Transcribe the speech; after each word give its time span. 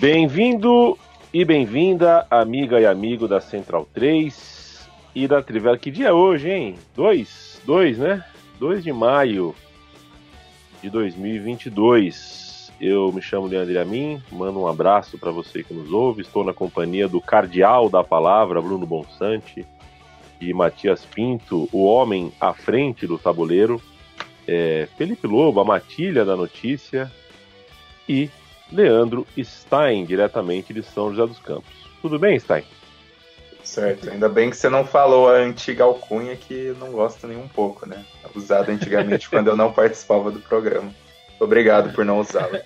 Bem-vindo 0.00 0.96
e 1.30 1.44
bem-vinda, 1.44 2.26
amiga 2.30 2.80
e 2.80 2.86
amigo 2.86 3.28
da 3.28 3.38
Central 3.38 3.86
3 3.92 4.88
e 5.14 5.28
da 5.28 5.42
Trivela. 5.42 5.76
Que 5.76 5.90
dia 5.90 6.08
é 6.08 6.12
hoje, 6.12 6.48
hein? 6.48 6.76
2, 6.96 7.60
2, 7.66 7.98
né? 7.98 8.24
2 8.58 8.82
de 8.82 8.94
maio 8.94 9.54
de 10.82 10.88
2022. 10.88 12.72
Eu 12.80 13.12
me 13.12 13.20
chamo 13.20 13.46
Leandro 13.46 13.78
Amin, 13.78 14.22
mando 14.32 14.60
um 14.60 14.66
abraço 14.66 15.18
para 15.18 15.30
você 15.30 15.62
que 15.62 15.74
nos 15.74 15.92
ouve. 15.92 16.22
Estou 16.22 16.42
na 16.44 16.54
companhia 16.54 17.06
do 17.06 17.20
cardeal 17.20 17.90
da 17.90 18.02
palavra, 18.02 18.62
Bruno 18.62 18.86
Bonsante, 18.86 19.66
e 20.40 20.54
Matias 20.54 21.04
Pinto, 21.04 21.68
o 21.70 21.84
homem 21.84 22.32
à 22.40 22.54
frente 22.54 23.06
do 23.06 23.18
tabuleiro, 23.18 23.78
é, 24.48 24.88
Felipe 24.96 25.26
Lobo, 25.26 25.60
a 25.60 25.64
matilha 25.64 26.24
da 26.24 26.34
notícia, 26.34 27.12
e 28.08 28.30
Leandro 28.72 29.26
Stein, 29.38 30.04
diretamente 30.04 30.72
de 30.72 30.82
São 30.82 31.10
José 31.10 31.26
dos 31.26 31.38
Campos. 31.38 31.72
Tudo 32.00 32.18
bem, 32.18 32.38
Stein? 32.38 32.64
Certo, 33.62 34.10
ainda 34.10 34.28
bem 34.28 34.50
que 34.50 34.56
você 34.56 34.68
não 34.68 34.84
falou 34.84 35.28
a 35.28 35.34
antiga 35.34 35.84
alcunha 35.84 36.34
que 36.34 36.74
não 36.78 36.90
gosta 36.90 37.26
nem 37.26 37.36
um 37.36 37.48
pouco, 37.48 37.86
né? 37.86 38.04
Usada 38.34 38.72
antigamente 38.72 39.28
quando 39.28 39.48
eu 39.48 39.56
não 39.56 39.70
participava 39.72 40.30
do 40.30 40.40
programa. 40.40 40.90
Obrigado 41.38 41.92
por 41.94 42.04
não 42.04 42.20
usá-la. 42.20 42.60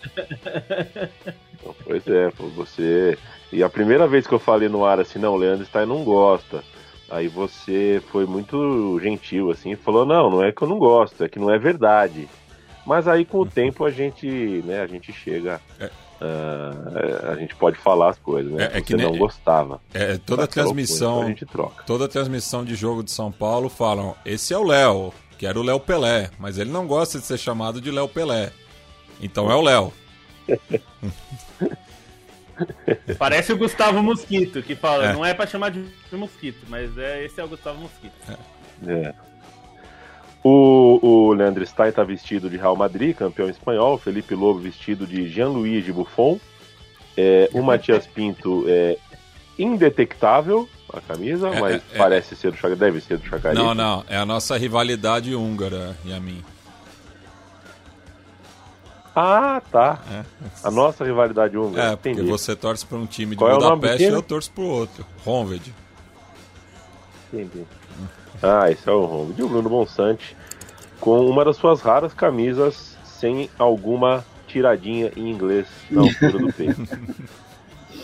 Pois 1.84 2.06
é, 2.06 2.30
você. 2.54 3.18
E 3.52 3.62
a 3.62 3.68
primeira 3.68 4.06
vez 4.06 4.26
que 4.26 4.32
eu 4.32 4.38
falei 4.38 4.68
no 4.68 4.84
ar 4.84 5.00
assim, 5.00 5.18
não, 5.18 5.36
Leandro 5.36 5.64
Stein 5.64 5.86
não 5.86 6.02
gosta. 6.04 6.62
Aí 7.10 7.28
você 7.28 8.02
foi 8.10 8.26
muito 8.26 8.98
gentil, 9.00 9.50
assim, 9.50 9.72
e 9.72 9.76
falou, 9.76 10.04
não, 10.04 10.30
não 10.30 10.42
é 10.42 10.50
que 10.50 10.62
eu 10.62 10.68
não 10.68 10.78
gosto, 10.78 11.22
é 11.22 11.28
que 11.28 11.38
não 11.38 11.52
é 11.52 11.58
verdade. 11.58 12.28
Mas 12.86 13.08
aí 13.08 13.24
com 13.24 13.40
o 13.40 13.46
tempo 13.46 13.84
a 13.84 13.90
gente, 13.90 14.26
né, 14.64 14.80
a 14.80 14.86
gente 14.86 15.12
chega. 15.12 15.60
É. 15.78 15.90
Uh, 16.20 17.32
a 17.32 17.34
gente 17.34 17.54
pode 17.56 17.76
falar 17.76 18.10
as 18.10 18.18
coisas, 18.18 18.52
né? 18.52 18.70
É, 18.72 18.78
é 18.78 18.80
que 18.80 18.96
não 18.96 19.18
gostava. 19.18 19.80
É, 19.92 20.16
toda 20.16 20.44
a 20.44 20.46
transmissão. 20.46 21.22
a 21.22 21.26
gente 21.26 21.44
troca. 21.44 21.82
Toda 21.84 22.04
a 22.04 22.08
transmissão 22.08 22.64
de 22.64 22.74
jogo 22.74 23.02
de 23.02 23.10
São 23.10 23.32
Paulo 23.32 23.68
falam: 23.68 24.14
esse 24.24 24.54
é 24.54 24.58
o 24.58 24.64
Léo, 24.64 25.12
que 25.36 25.46
era 25.46 25.58
o 25.58 25.62
Léo 25.62 25.80
Pelé, 25.80 26.30
mas 26.38 26.56
ele 26.56 26.70
não 26.70 26.86
gosta 26.86 27.18
de 27.18 27.26
ser 27.26 27.36
chamado 27.36 27.80
de 27.80 27.90
Léo 27.90 28.08
Pelé. 28.08 28.52
Então 29.20 29.50
é 29.50 29.54
o 29.54 29.60
Léo. 29.60 29.92
Parece 33.18 33.52
o 33.52 33.58
Gustavo 33.58 34.02
Mosquito, 34.02 34.62
que 34.62 34.76
fala, 34.76 35.06
é. 35.06 35.12
não 35.12 35.24
é 35.24 35.34
para 35.34 35.46
chamar 35.46 35.70
de 35.70 35.84
Mosquito, 36.12 36.64
mas 36.68 36.96
é, 36.96 37.24
esse 37.24 37.40
é 37.40 37.44
o 37.44 37.48
Gustavo 37.48 37.80
Mosquito. 37.80 38.14
É. 38.28 38.90
é. 38.90 39.14
O, 40.44 40.98
o 41.02 41.32
Leandro 41.32 41.66
Stein 41.66 41.88
está 41.88 42.04
vestido 42.04 42.50
de 42.50 42.58
Real 42.58 42.76
Madrid, 42.76 43.16
campeão 43.16 43.48
espanhol. 43.48 43.94
O 43.94 43.98
Felipe 43.98 44.34
Lobo 44.34 44.60
vestido 44.60 45.06
de 45.06 45.26
Jean-Louis 45.26 45.88
Buffon. 45.88 46.38
É, 47.16 47.48
o 47.54 47.62
Matias 47.62 48.06
Pinto 48.06 48.64
é 48.68 48.98
indetectável 49.58 50.68
a 50.92 51.00
camisa, 51.00 51.48
é, 51.48 51.60
mas 51.60 51.74
é, 51.76 51.76
é. 51.76 51.96
parece 51.96 52.36
ser 52.36 52.50
do 52.50 52.56
Chacarita. 52.56 52.84
Deve 52.84 53.00
ser 53.00 53.16
do 53.16 53.26
Chacarita. 53.26 53.62
Não, 53.62 53.74
não. 53.74 54.04
É 54.06 54.18
a 54.18 54.26
nossa 54.26 54.58
rivalidade 54.58 55.34
húngara 55.34 55.96
e 56.04 56.12
a 56.12 56.20
mim. 56.20 56.44
Ah, 59.16 59.62
tá. 59.70 60.02
É. 60.10 60.24
A 60.62 60.70
nossa 60.70 61.04
rivalidade 61.04 61.56
húngara. 61.56 61.92
É, 61.92 61.96
porque 61.96 62.10
Entendi. 62.10 62.28
você 62.28 62.54
torce 62.54 62.84
para 62.84 62.98
um 62.98 63.06
time 63.06 63.30
de 63.30 63.36
Qual 63.36 63.54
Budapeste 63.54 64.02
e 64.02 64.06
eu 64.06 64.20
torço 64.20 64.50
para 64.50 64.64
o 64.64 64.68
outro. 64.68 65.06
Honved. 65.24 65.72
Entendi. 67.32 67.64
Ah, 68.46 68.70
esse 68.70 68.86
é 68.86 68.92
o 68.92 69.00
home 69.00 69.32
de 69.32 69.42
Bruno 69.42 69.70
Bonsante, 69.70 70.36
com 71.00 71.26
uma 71.26 71.46
das 71.46 71.56
suas 71.56 71.80
raras 71.80 72.12
camisas 72.12 72.94
sem 73.02 73.48
alguma 73.58 74.22
tiradinha 74.46 75.10
em 75.16 75.30
inglês 75.30 75.66
na 75.90 76.02
altura 76.02 76.38
do 76.38 76.52
peito. 76.52 76.82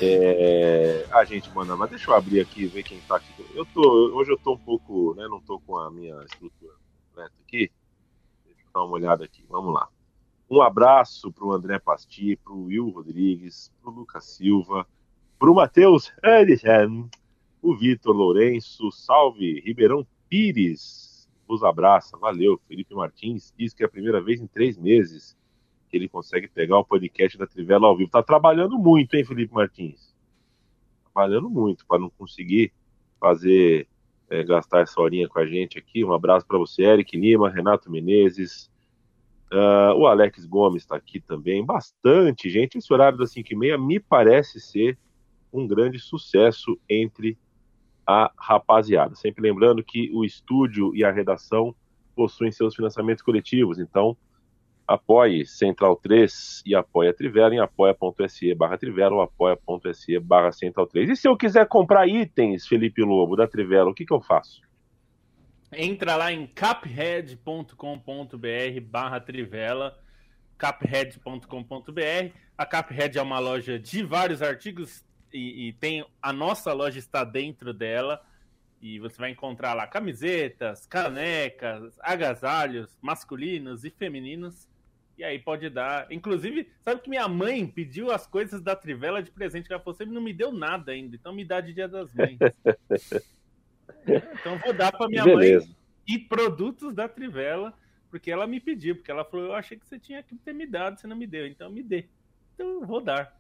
É... 0.03 1.05
A 1.11 1.27
gente 1.27 1.55
manda, 1.55 1.77
mas 1.77 1.91
deixa 1.91 2.11
eu 2.11 2.15
abrir 2.15 2.41
aqui 2.41 2.65
ver 2.65 2.83
quem 2.83 2.99
tá 3.01 3.17
aqui. 3.17 3.45
Eu 3.55 3.67
tô, 3.67 3.83
hoje 4.17 4.33
eu 4.33 4.39
tô 4.39 4.55
um 4.55 4.59
pouco, 4.59 5.15
né? 5.15 5.29
Não 5.29 5.43
tô 5.43 5.61
com 5.61 5.77
a 5.77 5.91
minha 5.91 6.19
estrutura 6.23 6.73
completa 7.07 7.35
aqui. 7.47 7.71
Deixa 8.47 8.63
eu 8.63 8.71
dar 8.73 8.85
uma 8.85 8.95
olhada 8.95 9.27
aqui. 9.27 9.45
Vamos 9.47 9.75
lá. 9.75 9.89
Um 10.49 10.63
abraço 10.63 11.31
pro 11.31 11.53
André 11.53 11.79
Pasti, 11.79 12.35
pro 12.43 12.63
Will 12.63 12.89
Rodrigues, 12.89 13.71
pro 13.83 13.91
Lucas 13.91 14.25
Silva, 14.25 14.87
pro 15.39 15.55
Matheus 15.55 16.11
Edson, 16.25 17.11
o 17.61 17.77
Vitor 17.77 18.17
Lourenço, 18.17 18.91
salve 18.91 19.61
Ribeirão 19.61 20.07
Pires 20.31 21.29
vos 21.47 21.65
abraça. 21.65 22.17
Valeu. 22.17 22.61
Felipe 22.69 22.95
Martins 22.95 23.53
diz 23.59 23.75
que 23.75 23.83
é 23.83 23.87
a 23.87 23.91
primeira 23.91 24.21
vez 24.21 24.41
em 24.41 24.47
três 24.47 24.79
meses 24.79 25.37
que 25.89 25.97
ele 25.97 26.09
consegue 26.09 26.47
pegar 26.47 26.79
o 26.79 26.85
podcast 26.85 27.37
da 27.37 27.49
Trivela 27.49 27.89
ao 27.89 27.97
vivo. 27.97 28.11
Tá 28.11 28.23
trabalhando 28.23 28.79
muito, 28.79 29.15
hein, 29.17 29.25
Felipe 29.25 29.53
Martins? 29.53 30.15
Trabalhando 31.13 31.51
muito 31.51 31.85
para 31.85 31.99
não 31.99 32.09
conseguir 32.11 32.73
fazer 33.19 33.89
é, 34.31 34.45
gastar 34.45 34.83
essa 34.83 35.01
horinha 35.01 35.29
com 35.29 35.41
a 35.41 35.47
gente 35.47 35.77
aqui. 35.77 36.05
Um 36.05 36.13
abraço 36.13 36.47
para 36.47 36.57
você, 36.57 36.85
Eric 36.85 37.19
Lima, 37.19 37.51
Renato 37.51 37.91
Menezes. 37.91 38.71
Uh, 39.53 39.93
o 39.97 40.07
Alex 40.07 40.47
Gomes 40.47 40.85
está 40.85 40.95
aqui 40.95 41.19
também. 41.19 41.67
Bastante 41.67 42.49
gente. 42.49 42.79
Esse 42.79 42.93
horário 42.93 43.19
das 43.19 43.35
5h30 43.35 43.85
me 43.85 43.99
parece 43.99 44.61
ser 44.61 44.97
um 45.53 45.67
grande 45.67 45.99
sucesso 45.99 46.79
entre 46.89 47.37
a 48.07 48.31
rapaziada. 48.37 49.15
Sempre 49.15 49.43
lembrando 49.43 49.83
que 49.83 50.11
o 50.13 50.25
estúdio 50.25 50.95
e 50.95 51.05
a 51.05 51.11
redação 51.11 51.75
possuem 52.15 52.53
seus 52.53 52.75
financiamentos 52.75 53.23
coletivos, 53.23 53.79
então 53.79 54.17
apoie 54.87 55.47
Central 55.47 55.95
3 55.97 56.63
e 56.67 56.75
apoie 56.75 57.09
a 57.09 57.15
Trivela 57.15 57.55
em 57.55 57.61
apoia.se 57.61 58.53
barra 58.55 58.77
Trivela 58.77 59.15
ou 59.15 59.23
apoia.se 59.23 60.19
barra 60.19 60.51
Central 60.51 60.87
3. 60.87 61.11
E 61.11 61.17
se 61.17 61.29
eu 61.29 61.37
quiser 61.37 61.69
comprar 61.69 62.09
itens, 62.09 62.67
Felipe 62.67 63.03
Lobo, 63.03 63.37
da 63.37 63.47
Trivela, 63.47 63.91
o 63.91 63.95
que, 63.95 64.05
que 64.05 64.13
eu 64.13 64.21
faço? 64.21 64.61
Entra 65.73 66.17
lá 66.17 66.33
em 66.33 66.45
caphead.com.br 66.49 67.77
barra 68.83 69.21
Trivela, 69.21 69.97
caphead.com.br. 70.59 72.35
A 72.59 72.67
Caphead 72.67 73.17
é 73.17 73.23
uma 73.23 73.39
loja 73.39 73.79
de 73.79 74.03
vários 74.03 74.43
artigos 74.43 75.05
e, 75.33 75.69
e, 75.69 75.73
tem 75.75 76.05
a 76.21 76.33
nossa 76.33 76.73
loja 76.73 76.99
está 76.99 77.25
dentro 77.25 77.73
dela 77.73 78.21
e 78.81 78.99
você 78.99 79.17
vai 79.19 79.31
encontrar 79.31 79.75
lá 79.75 79.87
camisetas, 79.87 80.87
canecas, 80.87 81.99
agasalhos 82.01 82.99
masculinos 83.01 83.85
e 83.85 83.91
femininos. 83.91 84.69
E 85.19 85.25
aí 85.25 85.39
pode 85.39 85.69
dar. 85.69 86.11
Inclusive, 86.11 86.71
sabe 86.81 87.03
que 87.03 87.11
minha 87.11 87.29
mãe 87.29 87.67
pediu 87.67 88.11
as 88.11 88.27
coisas 88.27 88.63
da 88.63 88.75
Trivela 88.75 89.23
de 89.23 89.31
presente 89.31 89.67
que 89.67 89.73
ela 89.73 89.83
falou, 89.83 89.95
sempre 89.95 90.15
não 90.15 90.23
me 90.23 90.33
deu 90.33 90.51
nada 90.51 90.93
ainda, 90.93 91.15
então 91.15 91.35
me 91.35 91.45
dá 91.45 91.61
de 91.61 91.75
Dia 91.75 91.87
das 91.87 92.13
Mães. 92.15 92.39
então 94.09 94.59
vou 94.59 94.73
dar 94.73 94.91
para 94.93 95.09
minha 95.09 95.25
Beleza. 95.25 95.67
mãe 95.67 95.77
e 96.09 96.19
produtos 96.19 96.95
da 96.95 97.09
Trivela, 97.09 97.73
porque 98.11 98.31
ela 98.31 98.47
me 98.47 98.59
pediu, 98.59 98.97
porque 98.97 99.11
ela 99.11 99.25
falou, 99.25 99.47
eu 99.47 99.55
achei 99.55 99.79
que 99.79 99.87
você 99.87 99.99
tinha 99.99 100.23
que 100.23 100.35
ter 100.37 100.53
me 100.53 100.67
dado, 100.67 100.99
você 100.99 101.07
não 101.07 101.17
me 101.17 101.27
deu, 101.27 101.47
então 101.47 101.71
me 101.71 101.83
dê. 101.83 102.09
Então 102.55 102.67
eu 102.67 102.87
vou 102.87 103.01
dar. 103.01 103.40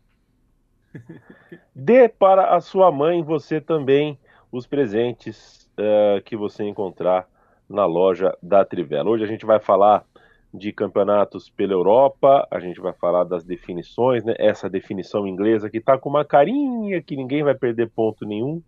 Dê 1.75 2.08
para 2.08 2.54
a 2.54 2.60
sua 2.60 2.90
mãe 2.90 3.22
você 3.22 3.60
também 3.60 4.19
os 4.50 4.66
presentes 4.66 5.70
uh, 5.78 6.22
que 6.22 6.37
você 6.37 6.64
encontrar 6.64 7.28
na 7.69 7.87
loja 7.87 8.37
da 8.42 8.64
Trivela. 8.64 9.10
Hoje 9.10 9.25
a 9.25 9.26
gente 9.26 9.46
vai 9.46 9.60
falar 9.60 10.04
de 10.52 10.72
campeonatos 10.72 11.48
pela 11.48 11.72
Europa, 11.72 12.46
a 12.50 12.58
gente 12.58 12.81
vai 12.81 12.92
falar 12.92 13.22
das 13.22 13.44
definições, 13.44 14.25
né? 14.25 14.34
Essa 14.37 14.69
definição 14.69 15.26
inglesa 15.26 15.70
que 15.70 15.78
está 15.78 15.96
com 15.96 16.08
uma 16.08 16.25
carinha 16.25 17.00
que 17.00 17.14
ninguém 17.14 17.44
vai 17.44 17.54
perder 17.54 17.88
ponto 17.90 18.26
nenhum. 18.26 18.60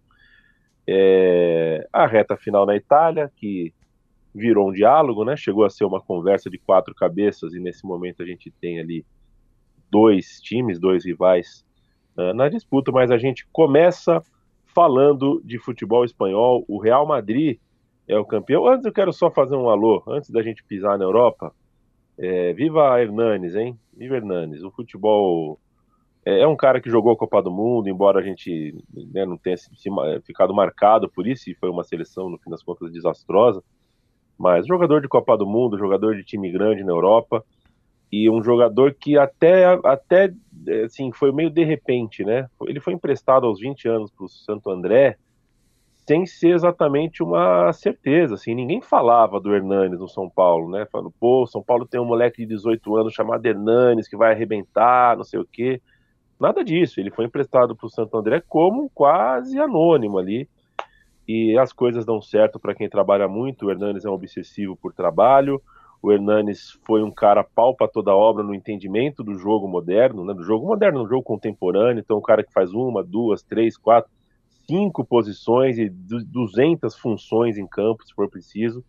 É... 0.86 1.86
A 1.92 2.06
reta 2.06 2.36
final 2.36 2.64
na 2.64 2.76
Itália, 2.76 3.30
que 3.34 3.74
virou 4.32 4.68
um 4.68 4.72
diálogo, 4.72 5.24
né? 5.24 5.36
Chegou 5.36 5.64
a 5.64 5.70
ser 5.70 5.84
uma 5.84 6.00
conversa 6.00 6.48
de 6.48 6.58
quatro 6.58 6.94
cabeças 6.94 7.52
e 7.52 7.58
nesse 7.58 7.84
momento 7.84 8.22
a 8.22 8.26
gente 8.26 8.50
tem 8.60 8.78
ali 8.78 9.04
dois 9.90 10.40
times, 10.40 10.78
dois 10.78 11.04
rivais 11.04 11.64
uh, 12.16 12.34
na 12.34 12.48
disputa, 12.48 12.90
mas 12.92 13.10
a 13.10 13.18
gente 13.18 13.46
começa 13.52 14.22
falando 14.66 15.40
de 15.44 15.58
futebol 15.58 16.04
espanhol, 16.04 16.64
o 16.66 16.78
Real 16.78 17.06
Madrid 17.06 17.58
é 18.08 18.18
o 18.18 18.24
campeão. 18.24 18.66
Antes 18.66 18.86
eu 18.86 18.92
quero 18.92 19.12
só 19.12 19.30
fazer 19.30 19.56
um 19.56 19.68
alô, 19.68 20.02
antes 20.08 20.30
da 20.30 20.42
gente 20.42 20.64
pisar 20.64 20.98
na 20.98 21.04
Europa. 21.04 21.52
É, 22.18 22.52
viva 22.52 23.00
Hernanes, 23.00 23.54
hein? 23.54 23.78
Viva 23.96 24.16
Hernanes. 24.16 24.62
O 24.62 24.70
futebol 24.70 25.58
é, 26.24 26.40
é, 26.40 26.46
um 26.46 26.56
cara 26.56 26.80
que 26.80 26.90
jogou 26.90 27.12
a 27.12 27.16
Copa 27.16 27.42
do 27.42 27.50
Mundo, 27.50 27.88
embora 27.88 28.20
a 28.20 28.22
gente 28.22 28.74
né, 29.12 29.24
não 29.24 29.36
tenha 29.36 29.56
se, 29.56 29.68
se, 29.74 29.90
ficado 30.24 30.54
marcado 30.54 31.08
por 31.08 31.26
isso, 31.26 31.50
e 31.50 31.54
foi 31.54 31.68
uma 31.68 31.84
seleção, 31.84 32.30
no 32.30 32.38
fim 32.38 32.50
das 32.50 32.62
contas, 32.62 32.92
desastrosa. 32.92 33.62
Mas 34.38 34.66
jogador 34.66 35.00
de 35.00 35.08
Copa 35.08 35.36
do 35.36 35.46
Mundo, 35.46 35.78
jogador 35.78 36.14
de 36.14 36.24
time 36.24 36.50
grande 36.50 36.84
na 36.84 36.92
Europa, 36.92 37.44
e 38.12 38.28
um 38.28 38.42
jogador 38.42 38.94
que 38.94 39.16
até, 39.16 39.64
até 39.84 40.30
assim, 40.84 41.10
foi 41.10 41.32
meio 41.32 41.48
de 41.48 41.64
repente, 41.64 42.22
né? 42.22 42.46
Ele 42.66 42.78
foi 42.78 42.92
emprestado 42.92 43.46
aos 43.46 43.58
20 43.58 43.88
anos 43.88 44.10
para 44.10 44.26
o 44.26 44.28
Santo 44.28 44.70
André, 44.70 45.16
sem 46.06 46.26
ser 46.26 46.54
exatamente 46.54 47.22
uma 47.22 47.72
certeza, 47.72 48.34
assim, 48.34 48.54
ninguém 48.54 48.82
falava 48.82 49.40
do 49.40 49.54
Hernanes 49.54 49.98
no 49.98 50.08
São 50.08 50.28
Paulo, 50.28 50.68
né? 50.70 50.84
Falando, 50.92 51.12
pô, 51.18 51.46
São 51.46 51.62
Paulo 51.62 51.86
tem 51.86 51.98
um 51.98 52.04
moleque 52.04 52.42
de 52.42 52.48
18 52.48 52.96
anos 52.96 53.14
chamado 53.14 53.46
Hernanes 53.46 54.08
que 54.08 54.16
vai 54.16 54.32
arrebentar, 54.32 55.16
não 55.16 55.24
sei 55.24 55.40
o 55.40 55.46
quê. 55.50 55.80
Nada 56.38 56.62
disso, 56.62 57.00
ele 57.00 57.10
foi 57.10 57.24
emprestado 57.24 57.74
para 57.74 57.86
o 57.86 57.90
Santo 57.90 58.16
André 58.18 58.42
como 58.46 58.90
quase 58.90 59.58
anônimo 59.58 60.18
ali. 60.18 60.48
E 61.26 61.56
as 61.56 61.72
coisas 61.72 62.04
dão 62.04 62.20
certo 62.20 62.58
para 62.58 62.74
quem 62.74 62.88
trabalha 62.88 63.28
muito. 63.28 63.66
O 63.66 63.70
Hernanes 63.70 64.04
é 64.04 64.10
um 64.10 64.14
obsessivo 64.14 64.76
por 64.76 64.92
trabalho. 64.92 65.62
O 66.02 66.10
Hernanes 66.10 66.76
foi 66.84 67.00
um 67.02 67.12
cara 67.12 67.44
pau 67.44 67.76
para 67.76 67.86
toda 67.86 68.12
obra 68.12 68.42
no 68.42 68.52
entendimento 68.52 69.22
do 69.22 69.38
jogo 69.38 69.68
moderno, 69.68 70.24
né? 70.24 70.34
do 70.34 70.42
jogo 70.42 70.66
moderno, 70.66 71.04
do 71.04 71.08
jogo 71.08 71.22
contemporâneo. 71.22 72.00
Então, 72.00 72.18
um 72.18 72.22
cara 72.22 72.42
que 72.42 72.52
faz 72.52 72.72
uma, 72.72 73.04
duas, 73.04 73.42
três, 73.42 73.76
quatro, 73.76 74.10
cinco 74.66 75.04
posições 75.04 75.78
e 75.78 75.88
200 75.88 76.96
funções 76.96 77.56
em 77.56 77.66
campo, 77.66 78.04
se 78.04 78.12
for 78.12 78.28
preciso. 78.28 78.84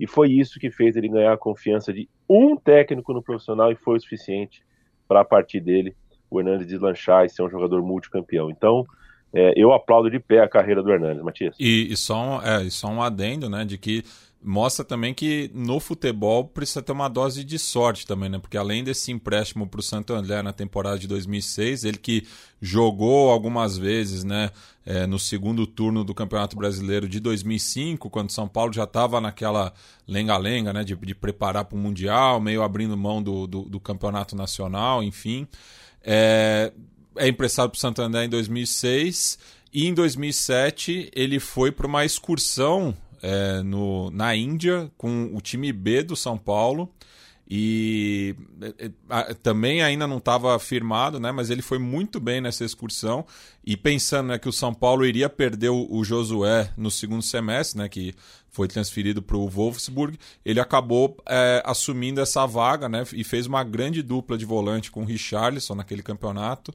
E 0.00 0.06
foi 0.06 0.32
isso 0.32 0.58
que 0.58 0.70
fez 0.70 0.96
ele 0.96 1.08
ganhar 1.08 1.32
a 1.32 1.38
confiança 1.38 1.92
de 1.92 2.08
um 2.28 2.56
técnico 2.56 3.12
no 3.12 3.22
profissional 3.22 3.70
e 3.70 3.76
foi 3.76 3.96
o 3.96 4.00
suficiente 4.00 4.64
para 5.06 5.20
a 5.20 5.24
partir 5.24 5.60
dele 5.60 5.94
o 6.30 6.40
Hernandes 6.40 6.66
deslanchar 6.66 7.24
e 7.24 7.28
ser 7.28 7.42
um 7.42 7.48
jogador 7.48 7.82
multicampeão. 7.82 8.50
Então, 8.50 8.84
é, 9.32 9.52
eu 9.56 9.72
aplaudo 9.72 10.10
de 10.10 10.18
pé 10.18 10.40
a 10.40 10.48
carreira 10.48 10.82
do 10.82 10.90
Hernandes, 10.90 11.22
Matias. 11.22 11.56
E, 11.58 11.92
e, 11.92 11.96
só 11.96 12.16
um, 12.20 12.42
é, 12.42 12.62
e 12.64 12.70
só 12.70 12.88
um 12.88 13.02
adendo, 13.02 13.48
né, 13.48 13.64
de 13.64 13.78
que 13.78 14.02
mostra 14.42 14.84
também 14.84 15.12
que 15.12 15.50
no 15.52 15.80
futebol 15.80 16.44
precisa 16.44 16.80
ter 16.80 16.92
uma 16.92 17.08
dose 17.08 17.42
de 17.42 17.58
sorte 17.58 18.06
também, 18.06 18.28
né? 18.28 18.38
Porque 18.38 18.56
além 18.56 18.84
desse 18.84 19.10
empréstimo 19.10 19.66
para 19.66 19.80
o 19.80 19.82
Santo 19.82 20.14
André 20.14 20.42
na 20.42 20.52
temporada 20.52 20.98
de 20.98 21.08
2006, 21.08 21.84
ele 21.84 21.98
que 21.98 22.26
jogou 22.60 23.30
algumas 23.30 23.76
vezes, 23.76 24.22
né? 24.24 24.50
É, 24.86 25.06
no 25.06 25.18
segundo 25.18 25.66
turno 25.66 26.02
do 26.02 26.14
Campeonato 26.14 26.56
Brasileiro 26.56 27.08
de 27.08 27.20
2005, 27.20 28.08
quando 28.08 28.30
São 28.30 28.48
Paulo 28.48 28.72
já 28.72 28.84
estava 28.84 29.20
naquela 29.20 29.72
lenga-lenga, 30.06 30.72
né? 30.72 30.84
De, 30.84 30.94
de 30.94 31.14
preparar 31.14 31.64
para 31.64 31.76
o 31.76 31.80
Mundial, 31.80 32.40
meio 32.40 32.62
abrindo 32.62 32.96
mão 32.96 33.22
do, 33.22 33.46
do, 33.46 33.62
do 33.62 33.80
Campeonato 33.80 34.36
Nacional, 34.36 35.02
enfim. 35.02 35.48
É, 36.02 36.72
é 37.16 37.28
emprestado 37.28 37.70
para 37.70 37.76
o 37.76 37.80
Santo 37.80 38.00
André 38.00 38.24
em 38.24 38.28
2006 38.28 39.38
e 39.72 39.86
em 39.86 39.92
2007 39.92 41.10
ele 41.14 41.40
foi 41.40 41.70
para 41.72 41.86
uma 41.86 42.04
excursão 42.04 42.96
é, 43.22 43.62
no, 43.62 44.10
na 44.10 44.34
Índia 44.34 44.90
com 44.96 45.30
o 45.34 45.40
time 45.40 45.72
B 45.72 46.02
do 46.02 46.16
São 46.16 46.36
Paulo. 46.36 46.92
E 47.50 48.36
é, 48.60 48.90
é, 49.08 49.34
também 49.34 49.80
ainda 49.82 50.06
não 50.06 50.18
estava 50.18 50.58
firmado, 50.58 51.18
né? 51.18 51.32
Mas 51.32 51.48
ele 51.48 51.62
foi 51.62 51.78
muito 51.78 52.20
bem 52.20 52.42
nessa 52.42 52.62
excursão. 52.62 53.24
E 53.64 53.74
pensando 53.74 54.28
né, 54.28 54.38
que 54.38 54.48
o 54.48 54.52
São 54.52 54.74
Paulo 54.74 55.06
iria 55.06 55.30
perder 55.30 55.70
o, 55.70 55.86
o 55.90 56.04
Josué 56.04 56.70
no 56.76 56.90
segundo 56.90 57.22
semestre, 57.22 57.78
né? 57.78 57.88
Que 57.88 58.14
foi 58.50 58.68
transferido 58.68 59.22
para 59.22 59.36
o 59.36 59.48
Wolfsburg, 59.48 60.18
ele 60.44 60.58
acabou 60.58 61.16
é, 61.26 61.62
assumindo 61.64 62.20
essa 62.20 62.44
vaga, 62.44 62.88
né? 62.88 63.04
E 63.14 63.24
fez 63.24 63.46
uma 63.46 63.64
grande 63.64 64.02
dupla 64.02 64.36
de 64.36 64.44
volante 64.44 64.90
com 64.90 65.02
o 65.02 65.06
Richarlison 65.06 65.74
naquele 65.74 66.02
campeonato. 66.02 66.74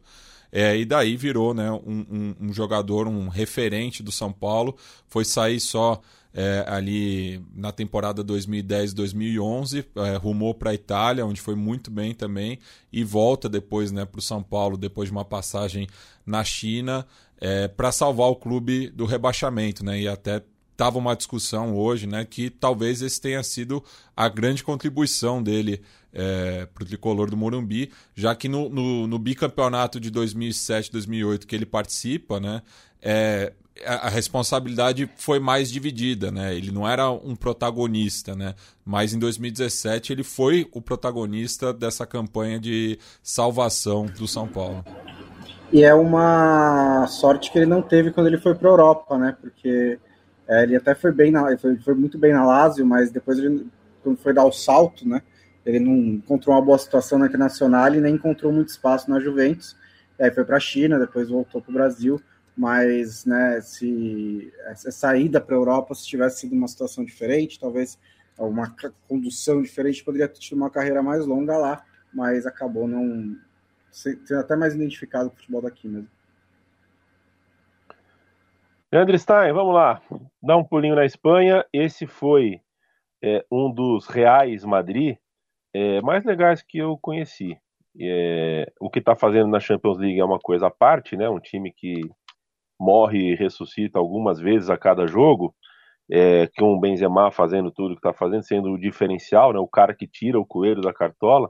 É, 0.52 0.78
e 0.78 0.86
daí 0.86 1.18
virou 1.18 1.54
né, 1.54 1.72
um, 1.72 2.06
um, 2.10 2.36
um 2.48 2.54
jogador, 2.54 3.08
um 3.08 3.28
referente 3.28 4.02
do 4.02 4.12
São 4.12 4.32
Paulo. 4.32 4.78
Foi 5.08 5.26
sair 5.26 5.60
só 5.60 6.00
é, 6.34 6.66
ali 6.68 7.44
na 7.56 7.72
temporada 7.72 8.24
2010-2011, 8.24 9.86
é, 9.96 10.16
rumou 10.18 10.54
para 10.54 10.72
a 10.72 10.74
Itália, 10.74 11.26
onde 11.26 11.40
foi 11.40 11.56
muito 11.56 11.92
bem 11.92 12.14
também, 12.14 12.60
e 12.92 13.04
volta 13.04 13.48
depois 13.48 13.92
né, 13.92 14.04
para 14.06 14.20
o 14.20 14.22
São 14.22 14.42
Paulo, 14.42 14.76
depois 14.76 15.10
de 15.10 15.14
uma 15.14 15.26
passagem 15.26 15.88
na 16.26 16.44
China, 16.44 17.06
é, 17.40 17.68
para 17.68 17.92
salvar 17.92 18.30
o 18.30 18.36
clube 18.36 18.90
do 18.90 19.06
rebaixamento. 19.06 19.86
Né, 19.86 20.02
e 20.02 20.08
até 20.08 20.42
estava 20.72 20.98
uma 20.98 21.16
discussão 21.16 21.76
hoje 21.76 22.08
né, 22.08 22.26
que 22.26 22.50
talvez 22.50 23.02
esse 23.02 23.22
tenha 23.22 23.44
sido 23.44 23.84
a 24.18 24.28
grande 24.28 24.64
contribuição 24.64 25.42
dele 25.42 25.82
é, 26.12 26.66
para 26.66 26.84
o 26.84 26.86
tricolor 26.86 27.30
do 27.30 27.38
Morumbi, 27.38 27.92
já 28.16 28.36
que 28.36 28.48
no, 28.48 28.70
no, 28.70 29.08
no 29.08 29.20
bicampeonato 29.20 30.00
de 30.00 30.12
2007-2008 30.12 31.46
que 31.46 31.56
ele 31.56 31.66
participa, 31.66 32.40
né, 32.40 32.62
é, 33.02 33.54
a, 33.86 34.10
responsabilidade 34.10 35.10
foi 35.16 35.40
mais 35.40 35.72
dividida, 35.72 36.32
né? 36.32 36.56
Ele 36.56 36.72
não 36.72 36.88
era 36.88 37.10
um 37.10 37.36
protagonista, 37.36 38.36
né? 38.36 38.54
Mas 38.86 39.14
em 39.14 39.20
2017 39.20 40.14
ele 40.14 40.24
foi 40.24 40.68
o 40.72 40.82
protagonista 40.82 41.74
dessa 41.74 42.06
campanha 42.06 42.60
de 42.60 43.00
salvação 43.22 44.06
do 44.06 44.28
São 44.28 44.48
Paulo. 44.48 44.84
E 45.72 45.84
é 45.84 45.94
uma 45.94 47.08
sorte 47.08 47.52
que 47.52 47.58
ele 47.58 47.66
não 47.66 47.82
teve 47.82 48.12
quando 48.12 48.28
ele 48.28 48.38
foi 48.38 48.54
para 48.54 48.70
a 48.70 48.72
Europa, 48.72 49.18
né? 49.18 49.36
Porque 49.42 50.00
é, 50.48 50.64
ele 50.64 50.76
até 50.76 50.94
foi 50.94 51.12
bem 51.12 51.32
na, 51.32 51.58
foi, 51.58 51.76
foi, 51.78 51.96
muito 51.96 52.18
bem 52.18 52.32
na 52.32 52.46
Lazio, 52.46 52.86
mas 52.86 53.12
depois 53.12 53.40
ele 53.40 53.68
quando 54.04 54.18
foi 54.18 54.34
dar 54.34 54.44
o 54.44 54.52
salto, 54.52 55.08
né? 55.08 55.22
Ele 55.66 55.80
não 55.80 55.96
encontrou 55.96 56.56
uma 56.56 56.62
boa 56.62 56.78
situação 56.78 57.18
na 57.18 57.26
Internacional 57.26 57.96
e 57.96 58.02
nem 58.02 58.16
encontrou 58.16 58.52
muito 58.52 58.70
espaço 58.70 59.10
na 59.10 59.20
Juventus. 59.20 59.76
Aí 60.20 60.30
foi 60.30 60.44
para 60.44 60.58
a 60.58 60.60
China, 60.60 61.00
depois 61.00 61.30
voltou 61.30 61.62
para 61.62 61.72
o 61.72 61.74
Brasil 61.74 62.22
mas 62.56 63.26
né, 63.26 63.60
se 63.62 64.52
essa 64.66 64.92
saída 64.92 65.42
para 65.42 65.56
a 65.56 65.60
Europa, 65.60 65.96
se 65.96 66.06
tivesse 66.06 66.42
sido 66.42 66.54
uma 66.54 66.68
situação 66.68 67.04
diferente, 67.04 67.60
talvez 67.60 68.00
uma 68.38 68.76
condução 69.08 69.62
diferente, 69.62 70.04
poderia 70.04 70.28
ter 70.28 70.40
tido 70.40 70.58
uma 70.58 70.70
carreira 70.70 71.02
mais 71.02 71.26
longa 71.26 71.58
lá, 71.58 71.84
mas 72.14 72.46
acabou 72.46 72.88
não 72.88 73.38
sendo 73.92 74.40
até 74.40 74.56
mais 74.56 74.74
identificado 74.74 75.30
com 75.30 75.36
o 75.36 75.40
futebol 75.40 75.62
daqui 75.62 75.88
mesmo. 75.88 76.10
Leandro 78.92 79.18
Stein, 79.18 79.54
vamos 79.54 79.74
lá, 79.74 80.02
dá 80.42 80.56
um 80.56 80.64
pulinho 80.64 80.96
na 80.96 81.06
Espanha. 81.06 81.66
Esse 81.74 82.06
foi 82.06 82.62
é, 83.24 83.44
um 83.52 83.72
dos 83.72 84.08
reais 84.08 84.64
Madrid 84.64 85.18
é, 85.74 86.02
mais 86.02 86.24
legais 86.24 86.62
que 86.62 86.78
eu 86.78 86.98
conheci. 86.98 87.58
É, 88.00 88.72
o 88.80 88.90
que 88.90 89.00
está 89.00 89.16
fazendo 89.16 89.48
na 89.48 89.60
Champions 89.60 89.98
League 89.98 90.20
é 90.20 90.26
uma 90.26 90.40
coisa 90.40 90.68
à 90.68 90.72
parte, 90.72 91.16
né? 91.18 91.28
Um 91.30 91.40
time 91.40 91.72
que 91.72 92.02
morre 92.80 93.32
e 93.32 93.36
ressuscita 93.36 94.00
algumas 94.00 94.40
vezes 94.40 94.70
a 94.70 94.78
cada 94.78 95.08
jogo, 95.08 95.54
é, 96.12 96.48
com 96.58 96.76
o 96.76 96.80
Benzema 96.80 97.32
fazendo 97.32 97.72
tudo 97.72 97.96
que 97.96 98.00
está 98.00 98.14
fazendo, 98.14 98.44
sendo 98.44 98.72
o 98.72 98.80
diferencial, 98.80 99.54
né, 99.54 99.60
o 99.60 99.68
cara 99.68 99.96
que 99.96 100.08
tira 100.08 100.40
o 100.40 100.46
coelho 100.46 100.82
da 100.82 100.94
cartola. 100.94 101.50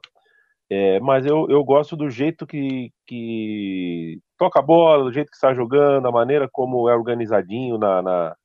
É, 0.70 1.00
mas 1.00 1.26
eu, 1.26 1.48
eu 1.50 1.64
gosto 1.64 1.96
do 1.96 2.10
jeito 2.10 2.48
que, 2.48 2.92
que 3.06 4.20
toca 4.38 4.60
a 4.60 4.62
bola, 4.64 5.04
do 5.04 5.12
jeito 5.14 5.30
que 5.30 5.36
está 5.36 5.54
jogando, 5.54 6.08
a 6.08 6.12
maneira 6.12 6.50
como 6.52 6.90
é 6.90 6.96
organizadinho 6.96 7.78
na, 7.78 8.02
na, 8.02 8.36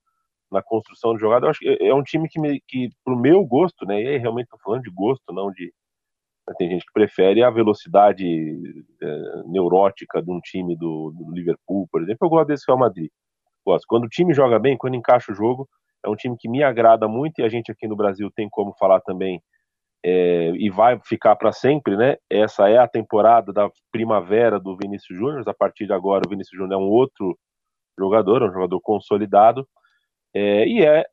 na 0.50 0.62
construção 0.62 1.14
de 1.14 1.20
jogada. 1.20 1.46
Eu 1.46 1.50
acho 1.50 1.60
que 1.60 1.78
é 1.80 1.94
um 1.94 2.02
time 2.02 2.28
que, 2.28 2.40
me, 2.40 2.60
que 2.66 2.90
pro 3.04 3.16
meu 3.18 3.44
gosto, 3.44 3.86
né, 3.86 4.02
e 4.02 4.08
aí 4.08 4.18
realmente 4.18 4.46
estou 4.46 4.60
falando 4.62 4.82
de 4.82 4.90
gosto, 4.90 5.32
não 5.32 5.50
de, 5.52 5.72
tem 6.56 6.68
gente 6.70 6.86
que 6.86 6.92
prefere 6.92 7.42
a 7.42 7.50
velocidade 7.50 8.24
é, 9.02 9.42
neurótica 9.46 10.22
de 10.22 10.30
um 10.30 10.40
time 10.40 10.76
do, 10.76 11.12
do, 11.12 11.32
Liverpool, 11.32 11.88
por 11.90 12.02
exemplo. 12.02 12.26
Eu 12.26 12.30
gosto 12.30 12.48
desse 12.48 12.64
Real 12.66 12.78
Madrid. 12.78 13.10
Gosto. 13.66 13.84
Quando 13.86 14.04
o 14.04 14.08
time 14.08 14.32
joga 14.32 14.58
bem, 14.58 14.76
quando 14.76 14.94
encaixa 14.94 15.32
o 15.32 15.34
jogo, 15.34 15.68
é 16.04 16.08
um 16.08 16.16
time 16.16 16.36
que 16.38 16.48
me 16.48 16.62
agrada 16.62 17.08
muito 17.08 17.40
e 17.40 17.44
a 17.44 17.48
gente 17.48 17.70
aqui 17.70 17.86
no 17.86 17.96
Brasil 17.96 18.30
tem 18.34 18.48
como 18.48 18.72
falar 18.78 19.00
também 19.00 19.42
é, 20.04 20.50
e 20.52 20.70
vai 20.70 20.98
ficar 21.04 21.36
para 21.36 21.52
sempre, 21.52 21.96
né? 21.96 22.16
Essa 22.30 22.68
é 22.68 22.78
a 22.78 22.88
temporada 22.88 23.52
da 23.52 23.68
primavera 23.90 24.58
do 24.60 24.76
Vinícius 24.76 25.18
Júnior. 25.18 25.42
A 25.48 25.54
partir 25.54 25.86
de 25.86 25.92
agora, 25.92 26.22
o 26.26 26.30
Vinícius 26.30 26.56
Júnior 26.56 26.80
é 26.80 26.82
um 26.82 26.88
outro 26.88 27.36
jogador, 27.98 28.42
é 28.42 28.46
um 28.46 28.52
jogador 28.52 28.80
consolidado. 28.80 29.68
É, 30.32 30.66
e 30.66 30.84
é, 30.84 31.04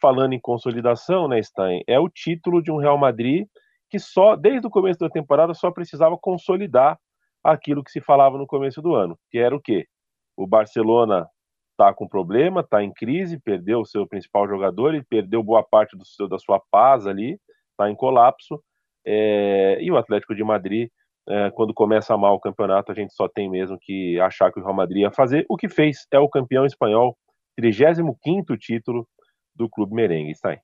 falando 0.00 0.32
em 0.32 0.40
consolidação, 0.40 1.28
né, 1.28 1.40
Stein, 1.42 1.82
é 1.86 1.98
o 2.00 2.08
título 2.08 2.60
de 2.60 2.70
um 2.72 2.78
Real 2.78 2.98
Madrid 2.98 3.46
que 3.92 3.98
só, 3.98 4.34
desde 4.34 4.66
o 4.66 4.70
começo 4.70 4.98
da 4.98 5.10
temporada, 5.10 5.52
só 5.52 5.70
precisava 5.70 6.16
consolidar 6.16 6.98
aquilo 7.44 7.84
que 7.84 7.90
se 7.90 8.00
falava 8.00 8.38
no 8.38 8.46
começo 8.46 8.80
do 8.80 8.94
ano, 8.94 9.18
que 9.30 9.36
era 9.36 9.54
o 9.54 9.60
quê? 9.60 9.86
O 10.34 10.46
Barcelona 10.46 11.28
está 11.72 11.92
com 11.92 12.08
problema, 12.08 12.62
está 12.62 12.82
em 12.82 12.90
crise, 12.90 13.38
perdeu 13.38 13.80
o 13.80 13.84
seu 13.84 14.08
principal 14.08 14.48
jogador 14.48 14.94
e 14.94 15.04
perdeu 15.04 15.42
boa 15.42 15.62
parte 15.62 15.94
do 15.94 16.06
seu, 16.06 16.26
da 16.26 16.38
sua 16.38 16.58
paz 16.70 17.06
ali, 17.06 17.38
está 17.72 17.90
em 17.90 17.94
colapso. 17.94 18.62
É, 19.04 19.76
e 19.82 19.90
o 19.90 19.98
Atlético 19.98 20.34
de 20.34 20.42
Madrid 20.42 20.88
é, 21.28 21.50
quando 21.50 21.74
começa 21.74 22.16
mal 22.16 22.34
o 22.34 22.40
campeonato, 22.40 22.90
a 22.90 22.94
gente 22.94 23.12
só 23.12 23.28
tem 23.28 23.50
mesmo 23.50 23.78
que 23.78 24.18
achar 24.20 24.50
que 24.50 24.58
o 24.58 24.62
Real 24.62 24.74
Madrid 24.74 25.02
ia 25.02 25.10
fazer 25.10 25.44
o 25.50 25.56
que 25.58 25.68
fez. 25.68 26.06
É 26.10 26.18
o 26.18 26.30
campeão 26.30 26.64
espanhol, 26.64 27.14
35 27.58 28.56
título 28.56 29.06
do 29.54 29.68
clube 29.68 29.94
merengue. 29.94 30.30
Está 30.30 30.52
aí. 30.52 30.58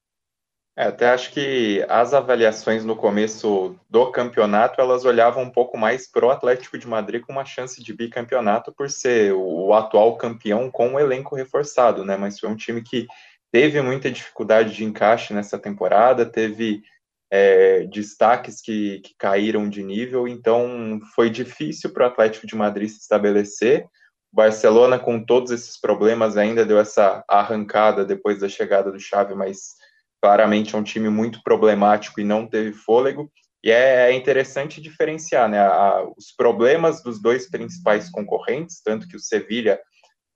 É, 0.78 0.84
até 0.84 1.10
acho 1.10 1.32
que 1.32 1.84
as 1.88 2.14
avaliações 2.14 2.84
no 2.84 2.94
começo 2.94 3.74
do 3.90 4.12
campeonato 4.12 4.80
elas 4.80 5.04
olhavam 5.04 5.42
um 5.42 5.50
pouco 5.50 5.76
mais 5.76 6.08
pro 6.08 6.30
Atlético 6.30 6.78
de 6.78 6.86
Madrid 6.86 7.20
com 7.20 7.32
uma 7.32 7.44
chance 7.44 7.82
de 7.82 7.92
bicampeonato 7.92 8.72
por 8.72 8.88
ser 8.88 9.32
o 9.32 9.74
atual 9.74 10.16
campeão 10.16 10.70
com 10.70 10.94
o 10.94 11.00
elenco 11.00 11.34
reforçado, 11.34 12.04
né? 12.04 12.16
Mas 12.16 12.38
foi 12.38 12.48
um 12.48 12.54
time 12.54 12.80
que 12.80 13.08
teve 13.50 13.82
muita 13.82 14.08
dificuldade 14.08 14.72
de 14.72 14.84
encaixe 14.84 15.34
nessa 15.34 15.58
temporada, 15.58 16.24
teve 16.24 16.80
é, 17.28 17.84
destaques 17.86 18.60
que, 18.60 19.00
que 19.00 19.16
caíram 19.18 19.68
de 19.68 19.82
nível, 19.82 20.28
então 20.28 21.00
foi 21.12 21.28
difícil 21.28 21.92
para 21.92 22.04
o 22.04 22.06
Atlético 22.06 22.46
de 22.46 22.54
Madrid 22.54 22.88
se 22.88 23.00
estabelecer. 23.00 23.84
O 24.32 24.36
Barcelona, 24.36 24.96
com 24.96 25.24
todos 25.24 25.50
esses 25.50 25.76
problemas, 25.76 26.36
ainda 26.36 26.64
deu 26.64 26.78
essa 26.78 27.24
arrancada 27.26 28.04
depois 28.04 28.38
da 28.38 28.48
chegada 28.48 28.92
do 28.92 29.00
Xavi, 29.00 29.34
mas 29.34 29.76
claramente 30.20 30.74
é 30.74 30.78
um 30.78 30.82
time 30.82 31.08
muito 31.08 31.42
problemático 31.42 32.20
e 32.20 32.24
não 32.24 32.46
teve 32.46 32.72
fôlego. 32.72 33.30
E 33.62 33.70
é, 33.70 34.10
é 34.10 34.12
interessante 34.12 34.80
diferenciar 34.80 35.48
né, 35.48 35.58
a, 35.58 36.04
os 36.16 36.32
problemas 36.36 37.02
dos 37.02 37.20
dois 37.20 37.50
principais 37.50 38.10
concorrentes, 38.10 38.80
tanto 38.82 39.08
que 39.08 39.16
o 39.16 39.20
Sevilha, 39.20 39.80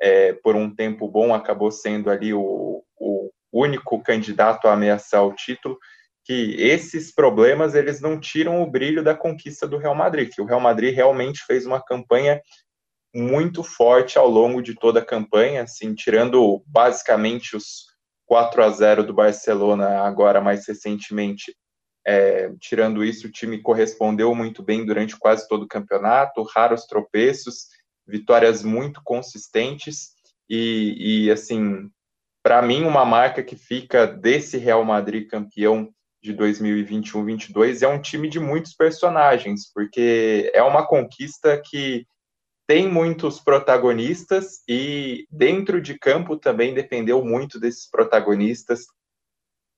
é, 0.00 0.32
por 0.32 0.56
um 0.56 0.74
tempo 0.74 1.08
bom, 1.08 1.34
acabou 1.34 1.70
sendo 1.70 2.10
ali 2.10 2.34
o, 2.34 2.82
o 2.98 3.30
único 3.52 4.02
candidato 4.02 4.66
a 4.66 4.72
ameaçar 4.72 5.24
o 5.24 5.34
título, 5.34 5.78
que 6.24 6.54
esses 6.58 7.12
problemas 7.12 7.74
eles 7.74 8.00
não 8.00 8.18
tiram 8.18 8.62
o 8.62 8.70
brilho 8.70 9.02
da 9.02 9.14
conquista 9.14 9.66
do 9.66 9.76
Real 9.76 9.94
Madrid, 9.94 10.30
que 10.32 10.40
o 10.40 10.44
Real 10.44 10.60
Madrid 10.60 10.94
realmente 10.94 11.44
fez 11.46 11.66
uma 11.66 11.82
campanha 11.82 12.40
muito 13.14 13.62
forte 13.62 14.16
ao 14.16 14.28
longo 14.28 14.62
de 14.62 14.74
toda 14.74 15.00
a 15.00 15.04
campanha, 15.04 15.64
assim, 15.64 15.94
tirando 15.94 16.62
basicamente 16.66 17.56
os 17.56 17.91
4 18.32 18.64
a 18.64 18.70
0 18.70 19.04
do 19.04 19.12
Barcelona 19.12 20.06
agora 20.06 20.40
mais 20.40 20.66
recentemente. 20.66 21.54
É, 22.06 22.50
tirando 22.58 23.04
isso, 23.04 23.26
o 23.26 23.30
time 23.30 23.60
correspondeu 23.60 24.34
muito 24.34 24.62
bem 24.62 24.86
durante 24.86 25.18
quase 25.18 25.46
todo 25.46 25.64
o 25.64 25.68
campeonato, 25.68 26.42
raros 26.42 26.86
tropeços, 26.86 27.66
vitórias 28.06 28.62
muito 28.64 29.02
consistentes 29.04 30.12
e, 30.48 31.26
e 31.26 31.30
assim, 31.30 31.90
para 32.42 32.62
mim, 32.62 32.84
uma 32.84 33.04
marca 33.04 33.42
que 33.42 33.54
fica 33.54 34.06
desse 34.06 34.56
Real 34.56 34.82
Madrid 34.82 35.28
campeão 35.28 35.90
de 36.22 36.34
2021-22 36.34 37.82
é 37.82 37.88
um 37.88 38.00
time 38.00 38.30
de 38.30 38.40
muitos 38.40 38.72
personagens, 38.72 39.70
porque 39.74 40.50
é 40.54 40.62
uma 40.62 40.86
conquista 40.86 41.60
que 41.62 42.06
tem 42.66 42.88
muitos 42.88 43.40
protagonistas 43.40 44.62
e 44.68 45.26
dentro 45.30 45.80
de 45.80 45.98
campo 45.98 46.36
também 46.36 46.74
dependeu 46.74 47.24
muito 47.24 47.58
desses 47.58 47.88
protagonistas. 47.90 48.86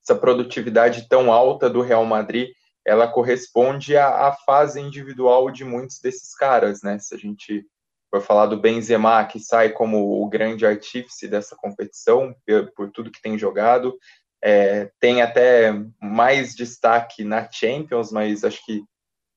Essa 0.02 0.14
produtividade 0.14 1.08
tão 1.08 1.32
alta 1.32 1.68
do 1.68 1.80
Real 1.80 2.04
Madrid, 2.04 2.50
ela 2.86 3.08
corresponde 3.08 3.96
à, 3.96 4.28
à 4.28 4.32
fase 4.32 4.80
individual 4.80 5.50
de 5.50 5.64
muitos 5.64 5.98
desses 5.98 6.34
caras, 6.34 6.82
né? 6.82 6.98
Se 6.98 7.14
a 7.14 7.18
gente 7.18 7.66
for 8.10 8.20
falar 8.20 8.46
do 8.46 8.60
Benzema, 8.60 9.24
que 9.24 9.40
sai 9.40 9.70
como 9.70 10.22
o 10.22 10.28
grande 10.28 10.66
artífice 10.66 11.26
dessa 11.26 11.56
competição, 11.56 12.34
por, 12.46 12.72
por 12.72 12.90
tudo 12.90 13.10
que 13.10 13.22
tem 13.22 13.38
jogado, 13.38 13.98
é, 14.42 14.90
tem 15.00 15.22
até 15.22 15.72
mais 16.00 16.54
destaque 16.54 17.24
na 17.24 17.50
Champions, 17.50 18.12
mas 18.12 18.44
acho 18.44 18.64
que 18.66 18.84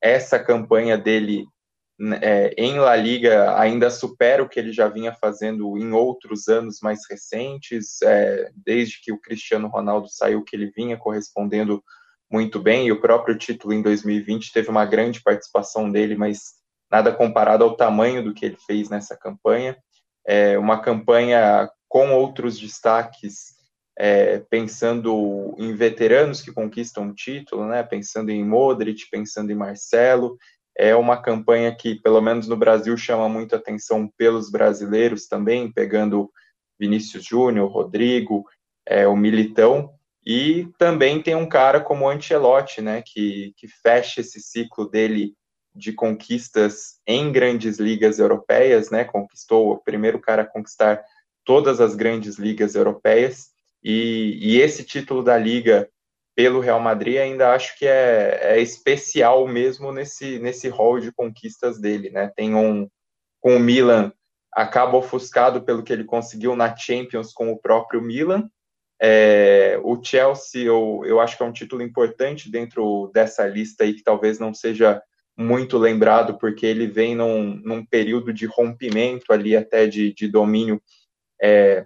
essa 0.02 0.38
campanha 0.38 0.98
dele 0.98 1.46
é, 2.20 2.54
em 2.56 2.78
La 2.78 2.94
Liga 2.94 3.58
ainda 3.58 3.90
supera 3.90 4.42
o 4.42 4.48
que 4.48 4.58
ele 4.58 4.72
já 4.72 4.88
vinha 4.88 5.12
fazendo 5.12 5.76
em 5.76 5.92
outros 5.92 6.46
anos 6.46 6.78
mais 6.80 7.00
recentes, 7.10 8.00
é, 8.02 8.50
desde 8.54 9.00
que 9.02 9.12
o 9.12 9.20
Cristiano 9.20 9.68
Ronaldo 9.68 10.08
saiu, 10.08 10.44
que 10.44 10.54
ele 10.54 10.70
vinha 10.70 10.96
correspondendo 10.96 11.82
muito 12.30 12.60
bem, 12.60 12.86
e 12.86 12.92
o 12.92 13.00
próprio 13.00 13.36
título 13.36 13.72
em 13.72 13.82
2020 13.82 14.52
teve 14.52 14.68
uma 14.68 14.84
grande 14.84 15.20
participação 15.22 15.90
dele, 15.90 16.14
mas 16.14 16.52
nada 16.90 17.12
comparado 17.12 17.64
ao 17.64 17.76
tamanho 17.76 18.22
do 18.22 18.32
que 18.32 18.46
ele 18.46 18.58
fez 18.66 18.88
nessa 18.88 19.16
campanha. 19.16 19.76
É 20.26 20.58
uma 20.58 20.80
campanha 20.80 21.68
com 21.88 22.12
outros 22.12 22.58
destaques, 22.58 23.56
é, 23.98 24.38
pensando 24.50 25.56
em 25.58 25.74
veteranos 25.74 26.40
que 26.40 26.52
conquistam 26.52 27.08
o 27.08 27.14
título, 27.14 27.66
né? 27.66 27.82
pensando 27.82 28.30
em 28.30 28.44
Modric, 28.44 29.08
pensando 29.10 29.50
em 29.50 29.56
Marcelo, 29.56 30.36
é 30.78 30.94
uma 30.94 31.20
campanha 31.20 31.74
que, 31.74 31.96
pelo 31.96 32.20
menos 32.20 32.46
no 32.46 32.56
Brasil, 32.56 32.96
chama 32.96 33.28
muito 33.28 33.56
atenção 33.56 34.08
pelos 34.16 34.48
brasileiros 34.48 35.26
também, 35.26 35.70
pegando 35.72 36.30
Vinícius 36.78 37.24
Júnior, 37.24 37.68
Rodrigo, 37.68 38.44
é, 38.86 39.06
o 39.08 39.16
Militão, 39.16 39.90
e 40.24 40.68
também 40.78 41.20
tem 41.20 41.34
um 41.34 41.48
cara 41.48 41.80
como 41.80 42.04
o 42.04 42.08
Ancelotti, 42.08 42.80
né, 42.80 43.02
que, 43.04 43.52
que 43.56 43.66
fecha 43.66 44.20
esse 44.20 44.40
ciclo 44.40 44.88
dele 44.88 45.34
de 45.74 45.92
conquistas 45.92 47.00
em 47.06 47.32
grandes 47.32 47.78
ligas 47.78 48.20
europeias, 48.20 48.88
né, 48.90 49.04
conquistou 49.04 49.72
o 49.72 49.78
primeiro 49.78 50.20
cara 50.20 50.42
a 50.42 50.46
conquistar 50.46 51.02
todas 51.44 51.80
as 51.80 51.96
grandes 51.96 52.36
ligas 52.36 52.76
europeias, 52.76 53.48
e, 53.82 54.38
e 54.40 54.60
esse 54.60 54.84
título 54.84 55.24
da 55.24 55.36
liga 55.36 55.88
pelo 56.38 56.60
Real 56.60 56.78
Madrid, 56.78 57.16
ainda 57.16 57.52
acho 57.52 57.76
que 57.76 57.84
é, 57.84 58.38
é 58.42 58.60
especial 58.60 59.48
mesmo 59.48 59.90
nesse, 59.90 60.38
nesse 60.38 60.68
rol 60.68 61.00
de 61.00 61.10
conquistas 61.10 61.80
dele, 61.80 62.10
né? 62.10 62.30
Tem 62.36 62.54
um 62.54 62.88
com 63.40 63.56
o 63.56 63.58
Milan, 63.58 64.12
acaba 64.52 64.96
ofuscado 64.96 65.62
pelo 65.62 65.82
que 65.82 65.92
ele 65.92 66.04
conseguiu 66.04 66.54
na 66.54 66.76
Champions 66.76 67.32
com 67.32 67.50
o 67.50 67.58
próprio 67.58 68.00
Milan. 68.00 68.48
É, 69.02 69.80
o 69.82 70.00
Chelsea, 70.00 70.62
eu, 70.62 71.02
eu 71.04 71.18
acho 71.18 71.36
que 71.36 71.42
é 71.42 71.46
um 71.46 71.52
título 71.52 71.82
importante 71.82 72.48
dentro 72.48 73.10
dessa 73.12 73.44
lista 73.44 73.82
aí, 73.82 73.92
que 73.92 74.04
talvez 74.04 74.38
não 74.38 74.54
seja 74.54 75.02
muito 75.36 75.76
lembrado, 75.76 76.38
porque 76.38 76.64
ele 76.64 76.86
vem 76.86 77.16
num, 77.16 77.56
num 77.64 77.84
período 77.84 78.32
de 78.32 78.46
rompimento 78.46 79.32
ali, 79.32 79.56
até 79.56 79.88
de, 79.88 80.14
de 80.14 80.28
domínio 80.28 80.80
é, 81.42 81.84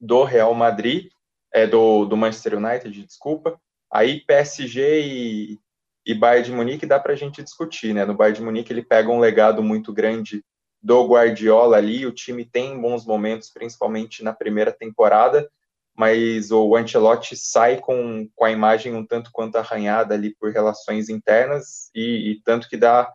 do 0.00 0.22
Real 0.22 0.54
Madrid, 0.54 1.08
é, 1.52 1.66
do, 1.66 2.04
do 2.04 2.16
Manchester 2.16 2.56
United, 2.56 3.04
desculpa. 3.04 3.60
Aí 3.94 4.20
PSG 4.26 5.02
e, 5.02 5.60
e 6.04 6.14
Bayern 6.14 6.46
de 6.46 6.52
Munique 6.52 6.84
dá 6.84 6.98
para 6.98 7.12
a 7.12 7.16
gente 7.16 7.44
discutir, 7.44 7.94
né? 7.94 8.04
No 8.04 8.16
Bayern 8.16 8.38
de 8.38 8.44
Munique 8.44 8.72
ele 8.72 8.82
pega 8.82 9.08
um 9.08 9.20
legado 9.20 9.62
muito 9.62 9.92
grande 9.92 10.44
do 10.82 11.06
Guardiola 11.06 11.76
ali, 11.76 12.04
o 12.04 12.10
time 12.10 12.44
tem 12.44 12.78
bons 12.80 13.06
momentos, 13.06 13.50
principalmente 13.50 14.24
na 14.24 14.32
primeira 14.32 14.72
temporada, 14.72 15.48
mas 15.96 16.50
o 16.50 16.74
Ancelotti 16.74 17.36
sai 17.36 17.78
com, 17.78 18.28
com 18.34 18.44
a 18.44 18.50
imagem 18.50 18.92
um 18.94 19.06
tanto 19.06 19.30
quanto 19.32 19.56
arranhada 19.58 20.12
ali 20.12 20.34
por 20.34 20.50
relações 20.50 21.08
internas 21.08 21.88
e, 21.94 22.32
e 22.32 22.42
tanto 22.42 22.68
que 22.68 22.76
dá 22.76 23.08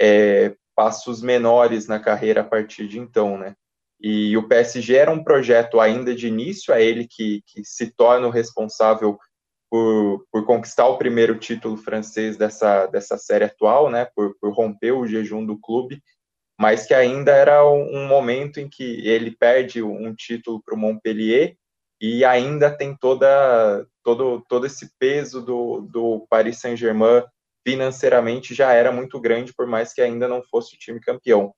é, 0.00 0.56
passos 0.74 1.22
menores 1.22 1.86
na 1.86 2.00
carreira 2.00 2.40
a 2.40 2.44
partir 2.44 2.88
de 2.88 2.98
então, 2.98 3.38
né? 3.38 3.54
E 4.00 4.36
o 4.36 4.48
PSG 4.48 4.96
era 4.96 5.12
um 5.12 5.22
projeto 5.22 5.80
ainda 5.80 6.12
de 6.12 6.26
início, 6.26 6.74
é 6.74 6.84
ele 6.84 7.06
que, 7.06 7.40
que 7.46 7.64
se 7.64 7.92
torna 7.92 8.26
o 8.26 8.30
responsável 8.30 9.16
por, 9.74 10.24
por 10.30 10.46
conquistar 10.46 10.86
o 10.86 10.96
primeiro 10.96 11.36
título 11.36 11.76
francês 11.76 12.36
dessa, 12.36 12.86
dessa 12.86 13.18
série 13.18 13.42
atual, 13.42 13.90
né, 13.90 14.04
por, 14.14 14.36
por 14.40 14.52
romper 14.52 14.92
o 14.92 15.04
jejum 15.04 15.44
do 15.44 15.58
clube, 15.58 16.00
mas 16.56 16.86
que 16.86 16.94
ainda 16.94 17.32
era 17.32 17.68
um, 17.68 18.06
momento 18.06 18.60
em 18.60 18.68
que 18.68 19.04
ele 19.04 19.32
perde 19.36 19.82
um 19.82 20.14
título 20.14 20.62
para 20.64 20.76
o 20.76 20.78
Montpellier 20.78 21.56
e 22.00 22.24
ainda 22.24 22.70
tem 22.70 22.96
toda, 22.96 23.84
todo, 24.04 24.44
todo 24.48 24.64
esse 24.64 24.96
peso 24.96 25.42
do, 25.42 25.80
do 25.80 26.24
Paris 26.30 26.60
Saint-Germain 26.60 27.24
financeiramente 27.66 28.54
já 28.54 28.72
era 28.72 28.92
muito 28.92 29.20
grande, 29.20 29.52
por 29.52 29.66
mais 29.66 29.92
que 29.92 30.00
ainda 30.00 30.28
não 30.28 30.40
fosse 30.40 30.76
o 30.76 30.78
time 30.78 31.00
campeão. 31.00 31.52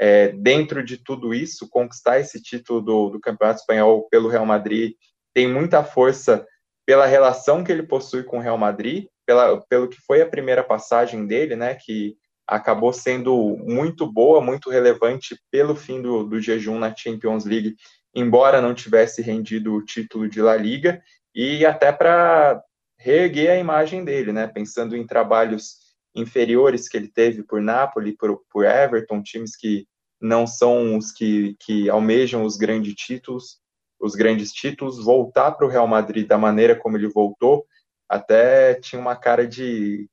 É, 0.00 0.32
dentro 0.32 0.82
de 0.82 0.96
tudo 0.96 1.32
isso, 1.32 1.68
conquistar 1.70 2.18
esse 2.18 2.42
título 2.42 2.80
do, 2.80 3.10
do 3.10 3.20
Campeonato 3.20 3.60
Espanhol 3.60 4.08
pelo 4.10 4.28
Real 4.28 4.44
Madrid 4.44 4.94
tem 5.32 5.46
muita 5.46 5.84
força 5.84 6.44
pela 6.90 7.06
relação 7.06 7.62
que 7.62 7.70
ele 7.70 7.84
possui 7.84 8.24
com 8.24 8.38
o 8.38 8.40
Real 8.40 8.58
Madrid, 8.58 9.06
pela, 9.24 9.60
pelo 9.68 9.86
que 9.86 10.00
foi 10.00 10.22
a 10.22 10.28
primeira 10.28 10.64
passagem 10.64 11.24
dele, 11.24 11.54
né, 11.54 11.76
que 11.76 12.16
acabou 12.44 12.92
sendo 12.92 13.56
muito 13.58 14.10
boa, 14.10 14.40
muito 14.40 14.68
relevante 14.68 15.40
pelo 15.52 15.76
fim 15.76 16.02
do, 16.02 16.24
do 16.24 16.40
jejum 16.40 16.80
na 16.80 16.92
Champions 16.92 17.44
League, 17.44 17.76
embora 18.12 18.60
não 18.60 18.74
tivesse 18.74 19.22
rendido 19.22 19.72
o 19.72 19.84
título 19.84 20.28
de 20.28 20.42
La 20.42 20.56
Liga, 20.56 21.00
e 21.32 21.64
até 21.64 21.92
para 21.92 22.60
reerguer 22.98 23.52
a 23.52 23.56
imagem 23.56 24.04
dele, 24.04 24.32
né, 24.32 24.48
pensando 24.48 24.96
em 24.96 25.06
trabalhos 25.06 25.76
inferiores 26.12 26.88
que 26.88 26.96
ele 26.96 27.06
teve 27.06 27.44
por 27.44 27.62
Napoli, 27.62 28.16
por, 28.16 28.42
por 28.50 28.64
Everton, 28.64 29.22
times 29.22 29.54
que 29.54 29.86
não 30.20 30.44
são 30.44 30.96
os 30.96 31.12
que, 31.12 31.54
que 31.60 31.88
almejam 31.88 32.42
os 32.42 32.56
grandes 32.56 32.94
títulos, 32.96 33.60
os 34.00 34.14
grandes 34.14 34.52
títulos, 34.52 35.04
voltar 35.04 35.52
para 35.52 35.66
o 35.66 35.70
Real 35.70 35.86
Madrid 35.86 36.26
da 36.26 36.38
maneira 36.38 36.74
como 36.74 36.96
ele 36.96 37.08
voltou, 37.08 37.66
até 38.08 38.74
tinha 38.74 39.00
uma 39.00 39.14
cara 39.14 39.46
de, 39.46 40.08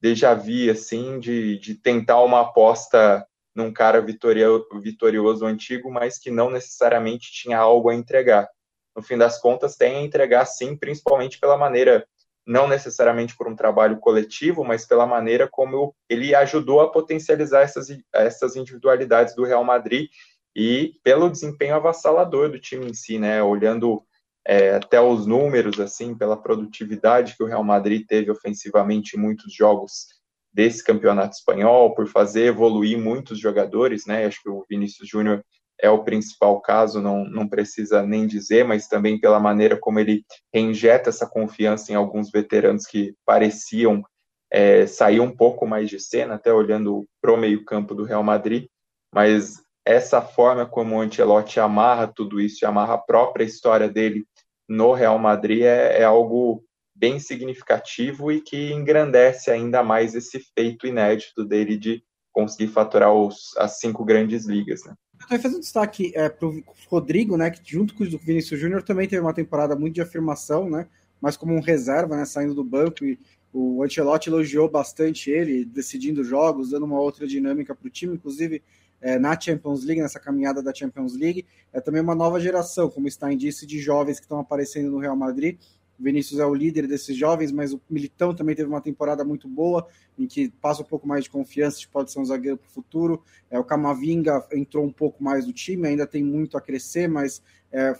déjà 0.00 0.34
vu, 0.34 0.70
assim, 0.70 1.18
de, 1.18 1.58
de 1.58 1.74
tentar 1.74 2.22
uma 2.22 2.40
aposta 2.40 3.26
num 3.54 3.72
cara 3.72 4.00
vitorioso, 4.00 4.66
vitorioso 4.80 5.46
antigo, 5.46 5.90
mas 5.90 6.18
que 6.18 6.30
não 6.30 6.50
necessariamente 6.50 7.32
tinha 7.32 7.58
algo 7.58 7.88
a 7.88 7.94
entregar. 7.94 8.48
No 8.94 9.02
fim 9.02 9.16
das 9.16 9.40
contas, 9.40 9.76
tem 9.76 9.96
a 9.96 10.02
entregar 10.02 10.44
sim, 10.46 10.76
principalmente 10.76 11.38
pela 11.38 11.56
maneira, 11.56 12.06
não 12.46 12.68
necessariamente 12.68 13.36
por 13.36 13.48
um 13.48 13.56
trabalho 13.56 13.98
coletivo, 13.98 14.62
mas 14.62 14.86
pela 14.86 15.06
maneira 15.06 15.48
como 15.50 15.94
ele 16.08 16.34
ajudou 16.34 16.80
a 16.80 16.90
potencializar 16.90 17.62
essas, 17.62 17.88
essas 18.12 18.56
individualidades 18.56 19.34
do 19.34 19.44
Real 19.44 19.64
Madrid 19.64 20.08
e 20.56 20.94
pelo 21.04 21.28
desempenho 21.28 21.74
avassalador 21.74 22.50
do 22.50 22.58
time 22.58 22.88
em 22.88 22.94
si, 22.94 23.18
né? 23.18 23.42
Olhando 23.42 24.02
é, 24.46 24.70
até 24.70 24.98
os 24.98 25.26
números, 25.26 25.78
assim, 25.78 26.16
pela 26.16 26.34
produtividade 26.34 27.36
que 27.36 27.42
o 27.42 27.46
Real 27.46 27.62
Madrid 27.62 28.06
teve 28.06 28.30
ofensivamente 28.30 29.16
em 29.16 29.20
muitos 29.20 29.52
jogos 29.52 30.06
desse 30.50 30.82
campeonato 30.82 31.36
espanhol, 31.36 31.94
por 31.94 32.08
fazer 32.08 32.46
evoluir 32.46 32.98
muitos 32.98 33.38
jogadores, 33.38 34.06
né? 34.06 34.24
Acho 34.24 34.42
que 34.42 34.48
o 34.48 34.64
Vinícius 34.66 35.06
Júnior 35.06 35.44
é 35.78 35.90
o 35.90 36.02
principal 36.02 36.58
caso, 36.62 37.02
não, 37.02 37.26
não 37.26 37.46
precisa 37.46 38.02
nem 38.02 38.26
dizer, 38.26 38.64
mas 38.64 38.88
também 38.88 39.20
pela 39.20 39.38
maneira 39.38 39.76
como 39.78 40.00
ele 40.00 40.24
reinjeta 40.54 41.10
essa 41.10 41.28
confiança 41.28 41.92
em 41.92 41.96
alguns 41.96 42.30
veteranos 42.30 42.86
que 42.86 43.14
pareciam 43.26 44.02
é, 44.50 44.86
sair 44.86 45.20
um 45.20 45.36
pouco 45.36 45.66
mais 45.66 45.90
de 45.90 46.00
cena, 46.00 46.36
até 46.36 46.50
olhando 46.50 47.06
para 47.20 47.34
o 47.34 47.36
meio-campo 47.36 47.94
do 47.94 48.04
Real 48.04 48.22
Madrid. 48.22 48.68
Mas 49.12 49.65
essa 49.86 50.20
forma 50.20 50.66
como 50.66 50.96
o 50.96 51.00
Ancelotti 51.00 51.60
amarra 51.60 52.08
tudo 52.08 52.40
isso 52.40 52.64
e 52.64 52.66
amarra 52.66 52.94
a 52.94 52.98
própria 52.98 53.44
história 53.44 53.88
dele 53.88 54.26
no 54.68 54.92
Real 54.92 55.16
Madrid 55.16 55.62
é, 55.62 56.00
é 56.00 56.04
algo 56.04 56.64
bem 56.92 57.20
significativo 57.20 58.32
e 58.32 58.40
que 58.40 58.72
engrandece 58.72 59.48
ainda 59.48 59.84
mais 59.84 60.16
esse 60.16 60.40
feito 60.40 60.88
inédito 60.88 61.44
dele 61.44 61.76
de 61.76 62.02
conseguir 62.32 62.66
faturar 62.68 63.12
os, 63.12 63.56
as 63.56 63.78
cinco 63.78 64.04
grandes 64.04 64.44
ligas. 64.44 64.82
Né? 64.84 64.94
Eu 65.20 65.28
vou 65.28 65.38
fazer 65.38 65.56
um 65.56 65.60
destaque 65.60 66.12
é, 66.16 66.28
para 66.28 66.48
o 66.48 66.62
Rodrigo, 66.88 67.36
né, 67.36 67.50
que 67.50 67.60
junto 67.64 67.94
com 67.94 68.02
o 68.02 68.18
Vinícius 68.18 68.58
Júnior 68.58 68.82
também 68.82 69.06
teve 69.06 69.22
uma 69.22 69.32
temporada 69.32 69.76
muito 69.76 69.94
de 69.94 70.02
afirmação, 70.02 70.68
né, 70.68 70.88
mas 71.20 71.36
como 71.36 71.54
um 71.54 71.60
reserva, 71.60 72.16
né, 72.16 72.24
saindo 72.24 72.54
do 72.54 72.64
banco 72.64 73.04
e 73.04 73.18
o 73.52 73.82
Ancelotti 73.82 74.28
elogiou 74.28 74.68
bastante 74.68 75.30
ele, 75.30 75.64
decidindo 75.64 76.24
jogos, 76.24 76.70
dando 76.70 76.84
uma 76.84 77.00
outra 77.00 77.26
dinâmica 77.26 77.74
para 77.74 77.86
o 77.86 77.90
time, 77.90 78.14
inclusive 78.14 78.62
é, 79.06 79.18
na 79.18 79.38
Champions 79.38 79.84
League, 79.84 80.00
nessa 80.00 80.18
caminhada 80.18 80.62
da 80.62 80.74
Champions 80.74 81.16
League. 81.16 81.46
É 81.72 81.80
também 81.80 82.02
uma 82.02 82.14
nova 82.14 82.40
geração, 82.40 82.90
como 82.90 83.06
está 83.06 83.32
indício 83.32 83.66
de 83.66 83.78
jovens 83.78 84.18
que 84.18 84.24
estão 84.24 84.40
aparecendo 84.40 84.90
no 84.90 84.98
Real 84.98 85.16
Madrid 85.16 85.58
o 85.98 86.02
Vinícius 86.02 86.38
é 86.38 86.44
o 86.44 86.54
líder 86.54 86.86
desses 86.86 87.16
jovens, 87.16 87.50
mas 87.50 87.72
o 87.72 87.80
Militão 87.88 88.34
também 88.34 88.54
teve 88.54 88.68
uma 88.68 88.80
temporada 88.80 89.24
muito 89.24 89.48
boa, 89.48 89.86
em 90.18 90.26
que 90.26 90.50
passa 90.60 90.82
um 90.82 90.84
pouco 90.84 91.08
mais 91.08 91.24
de 91.24 91.30
confiança, 91.30 91.78
de 91.78 91.88
pode 91.88 92.12
ser 92.12 92.20
um 92.20 92.24
zagueiro 92.24 92.58
para 92.58 92.68
o 92.68 92.70
futuro. 92.70 93.22
É, 93.50 93.58
o 93.58 93.64
Camavinga 93.64 94.46
entrou 94.52 94.84
um 94.84 94.92
pouco 94.92 95.22
mais 95.22 95.46
no 95.46 95.52
time, 95.52 95.88
ainda 95.88 96.06
tem 96.06 96.22
muito 96.22 96.56
a 96.56 96.60
crescer, 96.60 97.08
mas 97.08 97.42
é, 97.72 97.96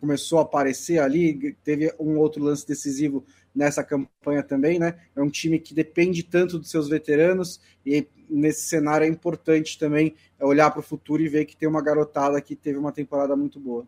começou 0.00 0.38
a 0.38 0.42
aparecer 0.42 0.98
ali. 0.98 1.54
Teve 1.62 1.92
um 2.00 2.18
outro 2.18 2.42
lance 2.42 2.66
decisivo 2.66 3.24
nessa 3.54 3.84
campanha 3.84 4.42
também, 4.42 4.78
né? 4.78 4.98
É 5.14 5.20
um 5.20 5.28
time 5.28 5.58
que 5.58 5.74
depende 5.74 6.22
tanto 6.22 6.58
dos 6.58 6.70
seus 6.70 6.88
veteranos 6.88 7.60
e 7.84 8.06
nesse 8.30 8.62
cenário 8.62 9.04
é 9.04 9.08
importante 9.08 9.78
também 9.78 10.14
olhar 10.40 10.70
para 10.70 10.80
o 10.80 10.82
futuro 10.82 11.22
e 11.22 11.28
ver 11.28 11.44
que 11.44 11.56
tem 11.56 11.68
uma 11.68 11.82
garotada 11.82 12.40
que 12.40 12.54
teve 12.54 12.78
uma 12.78 12.92
temporada 12.92 13.36
muito 13.36 13.58
boa. 13.58 13.86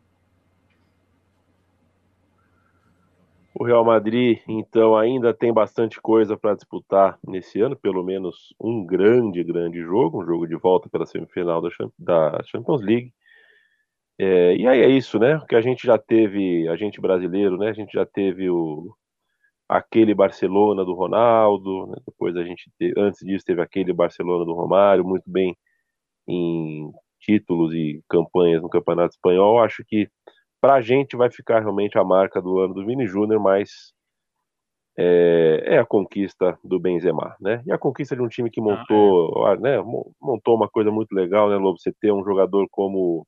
O 3.55 3.65
Real 3.65 3.85
Madrid, 3.85 4.41
então, 4.49 4.97
ainda 4.97 5.35
tem 5.35 5.53
bastante 5.53 6.01
coisa 6.01 6.37
para 6.37 6.55
disputar 6.55 7.19
nesse 7.27 7.61
ano, 7.61 7.77
pelo 7.77 8.03
menos 8.03 8.55
um 8.59 8.85
grande, 8.85 9.45
grande 9.45 9.81
jogo, 9.81 10.23
um 10.23 10.27
jogo 10.27 10.47
de 10.47 10.57
volta 10.57 10.89
pela 10.89 11.05
semifinal 11.05 11.63
da 11.99 12.43
Champions 12.45 12.81
League. 12.81 13.13
É, 14.19 14.57
e 14.57 14.67
aí 14.67 14.81
é 14.81 14.89
isso, 14.89 15.19
né? 15.19 15.39
Que 15.49 15.55
a 15.55 15.61
gente 15.61 15.87
já 15.87 15.99
teve, 15.99 16.67
a 16.69 16.77
gente 16.77 17.01
brasileiro, 17.01 17.59
né? 17.59 17.69
A 17.69 17.75
gente 17.75 17.93
já 17.93 18.07
teve 18.07 18.49
o 18.49 18.95
aquele 19.73 20.15
Barcelona 20.15 20.85
do 20.85 20.93
Ronaldo, 20.95 21.87
né? 21.87 21.97
depois 22.07 22.37
a 22.37 22.45
gente 22.45 22.71
teve, 22.79 22.93
antes 22.99 23.21
disso 23.25 23.45
teve 23.45 23.63
aquele 23.63 23.93
Barcelona 23.93 24.45
do 24.45 24.53
Romário, 24.53 25.05
muito 25.05 25.25
bem 25.27 25.57
em 26.29 26.93
títulos 27.21 27.73
e 27.75 28.03
campanhas 28.09 28.63
no 28.63 28.69
Campeonato 28.69 29.15
Espanhol. 29.15 29.63
Acho 29.63 29.83
que 29.87 30.09
para 30.61 30.75
a 30.75 30.81
gente 30.81 31.17
vai 31.17 31.31
ficar 31.31 31.61
realmente 31.61 31.99
a 31.99 32.05
marca 32.05 32.41
do 32.41 32.59
ano 32.59 32.75
do 32.75 32.85
Vini 32.85 33.07
Júnior, 33.07 33.41
mas 33.41 33.93
é, 34.99 35.63
é, 35.65 35.79
a 35.79 35.87
conquista 35.87 36.59
do 36.63 36.79
Benzema, 36.79 37.35
né? 37.41 37.63
E 37.67 37.73
a 37.73 37.79
conquista 37.79 38.15
de 38.15 38.21
um 38.23 38.29
time 38.29 38.51
que 38.51 38.61
montou, 38.61 39.47
ah, 39.47 39.55
é. 39.55 39.57
né, 39.57 39.83
montou 40.21 40.55
uma 40.55 40.69
coisa 40.69 40.91
muito 40.91 41.13
legal, 41.13 41.49
né, 41.49 41.57
Lobo? 41.57 41.79
Você 41.79 41.93
ter 41.99 42.13
um 42.13 42.23
jogador 42.23 42.69
como 42.71 43.27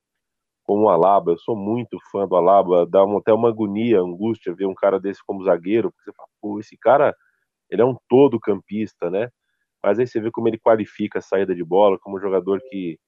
como 0.64 0.84
o 0.84 0.88
Alaba, 0.90 1.32
eu 1.32 1.38
sou 1.38 1.56
muito 1.56 1.98
fã 2.10 2.26
do 2.26 2.36
Alaba, 2.36 2.86
dá 2.86 3.04
uma, 3.04 3.20
até 3.20 3.32
uma 3.32 3.48
agonia, 3.50 4.00
angústia 4.00 4.54
ver 4.54 4.66
um 4.66 4.74
cara 4.74 4.98
desse 5.00 5.20
como 5.26 5.44
zagueiro, 5.44 5.90
porque 5.92 6.10
você 6.10 6.16
fala, 6.16 6.28
pô, 6.40 6.58
esse 6.60 6.76
cara, 6.78 7.14
ele 7.70 7.82
é 7.82 7.84
um 7.84 7.96
todo 8.08 8.40
campista, 8.40 9.10
né? 9.10 9.28
Mas 9.82 9.98
aí 9.98 10.06
você 10.06 10.20
vê 10.20 10.30
como 10.30 10.48
ele 10.48 10.58
qualifica 10.58 11.18
a 11.18 11.22
saída 11.22 11.54
de 11.54 11.64
bola, 11.64 11.98
como 12.00 12.16
um 12.16 12.20
jogador 12.20 12.60
que 12.70 12.98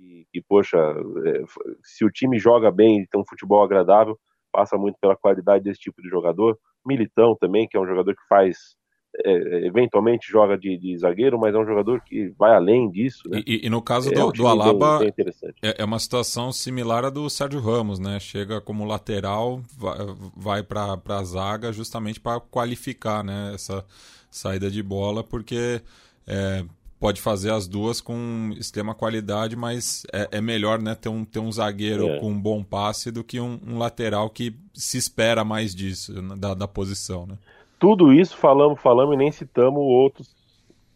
e, 0.00 0.26
e, 0.32 0.42
poxa, 0.42 0.78
é, 0.78 1.44
se 1.84 2.04
o 2.04 2.10
time 2.10 2.38
joga 2.38 2.70
bem 2.70 3.00
e 3.02 3.06
tem 3.06 3.20
um 3.20 3.26
futebol 3.28 3.62
agradável, 3.62 4.18
passa 4.50 4.76
muito 4.78 4.96
pela 5.00 5.16
qualidade 5.16 5.64
desse 5.64 5.80
tipo 5.80 6.00
de 6.00 6.08
jogador. 6.08 6.58
Militão 6.84 7.36
também, 7.38 7.68
que 7.68 7.76
é 7.76 7.80
um 7.80 7.86
jogador 7.86 8.14
que 8.14 8.26
faz. 8.26 8.76
É, 9.24 9.66
eventualmente 9.66 10.30
joga 10.30 10.56
de, 10.56 10.76
de, 10.76 10.96
zagueiro, 10.96 11.38
mas 11.38 11.54
é 11.54 11.58
um 11.58 11.66
jogador 11.66 12.00
que 12.00 12.28
vai 12.38 12.54
além 12.54 12.90
disso. 12.90 13.28
Né? 13.28 13.42
E, 13.46 13.66
e, 13.66 13.70
no 13.70 13.82
caso 13.82 14.10
é, 14.10 14.14
do, 14.14 14.28
um 14.28 14.32
do 14.32 14.46
Alaba, 14.46 14.98
bem, 14.98 15.12
bem 15.16 15.26
é, 15.62 15.82
é, 15.82 15.84
uma 15.84 15.98
situação 15.98 16.52
similar 16.52 17.04
à 17.04 17.10
do 17.10 17.28
Sérgio 17.28 17.60
Ramos, 17.60 17.98
né? 17.98 18.18
Chega 18.20 18.60
como 18.60 18.84
lateral, 18.84 19.60
vai, 19.76 19.96
vai 20.36 20.62
para 20.62 20.98
a 21.08 21.24
zaga 21.24 21.72
justamente 21.72 22.20
para 22.20 22.40
qualificar 22.40 23.24
né? 23.24 23.52
essa 23.54 23.84
saída 24.30 24.70
de 24.70 24.82
bola, 24.82 25.24
porque 25.24 25.80
é, 26.26 26.64
pode 27.00 27.20
fazer 27.20 27.50
as 27.50 27.66
duas 27.66 28.00
com 28.00 28.54
extrema 28.58 28.94
qualidade, 28.94 29.56
mas 29.56 30.04
é, 30.12 30.28
é 30.32 30.40
melhor 30.40 30.80
né, 30.80 30.94
ter, 30.94 31.08
um, 31.08 31.24
ter 31.24 31.38
um 31.38 31.50
zagueiro 31.50 32.06
é. 32.06 32.20
com 32.20 32.30
um 32.30 32.38
bom 32.38 32.62
passe 32.62 33.10
do 33.10 33.24
que 33.24 33.40
um, 33.40 33.58
um, 33.66 33.78
lateral 33.78 34.28
que 34.28 34.54
se 34.74 34.98
espera 34.98 35.42
mais 35.42 35.74
disso, 35.74 36.12
da, 36.36 36.52
da 36.52 36.68
posição. 36.68 37.26
Né? 37.26 37.38
Tudo 37.80 38.12
isso 38.12 38.36
falamos, 38.36 38.80
falamos 38.80 39.14
e 39.14 39.16
nem 39.16 39.32
citamos 39.32 39.80
outros. 39.82 40.36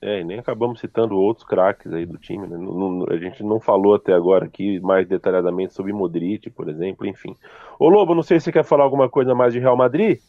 É, 0.02 0.22
nem 0.22 0.38
acabamos 0.38 0.80
citando 0.80 1.16
outros 1.16 1.46
craques 1.46 1.90
aí 1.94 2.04
do 2.04 2.18
time. 2.18 2.46
Né? 2.46 2.58
Não, 2.58 2.90
não, 2.90 3.06
a 3.08 3.16
gente 3.16 3.42
não 3.42 3.58
falou 3.58 3.94
até 3.94 4.12
agora 4.12 4.44
aqui 4.44 4.78
mais 4.80 5.08
detalhadamente 5.08 5.72
sobre 5.72 5.94
Modric, 5.94 6.50
por 6.50 6.68
exemplo, 6.68 7.06
enfim. 7.06 7.34
Ô 7.78 7.88
Lobo, 7.88 8.14
não 8.14 8.22
sei 8.22 8.38
se 8.38 8.44
você 8.44 8.52
quer 8.52 8.64
falar 8.64 8.84
alguma 8.84 9.08
coisa 9.08 9.34
mais 9.34 9.54
de 9.54 9.58
Real 9.58 9.78
Madrid, 9.78 10.20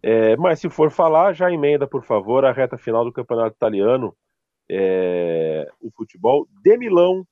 é, 0.00 0.36
mas 0.36 0.60
se 0.60 0.70
for 0.70 0.92
falar, 0.92 1.32
já 1.32 1.50
emenda, 1.50 1.88
por 1.88 2.04
favor, 2.04 2.44
a 2.44 2.52
reta 2.52 2.78
final 2.78 3.04
do 3.04 3.12
Campeonato 3.12 3.56
Italiano 3.56 4.14
é, 4.68 5.68
o 5.80 5.90
futebol 5.90 6.46
de 6.62 6.76
Milão 6.76 7.26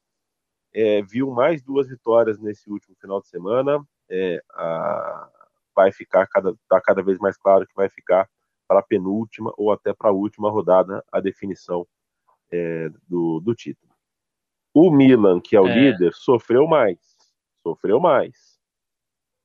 é, 0.72 1.02
viu 1.02 1.30
mais 1.30 1.62
duas 1.62 1.88
vitórias 1.88 2.40
nesse 2.40 2.68
último 2.68 2.96
final 3.00 3.20
de 3.20 3.28
semana. 3.28 3.80
É, 4.10 4.42
a, 4.50 5.28
vai 5.74 5.92
ficar 5.92 6.26
cada, 6.26 6.54
tá 6.68 6.80
cada 6.80 7.02
vez 7.02 7.18
mais 7.18 7.36
claro 7.36 7.66
que 7.66 7.74
vai 7.74 7.88
ficar 7.88 8.28
para 8.66 8.80
a 8.80 8.82
penúltima 8.82 9.52
ou 9.56 9.72
até 9.72 9.92
para 9.92 10.10
a 10.10 10.12
última 10.12 10.50
rodada 10.50 11.04
a 11.12 11.20
definição 11.20 11.86
é, 12.50 12.88
do, 13.08 13.40
do 13.40 13.54
título. 13.54 13.92
O 14.72 14.90
Milan, 14.90 15.40
que 15.40 15.54
é 15.54 15.60
o 15.60 15.68
é. 15.68 15.74
líder, 15.74 16.12
sofreu 16.14 16.66
mais. 16.66 16.98
Sofreu 17.62 18.00
mais. 18.00 18.58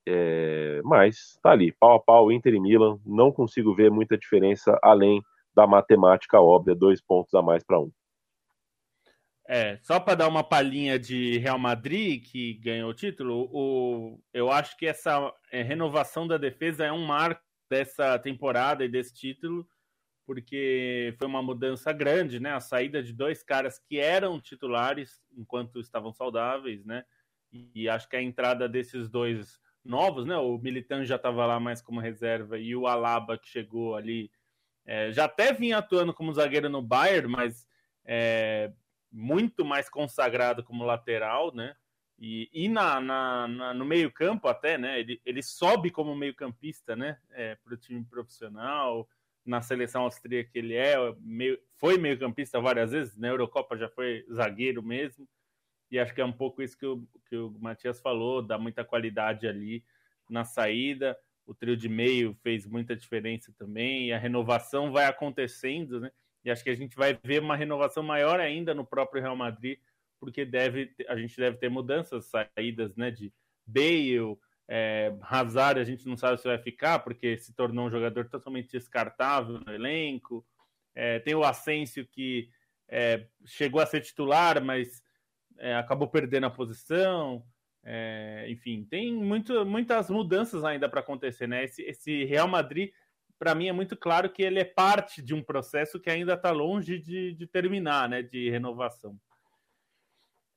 É, 0.08 0.82
mas 0.84 1.38
tá 1.43 1.51
ali, 1.51 1.71
pau 1.71 1.95
a 1.95 1.99
pau, 1.99 2.32
Inter 2.32 2.53
e 2.53 2.60
Milan. 2.60 2.99
Não 3.05 3.32
consigo 3.32 3.75
ver 3.75 3.91
muita 3.91 4.17
diferença 4.17 4.77
além 4.82 5.21
da 5.53 5.67
matemática 5.67 6.41
óbvia, 6.41 6.73
dois 6.73 7.01
pontos 7.01 7.34
a 7.34 7.41
mais 7.41 7.63
para 7.63 7.79
um. 7.79 7.91
É, 9.47 9.79
só 9.82 9.99
para 9.99 10.13
dar 10.13 10.27
uma 10.27 10.43
palhinha 10.43 10.99
de 10.99 11.39
Real 11.39 11.58
Madrid, 11.58 12.23
que 12.23 12.53
ganhou 12.55 12.91
o 12.91 12.93
título, 12.93 13.49
o, 13.51 14.19
eu 14.32 14.51
acho 14.51 14.77
que 14.77 14.86
essa 14.86 15.34
é, 15.51 15.63
renovação 15.63 16.27
da 16.27 16.38
defesa 16.38 16.86
é 16.86 16.91
um 16.91 17.03
marco 17.03 17.41
dessa 17.69 18.17
temporada 18.17 18.84
e 18.84 18.89
desse 18.89 19.13
título, 19.13 19.67
porque 20.25 21.15
foi 21.17 21.27
uma 21.27 21.41
mudança 21.41 21.91
grande, 21.93 22.39
né? 22.39 22.53
A 22.53 22.60
saída 22.60 23.01
de 23.01 23.13
dois 23.13 23.43
caras 23.43 23.79
que 23.79 23.99
eram 23.99 24.39
titulares 24.39 25.21
enquanto 25.36 25.79
estavam 25.79 26.12
saudáveis, 26.13 26.86
né? 26.86 27.05
E, 27.51 27.89
acho 27.89 28.08
que 28.08 28.15
a 28.15 28.21
entrada 28.21 28.69
desses 28.69 29.10
dois 29.10 29.60
novos, 29.84 30.25
né? 30.25 30.38
O 30.38 30.58
Militan 30.58 31.03
já 31.03 31.15
estava 31.15 31.45
lá 31.45 31.60
mais 31.60 31.82
como 31.82 31.99
reserva 31.99 32.60
e 32.60 32.75
o 32.75 32.86
Alaba 32.86 33.38
que 33.38 33.47
chegou 33.47 33.95
ali 33.95 34.32
é, 34.86 35.12
já 35.12 35.25
até 35.25 35.53
vinha 35.53 35.77
atuando 35.77 36.13
como 36.13 36.34
zagueiro 36.34 36.69
no 36.69 36.82
Bayern, 36.82 37.27
mas 37.27 37.67
é, 38.05 38.71
muito 39.12 39.63
mais 39.63 39.89
consagrado 39.89 40.63
como 40.63 40.84
lateral, 40.84 41.53
né? 41.53 41.75
E, 42.19 42.49
e 42.51 42.67
na, 42.67 42.99
na, 42.99 43.47
na, 43.47 43.73
no 43.73 43.86
meio-campo 43.86 44.47
até, 44.47 44.77
né? 44.77 44.99
Ele, 44.99 45.21
ele 45.25 45.41
sobe 45.41 45.89
como 45.89 46.15
meio-campista, 46.15 46.95
né? 46.95 47.17
É, 47.32 47.55
para 47.55 47.73
o 47.73 47.77
time 47.77 48.03
profissional. 48.03 49.08
na 49.45 49.62
seleção 49.62 50.03
austríaca 50.03 50.51
ele 50.53 50.75
é, 50.75 50.95
meio, 51.19 51.60
foi 51.75 51.97
meio 51.97 52.19
campista 52.19 52.60
várias 52.62 52.91
vezes, 52.91 53.17
na 53.17 53.29
Eurocopa 53.29 53.77
já 53.77 53.89
foi 53.89 54.25
zagueiro 54.32 54.84
mesmo, 54.84 55.27
e 55.89 55.97
acho 55.97 56.13
que 56.13 56.21
é 56.21 56.25
um 56.25 56.32
pouco 56.32 56.62
isso 56.62 56.77
que 56.77 56.86
o, 56.86 57.08
que 57.27 57.36
o 57.36 57.49
Matias 57.60 57.99
falou, 57.99 58.43
dá 58.43 58.58
muita 58.60 58.86
qualidade 58.86 59.47
ali 59.47 59.84
na 60.29 60.45
saída, 60.45 61.17
o 61.47 61.53
trio 61.53 61.75
de 61.75 61.89
meio 61.89 62.36
fez 62.43 62.67
muita 62.67 62.95
diferença 62.95 63.51
também, 63.58 64.08
e 64.08 64.13
a 64.13 64.19
renovação 64.19 64.91
vai 64.91 65.05
acontecendo, 65.05 65.99
né? 65.99 66.12
E 66.45 66.51
acho 66.51 66.63
que 66.63 66.69
a 66.69 66.75
gente 66.75 66.95
vai 66.95 67.19
ver 67.23 67.41
uma 67.41 67.55
renovação 67.55 68.03
maior 68.03 68.39
ainda 68.39 68.73
no 68.73 68.86
próprio 68.86 69.21
Real 69.21 69.36
Madrid, 69.36 69.79
porque 70.19 70.45
deve, 70.45 70.93
a 71.08 71.15
gente 71.15 71.36
deve 71.38 71.58
ter 71.58 71.69
mudanças, 71.69 72.25
saídas, 72.25 72.95
né? 72.95 73.12
De 73.12 73.34
Bale, 73.65 74.38
é, 74.67 75.15
Hazard, 75.21 75.79
a 75.79 75.84
gente 75.84 76.08
não 76.08 76.15
sabe 76.15 76.38
se 76.38 76.47
vai 76.47 76.58
ficar, 76.58 76.99
porque 76.99 77.38
se 77.38 77.53
tornou 77.53 77.88
um 77.88 77.91
jogador 77.91 78.27
totalmente 78.29 78.71
descartável 78.71 79.60
no 79.65 79.73
elenco. 79.73 80.45
É, 80.93 81.19
tem 81.19 81.34
o 81.34 81.43
Asensio 81.43 82.05
que 82.05 82.49
é, 82.88 83.25
chegou 83.45 83.82
a 83.82 83.86
ser 83.86 84.01
titular, 84.01 84.63
mas 84.63 85.01
é, 85.58 85.75
acabou 85.75 86.08
perdendo 86.08 86.45
a 86.45 86.51
posição. 86.51 87.43
É, 87.84 88.45
enfim, 88.49 88.86
tem 88.89 89.13
muito, 89.13 89.65
muitas 89.65 90.10
mudanças 90.10 90.63
ainda 90.63 90.89
para 90.89 90.99
acontecer, 90.99 91.47
né? 91.47 91.63
Esse, 91.63 91.82
esse 91.84 92.25
Real 92.25 92.47
Madrid, 92.47 92.91
para 93.38 93.55
mim, 93.55 93.67
é 93.67 93.71
muito 93.71 93.95
claro 93.95 94.29
que 94.29 94.43
ele 94.43 94.60
é 94.60 94.65
parte 94.65 95.21
de 95.21 95.34
um 95.34 95.41
processo 95.41 95.99
que 95.99 96.10
ainda 96.10 96.34
está 96.34 96.51
longe 96.51 96.99
de, 96.99 97.34
de, 97.34 97.47
terminar, 97.47 98.10
né? 98.10 98.21
De 98.21 98.49
renovação. 98.49 99.17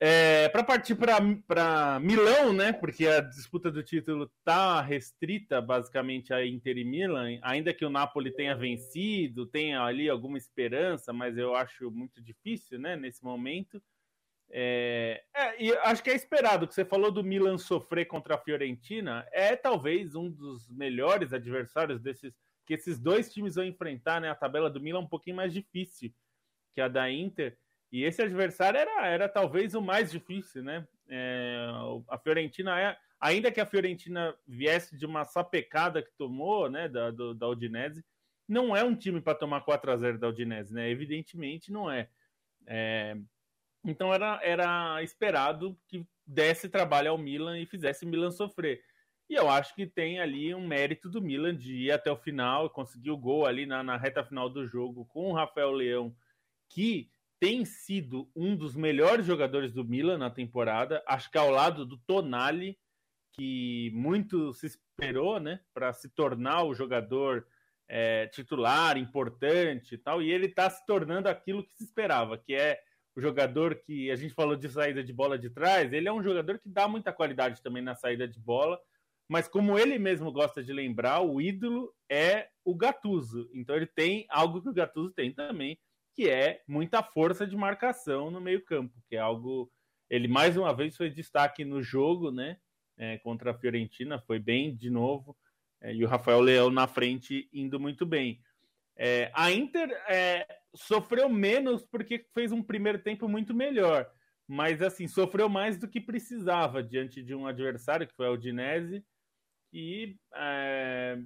É, 0.04 0.48
para 0.48 0.64
partir 0.64 0.96
para 0.96 2.00
Milão, 2.00 2.52
né? 2.52 2.72
Porque 2.72 3.06
a 3.06 3.20
disputa 3.20 3.70
do 3.70 3.84
título 3.84 4.24
está 4.24 4.80
restrita 4.80 5.60
basicamente 5.60 6.34
a 6.34 6.44
Inter 6.44 6.76
e 6.76 6.82
Milan, 6.82 7.38
ainda 7.40 7.72
que 7.72 7.84
o 7.84 7.88
Napoli 7.88 8.32
tenha 8.32 8.56
vencido, 8.56 9.46
tenha 9.46 9.80
ali 9.80 10.10
alguma 10.10 10.36
esperança, 10.36 11.12
mas 11.12 11.38
eu 11.38 11.54
acho 11.54 11.88
muito 11.88 12.20
difícil, 12.20 12.80
né? 12.80 12.96
Nesse 12.96 13.22
momento. 13.22 13.80
É, 14.50 15.22
é, 15.36 15.62
e 15.62 15.72
acho 15.72 16.02
que 16.02 16.10
é 16.10 16.16
esperado 16.16 16.66
que 16.66 16.74
você 16.74 16.84
falou 16.84 17.12
do 17.12 17.22
Milan 17.22 17.56
sofrer 17.56 18.06
contra 18.06 18.34
a 18.34 18.38
Fiorentina, 18.38 19.24
é 19.30 19.54
talvez 19.54 20.16
um 20.16 20.28
dos 20.28 20.68
melhores 20.68 21.32
adversários 21.32 22.00
desses 22.00 22.34
que 22.66 22.74
esses 22.74 22.98
dois 22.98 23.32
times 23.32 23.54
vão 23.54 23.64
enfrentar, 23.64 24.20
né? 24.20 24.28
A 24.30 24.34
tabela 24.34 24.68
do 24.68 24.80
Milan 24.80 24.98
é 24.98 25.02
um 25.02 25.08
pouquinho 25.08 25.36
mais 25.36 25.52
difícil 25.52 26.12
que 26.74 26.80
a 26.80 26.88
da 26.88 27.08
Inter, 27.08 27.56
e 27.92 28.04
esse 28.04 28.22
adversário 28.22 28.80
era, 28.80 29.06
era 29.06 29.28
talvez 29.28 29.74
o 29.74 29.82
mais 29.82 30.10
difícil, 30.10 30.64
né? 30.64 30.86
É, 31.08 31.66
a 32.08 32.16
Fiorentina 32.16 32.80
é, 32.80 32.96
ainda 33.20 33.52
que 33.52 33.60
a 33.60 33.66
Fiorentina 33.66 34.34
viesse 34.48 34.96
de 34.96 35.04
uma 35.04 35.26
sapecada 35.26 36.02
que 36.02 36.10
tomou, 36.16 36.70
né, 36.70 36.88
da, 36.88 37.10
do, 37.10 37.34
da 37.34 37.46
Udinese, 37.46 38.02
não 38.48 38.74
é 38.74 38.82
um 38.82 38.96
time 38.96 39.20
para 39.20 39.34
tomar 39.34 39.60
4 39.60 39.92
a 39.92 39.96
0 39.96 40.18
da 40.18 40.28
Udinese, 40.28 40.72
né? 40.74 40.90
Evidentemente 40.90 41.70
não 41.70 41.90
é. 41.90 42.08
é 42.66 43.14
então 43.84 44.12
era, 44.12 44.40
era 44.42 45.02
esperado 45.02 45.78
que 45.86 46.06
desse 46.26 46.68
trabalho 46.68 47.10
ao 47.10 47.18
Milan 47.18 47.58
e 47.58 47.66
fizesse 47.66 48.04
o 48.04 48.08
Milan 48.08 48.30
sofrer. 48.30 48.82
E 49.28 49.34
eu 49.34 49.50
acho 49.50 49.74
que 49.74 49.86
tem 49.86 50.18
ali 50.18 50.54
um 50.54 50.66
mérito 50.66 51.08
do 51.08 51.20
Milan 51.20 51.54
de 51.54 51.74
ir 51.74 51.92
até 51.92 52.10
o 52.10 52.16
final, 52.16 52.70
conseguir 52.70 53.10
o 53.10 53.16
gol 53.16 53.44
ali 53.44 53.66
na, 53.66 53.82
na 53.82 53.96
reta 53.96 54.24
final 54.24 54.48
do 54.48 54.66
jogo 54.66 55.04
com 55.06 55.30
o 55.30 55.32
Rafael 55.32 55.70
Leão, 55.70 56.14
que 56.68 57.10
tem 57.42 57.64
sido 57.64 58.30
um 58.36 58.54
dos 58.54 58.76
melhores 58.76 59.26
jogadores 59.26 59.72
do 59.72 59.84
Milan 59.84 60.16
na 60.16 60.30
temporada. 60.30 61.02
Acho 61.04 61.28
que 61.28 61.36
ao 61.36 61.50
lado 61.50 61.84
do 61.84 61.98
Tonali, 61.98 62.78
que 63.32 63.90
muito 63.92 64.52
se 64.52 64.66
esperou, 64.66 65.40
né, 65.40 65.58
para 65.74 65.92
se 65.92 66.08
tornar 66.08 66.62
o 66.62 66.72
jogador 66.72 67.44
é, 67.88 68.28
titular, 68.28 68.96
importante 68.96 69.96
e 69.96 69.98
tal. 69.98 70.22
E 70.22 70.30
ele 70.30 70.46
está 70.46 70.70
se 70.70 70.86
tornando 70.86 71.28
aquilo 71.28 71.64
que 71.64 71.72
se 71.72 71.82
esperava, 71.82 72.38
que 72.38 72.54
é 72.54 72.80
o 73.12 73.20
jogador 73.20 73.74
que 73.74 74.08
a 74.12 74.14
gente 74.14 74.34
falou 74.34 74.54
de 74.54 74.68
saída 74.68 75.02
de 75.02 75.12
bola 75.12 75.36
de 75.36 75.50
trás, 75.50 75.92
ele 75.92 76.06
é 76.06 76.12
um 76.12 76.22
jogador 76.22 76.60
que 76.60 76.68
dá 76.68 76.86
muita 76.86 77.12
qualidade 77.12 77.60
também 77.60 77.82
na 77.82 77.96
saída 77.96 78.28
de 78.28 78.38
bola, 78.38 78.78
mas 79.28 79.48
como 79.48 79.76
ele 79.76 79.98
mesmo 79.98 80.30
gosta 80.30 80.62
de 80.62 80.72
lembrar, 80.72 81.20
o 81.22 81.40
ídolo 81.40 81.92
é 82.08 82.50
o 82.64 82.72
Gattuso. 82.72 83.50
Então 83.52 83.74
ele 83.74 83.88
tem 83.88 84.26
algo 84.30 84.62
que 84.62 84.68
o 84.68 84.72
Gattuso 84.72 85.10
tem 85.10 85.32
também, 85.32 85.76
que 86.14 86.28
é 86.28 86.62
muita 86.66 87.02
força 87.02 87.46
de 87.46 87.56
marcação 87.56 88.30
no 88.30 88.40
meio-campo, 88.40 88.94
que 89.08 89.16
é 89.16 89.18
algo 89.18 89.70
ele 90.12 90.28
mais 90.28 90.58
uma 90.58 90.74
vez 90.74 90.94
foi 90.94 91.08
destaque 91.08 91.64
no 91.64 91.82
jogo, 91.82 92.30
né? 92.30 92.58
É, 92.98 93.16
contra 93.18 93.50
a 93.50 93.54
Fiorentina, 93.54 94.20
foi 94.20 94.38
bem 94.38 94.76
de 94.76 94.90
novo. 94.90 95.34
É, 95.80 95.94
e 95.94 96.04
o 96.04 96.08
Rafael 96.08 96.40
Leão 96.40 96.70
na 96.70 96.86
frente 96.86 97.48
indo 97.50 97.80
muito 97.80 98.04
bem. 98.04 98.38
É, 98.94 99.30
a 99.34 99.50
Inter 99.50 99.90
é, 100.06 100.46
sofreu 100.74 101.30
menos 101.30 101.82
porque 101.82 102.26
fez 102.34 102.52
um 102.52 102.62
primeiro 102.62 102.98
tempo 102.98 103.26
muito 103.26 103.54
melhor, 103.54 104.06
mas 104.46 104.82
assim 104.82 105.08
sofreu 105.08 105.48
mais 105.48 105.78
do 105.78 105.88
que 105.88 105.98
precisava 105.98 106.82
diante 106.82 107.22
de 107.22 107.34
um 107.34 107.46
adversário 107.46 108.06
que 108.06 108.14
foi 108.14 108.28
o 108.28 108.34
Udinese 108.34 109.02
e 109.72 110.16
é, 110.34 111.18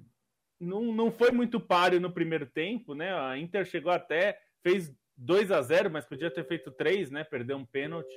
não, 0.57 0.93
não 0.93 1.11
foi 1.11 1.31
muito 1.31 1.59
páreo 1.59 1.99
no 1.99 2.11
primeiro 2.11 2.45
tempo, 2.45 2.95
né? 2.95 3.13
A 3.13 3.37
Inter 3.37 3.65
chegou 3.65 3.91
até 3.91 4.39
fez 4.67 4.93
2 5.15 5.51
a 5.51 5.61
0 5.61 5.89
mas 5.89 6.05
podia 6.05 6.29
ter 6.29 6.45
feito 6.45 6.71
3, 6.71 7.09
né? 7.09 7.23
Perdeu 7.23 7.55
um 7.55 7.65
pênalti. 7.65 8.13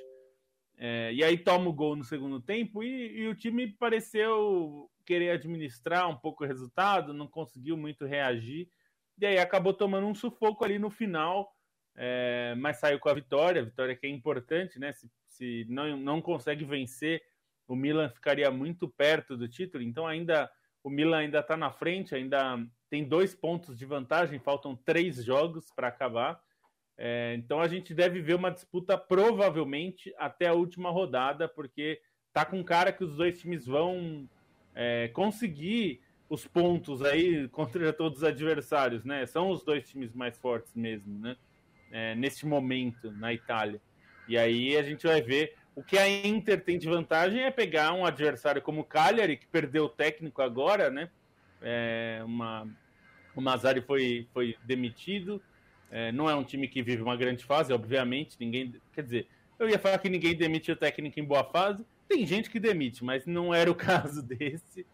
É, 0.77 1.13
e 1.13 1.23
aí 1.23 1.37
toma 1.37 1.69
o 1.69 1.73
gol 1.73 1.95
no 1.95 2.03
segundo 2.03 2.41
tempo 2.41 2.83
e, 2.83 3.19
e, 3.19 3.27
o 3.27 3.35
time 3.35 3.67
pareceu 3.67 4.89
querer 5.05 5.29
administrar 5.29 6.09
um 6.09 6.17
pouco 6.17 6.43
o 6.43 6.47
resultado, 6.47 7.13
não 7.13 7.27
conseguiu 7.27 7.77
muito 7.77 8.05
reagir. 8.05 8.67
E 9.19 9.25
aí 9.25 9.37
acabou 9.37 9.73
tomando 9.73 10.07
um 10.07 10.15
sufoco 10.15 10.65
ali 10.65 10.79
no 10.79 10.89
final, 10.89 11.55
é, 11.95 12.55
mas 12.57 12.77
saiu 12.77 12.99
com 12.99 13.09
a 13.09 13.13
vitória, 13.13 13.63
vitória 13.63 13.95
que 13.95 14.07
é 14.07 14.09
importante, 14.09 14.79
né? 14.79 14.91
Se, 14.91 15.09
se 15.29 15.65
não, 15.69 15.95
não 15.95 16.21
consegue 16.21 16.65
vencer, 16.65 17.21
o 17.67 17.75
Milan 17.75 18.09
ficaria 18.09 18.49
muito 18.51 18.89
perto 18.89 19.37
do 19.37 19.47
título, 19.47 19.83
então 19.83 20.05
ainda 20.05 20.51
o 20.83 20.89
Milan 20.89 21.19
ainda 21.19 21.39
está 21.39 21.55
na 21.55 21.71
frente, 21.71 22.15
ainda 22.15 22.57
tem 22.91 23.05
dois 23.05 23.33
pontos 23.33 23.77
de 23.77 23.85
vantagem, 23.85 24.37
faltam 24.37 24.75
três 24.75 25.23
jogos 25.23 25.71
para 25.71 25.87
acabar. 25.87 26.43
É, 26.97 27.33
então 27.37 27.61
a 27.61 27.67
gente 27.67 27.93
deve 27.93 28.21
ver 28.21 28.35
uma 28.35 28.51
disputa 28.51 28.97
provavelmente 28.97 30.13
até 30.17 30.47
a 30.47 30.53
última 30.53 30.91
rodada, 30.91 31.47
porque 31.47 32.01
tá 32.33 32.43
com 32.43 32.61
cara 32.61 32.91
que 32.91 33.05
os 33.05 33.15
dois 33.15 33.39
times 33.39 33.65
vão 33.65 34.29
é, 34.75 35.07
conseguir 35.07 36.01
os 36.29 36.45
pontos 36.45 37.01
aí 37.01 37.47
contra 37.47 37.93
todos 37.93 38.19
os 38.19 38.23
adversários, 38.25 39.05
né? 39.05 39.25
São 39.25 39.49
os 39.49 39.63
dois 39.63 39.87
times 39.87 40.13
mais 40.13 40.37
fortes 40.37 40.75
mesmo, 40.75 41.17
né? 41.17 41.37
É, 41.93 42.13
neste 42.15 42.45
momento 42.45 43.09
na 43.11 43.33
Itália. 43.33 43.81
E 44.27 44.37
aí 44.37 44.75
a 44.75 44.83
gente 44.83 45.07
vai 45.07 45.21
ver 45.21 45.55
o 45.73 45.81
que 45.81 45.97
a 45.97 46.09
Inter 46.09 46.61
tem 46.61 46.77
de 46.77 46.89
vantagem 46.89 47.41
é 47.41 47.51
pegar 47.51 47.93
um 47.93 48.05
adversário 48.05 48.61
como 48.61 48.81
o 48.81 48.85
Cagliari, 48.85 49.37
que 49.37 49.47
perdeu 49.47 49.85
o 49.85 49.89
técnico 49.89 50.41
agora, 50.41 50.89
né? 50.89 51.09
É 51.61 52.21
uma, 52.25 52.67
o 53.35 53.41
Mazzari 53.41 53.81
foi, 53.81 54.27
foi 54.33 54.55
demitido. 54.63 55.41
É, 55.91 56.11
não 56.11 56.29
é 56.29 56.35
um 56.35 56.43
time 56.43 56.67
que 56.67 56.81
vive 56.81 57.01
uma 57.01 57.17
grande 57.17 57.43
fase, 57.43 57.73
obviamente. 57.73 58.37
Ninguém, 58.39 58.73
quer 58.93 59.03
dizer, 59.03 59.27
eu 59.59 59.69
ia 59.69 59.77
falar 59.77 59.97
que 59.97 60.09
ninguém 60.09 60.35
demite 60.35 60.71
o 60.71 60.75
técnico 60.75 61.19
em 61.19 61.23
boa 61.23 61.43
fase. 61.43 61.83
Tem 62.07 62.25
gente 62.25 62.49
que 62.49 62.59
demite, 62.59 63.03
mas 63.03 63.25
não 63.25 63.53
era 63.53 63.69
o 63.69 63.75
caso 63.75 64.21
desse. 64.21 64.85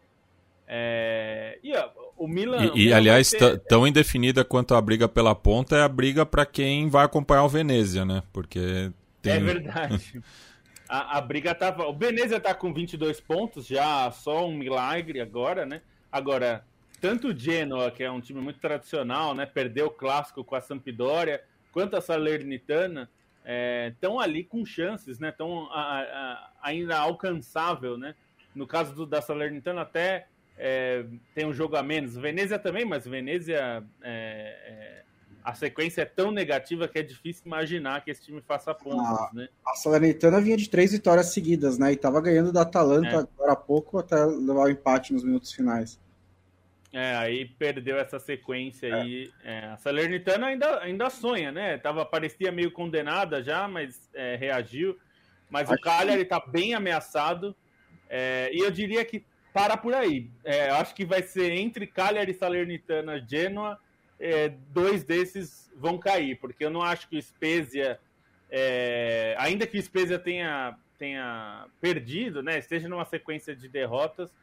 É, 0.66 1.58
e 1.62 1.74
ó, 1.74 1.88
o 2.16 2.28
Milan. 2.28 2.66
E, 2.66 2.68
o 2.68 2.74
Milan 2.74 2.96
aliás, 2.96 3.30
ter... 3.30 3.58
tão 3.60 3.86
indefinida 3.86 4.44
quanto 4.44 4.74
a 4.74 4.80
briga 4.80 5.08
pela 5.08 5.34
ponta 5.34 5.76
é 5.76 5.82
a 5.82 5.88
briga 5.88 6.26
para 6.26 6.44
quem 6.44 6.88
vai 6.88 7.04
acompanhar 7.04 7.44
o 7.44 7.48
Venezia, 7.48 8.04
né? 8.04 8.22
Porque 8.32 8.92
tem... 9.22 9.32
É 9.32 9.40
verdade. 9.40 10.20
a, 10.88 11.18
a 11.18 11.20
briga 11.20 11.54
tava. 11.54 11.86
O 11.86 11.96
Venezia 11.96 12.38
tá 12.38 12.54
com 12.54 12.72
22 12.72 13.20
pontos, 13.20 13.66
já 13.66 14.10
só 14.10 14.46
um 14.46 14.54
milagre 14.54 15.20
agora, 15.20 15.64
né? 15.64 15.80
Agora, 16.10 16.64
tanto 17.00 17.28
o 17.28 17.38
Genoa, 17.38 17.90
que 17.90 18.02
é 18.02 18.10
um 18.10 18.20
time 18.20 18.40
muito 18.40 18.60
tradicional, 18.60 19.34
né? 19.34 19.46
Perdeu 19.46 19.86
o 19.86 19.90
clássico 19.90 20.44
com 20.44 20.54
a 20.54 20.60
Sampdoria, 20.60 21.42
quanto 21.72 21.96
a 21.96 22.00
Salernitana 22.00 23.08
estão 23.88 24.20
é, 24.20 24.24
ali 24.24 24.44
com 24.44 24.64
chances, 24.64 25.18
né? 25.18 25.30
Estão 25.30 25.68
ainda 26.62 26.98
alcançável, 26.98 27.96
né? 27.96 28.14
No 28.54 28.66
caso 28.66 28.94
do, 28.94 29.06
da 29.06 29.22
Salernitana, 29.22 29.82
até 29.82 30.26
é, 30.56 31.04
tem 31.34 31.46
um 31.46 31.52
jogo 31.52 31.76
a 31.76 31.82
menos. 31.82 32.16
Venezia 32.16 32.58
também, 32.58 32.84
mas 32.84 33.06
Venezia 33.06 33.84
é, 34.02 34.56
é, 34.64 35.02
a 35.44 35.54
sequência 35.54 36.02
é 36.02 36.04
tão 36.04 36.30
negativa 36.30 36.88
que 36.88 36.98
é 36.98 37.02
difícil 37.02 37.44
imaginar 37.46 38.04
que 38.04 38.10
esse 38.10 38.22
time 38.22 38.42
faça 38.42 38.74
pontos, 38.74 39.06
a, 39.06 39.30
né? 39.32 39.48
A 39.64 39.74
Salernitana 39.76 40.40
vinha 40.40 40.56
de 40.56 40.68
três 40.68 40.92
vitórias 40.92 41.26
seguidas, 41.26 41.78
né? 41.78 41.92
E 41.92 41.96
tava 41.96 42.20
ganhando 42.20 42.52
da 42.52 42.62
Atalanta 42.62 43.08
É. 43.08 43.16
agora 43.16 43.52
há 43.52 43.56
pouco 43.56 43.98
até 43.98 44.24
levar 44.24 44.64
o 44.64 44.68
empate 44.68 45.12
nos 45.12 45.22
minutos 45.22 45.52
finais. 45.52 45.98
É, 46.98 47.14
aí 47.14 47.44
perdeu 47.44 47.96
essa 47.96 48.18
sequência 48.18 48.92
aí. 48.92 49.30
É, 49.44 49.66
a 49.66 49.76
Salernitana 49.76 50.48
ainda, 50.48 50.80
ainda 50.80 51.08
sonha, 51.08 51.52
né? 51.52 51.78
Tava, 51.78 52.04
parecia 52.04 52.50
meio 52.50 52.72
condenada 52.72 53.40
já, 53.40 53.68
mas 53.68 54.10
é, 54.12 54.34
reagiu. 54.34 54.98
Mas 55.48 55.68
o 55.68 55.74
Acho 55.74 55.82
Cagliari 55.82 56.24
tá 56.24 56.40
bem 56.40 56.74
ameaçado. 56.74 57.54
É, 58.10 58.50
e 58.52 58.58
eu 58.58 58.70
diria 58.70 59.04
que 59.04 59.24
para 59.52 59.76
por 59.76 59.94
aí. 59.94 60.28
É, 60.44 60.70
eu 60.70 60.74
acho 60.74 60.92
que 60.92 61.04
vai 61.04 61.22
ser 61.22 61.52
entre 61.52 61.86
Cagliari, 61.86 62.34
Salernitana, 62.34 63.24
Genoa 63.24 63.78
é, 64.18 64.48
dois 64.48 65.04
desses 65.04 65.70
vão 65.76 65.98
cair, 65.98 66.36
porque 66.40 66.64
eu 66.64 66.70
não 66.70 66.82
acho 66.82 67.08
que 67.08 67.16
o 67.16 67.22
Spezia, 67.22 68.00
é, 68.50 69.36
ainda 69.38 69.66
que 69.66 69.78
o 69.78 69.82
Spezia 69.82 70.18
tenha, 70.18 70.76
tenha 70.98 71.66
perdido, 71.80 72.42
né, 72.42 72.58
esteja 72.58 72.88
numa 72.88 73.04
sequência 73.04 73.54
de 73.54 73.68
derrotas, 73.68 74.34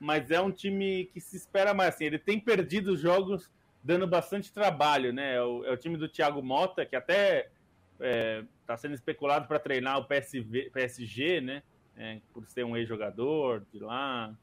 mas 0.00 0.30
é 0.30 0.40
um 0.40 0.50
time 0.50 1.04
que 1.12 1.20
se 1.20 1.36
espera 1.36 1.74
mais. 1.74 1.94
Assim, 1.94 2.06
ele 2.06 2.18
tem 2.18 2.40
perdido 2.40 2.96
jogos 2.96 3.50
dando 3.84 4.06
bastante 4.06 4.52
trabalho, 4.52 5.12
né? 5.12 5.34
É 5.36 5.42
o, 5.42 5.64
é 5.64 5.70
o 5.70 5.76
time 5.76 5.96
do 5.96 6.08
Thiago 6.08 6.42
Mota, 6.42 6.86
que 6.86 6.96
até 6.96 7.50
está 7.92 8.06
é, 8.06 8.42
tá 8.66 8.76
sendo 8.78 8.94
especulado 8.94 9.46
para 9.46 9.58
treinar 9.58 9.98
o 9.98 10.04
PSV, 10.04 10.70
PSG, 10.72 11.42
né? 11.42 11.62
É, 11.96 12.18
por 12.32 12.46
ser 12.46 12.64
um 12.64 12.76
ex-jogador 12.76 13.62
de 13.72 13.78
lá 13.78 14.34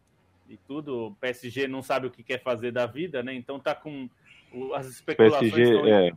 e 0.48 0.58
tudo. 0.68 1.08
O 1.08 1.16
PSG 1.16 1.68
não 1.68 1.82
sabe 1.82 2.06
o 2.06 2.12
que 2.12 2.22
quer 2.22 2.42
fazer 2.44 2.72
da 2.72 2.86
vida, 2.86 3.24
né? 3.24 3.34
Então 3.34 3.60
tá 3.60 3.74
com 3.74 4.08
as 4.76 4.88
especulações. 4.88 5.52
PSG, 5.52 5.76
estão... 5.76 5.88
é. 5.88 6.12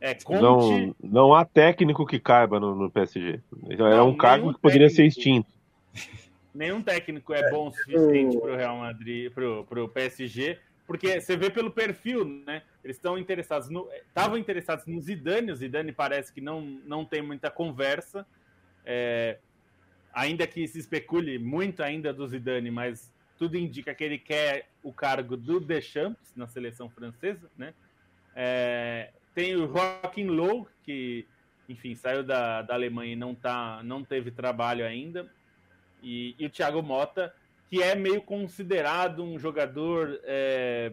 É, 0.00 0.14
Conte... 0.14 0.40
não, 0.40 0.96
não 1.02 1.34
há 1.34 1.44
técnico 1.44 2.06
que 2.06 2.20
caiba 2.20 2.60
no, 2.60 2.76
no 2.76 2.90
PSG. 2.90 3.40
Então, 3.68 3.88
é 3.88 4.00
um 4.00 4.16
cargo 4.16 4.54
que 4.54 4.60
poderia 4.60 4.88
técnico. 4.88 5.12
ser 5.12 5.20
extinto. 5.20 5.48
Nenhum 6.54 6.80
técnico 6.82 7.34
é 7.34 7.50
bom 7.50 7.68
o 7.68 7.72
suficiente 7.72 8.38
para 8.38 8.52
o 8.52 8.56
Real 8.56 8.78
Madrid, 8.78 9.32
para 9.32 9.82
o 9.82 9.88
PSG, 9.88 10.58
porque 10.86 11.20
você 11.20 11.36
vê 11.36 11.50
pelo 11.50 11.70
perfil, 11.70 12.24
né? 12.24 12.62
Eles 12.84 12.96
estão 12.96 13.18
interessados 13.18 13.68
no. 13.68 13.88
Estavam 14.06 14.38
interessados 14.38 14.86
no 14.86 15.00
Zidane, 15.00 15.50
o 15.50 15.56
Zidane 15.56 15.92
parece 15.92 16.32
que 16.32 16.40
não, 16.40 16.60
não 16.60 17.04
tem 17.04 17.22
muita 17.22 17.50
conversa. 17.50 18.26
É, 18.84 19.38
ainda 20.12 20.46
que 20.46 20.68
se 20.68 20.78
especule 20.78 21.38
muito 21.38 21.82
ainda 21.82 22.12
do 22.12 22.26
Zidane, 22.28 22.70
mas 22.70 23.12
tudo 23.36 23.56
indica 23.56 23.94
que 23.94 24.04
ele 24.04 24.18
quer 24.18 24.68
o 24.82 24.92
cargo 24.92 25.36
do 25.36 25.58
Deschamps 25.58 26.32
na 26.36 26.46
seleção 26.46 26.88
francesa, 26.88 27.50
né? 27.56 27.74
É, 28.36 29.10
tem 29.34 29.56
o 29.56 29.66
Joaquim 29.66 30.26
Low, 30.26 30.68
que, 30.82 31.26
enfim, 31.68 31.94
saiu 31.94 32.22
da, 32.22 32.62
da 32.62 32.74
Alemanha 32.74 33.14
e 33.14 33.16
não, 33.16 33.34
tá, 33.34 33.82
não 33.82 34.04
teve 34.04 34.30
trabalho 34.30 34.86
ainda. 34.86 35.28
E, 36.04 36.36
e 36.38 36.46
o 36.46 36.50
Thiago 36.50 36.82
Mota, 36.82 37.34
que 37.70 37.82
é 37.82 37.94
meio 37.94 38.20
considerado 38.20 39.24
um 39.24 39.38
jogador 39.38 40.20
é, 40.24 40.92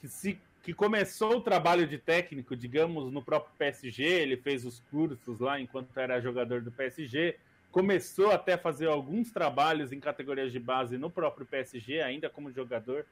que, 0.00 0.08
se, 0.08 0.40
que 0.62 0.72
começou 0.72 1.36
o 1.36 1.40
trabalho 1.40 1.86
de 1.86 1.98
técnico, 1.98 2.56
digamos, 2.56 3.12
no 3.12 3.22
próprio 3.22 3.54
PSG, 3.58 4.02
ele 4.02 4.36
fez 4.38 4.64
os 4.64 4.80
cursos 4.90 5.38
lá 5.38 5.60
enquanto 5.60 5.96
era 5.96 6.20
jogador 6.20 6.62
do 6.62 6.72
PSG, 6.72 7.36
começou 7.70 8.30
até 8.30 8.54
a 8.54 8.58
fazer 8.58 8.88
alguns 8.88 9.30
trabalhos 9.30 9.92
em 9.92 10.00
categorias 10.00 10.50
de 10.50 10.58
base 10.58 10.96
no 10.96 11.10
próprio 11.10 11.46
PSG, 11.46 12.00
ainda 12.00 12.28
como 12.28 12.50
jogador. 12.50 13.06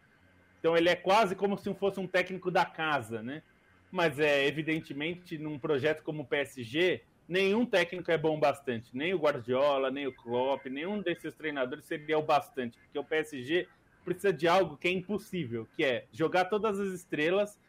Então 0.58 0.76
ele 0.76 0.88
é 0.88 0.96
quase 0.96 1.36
como 1.36 1.56
se 1.56 1.72
fosse 1.74 2.00
um 2.00 2.06
técnico 2.06 2.50
da 2.50 2.64
casa, 2.64 3.22
né? 3.22 3.42
Mas 3.90 4.18
é 4.18 4.46
evidentemente 4.46 5.38
num 5.38 5.58
projeto 5.58 6.02
como 6.02 6.22
o 6.22 6.26
PSG, 6.26 7.02
nenhum 7.28 7.66
técnico 7.66 8.10
é 8.10 8.16
bom 8.16 8.40
bastante, 8.40 8.96
nem 8.96 9.12
o 9.12 9.18
Guardiola, 9.18 9.90
nem 9.90 10.06
o 10.06 10.12
Klopp, 10.12 10.66
nenhum 10.66 11.02
desses 11.02 11.34
treinadores 11.34 11.84
seria 11.84 12.18
o 12.18 12.22
bastante, 12.22 12.78
porque 12.78 12.98
o 12.98 13.04
PSG 13.04 13.68
precisa 14.04 14.32
de 14.32 14.48
algo 14.48 14.76
que 14.76 14.88
é 14.88 14.90
impossível, 14.90 15.68
que 15.76 15.84
é 15.84 16.06
jogar 16.10 16.46
todas 16.46 16.80
as 16.80 16.88
estrelas, 16.94 17.60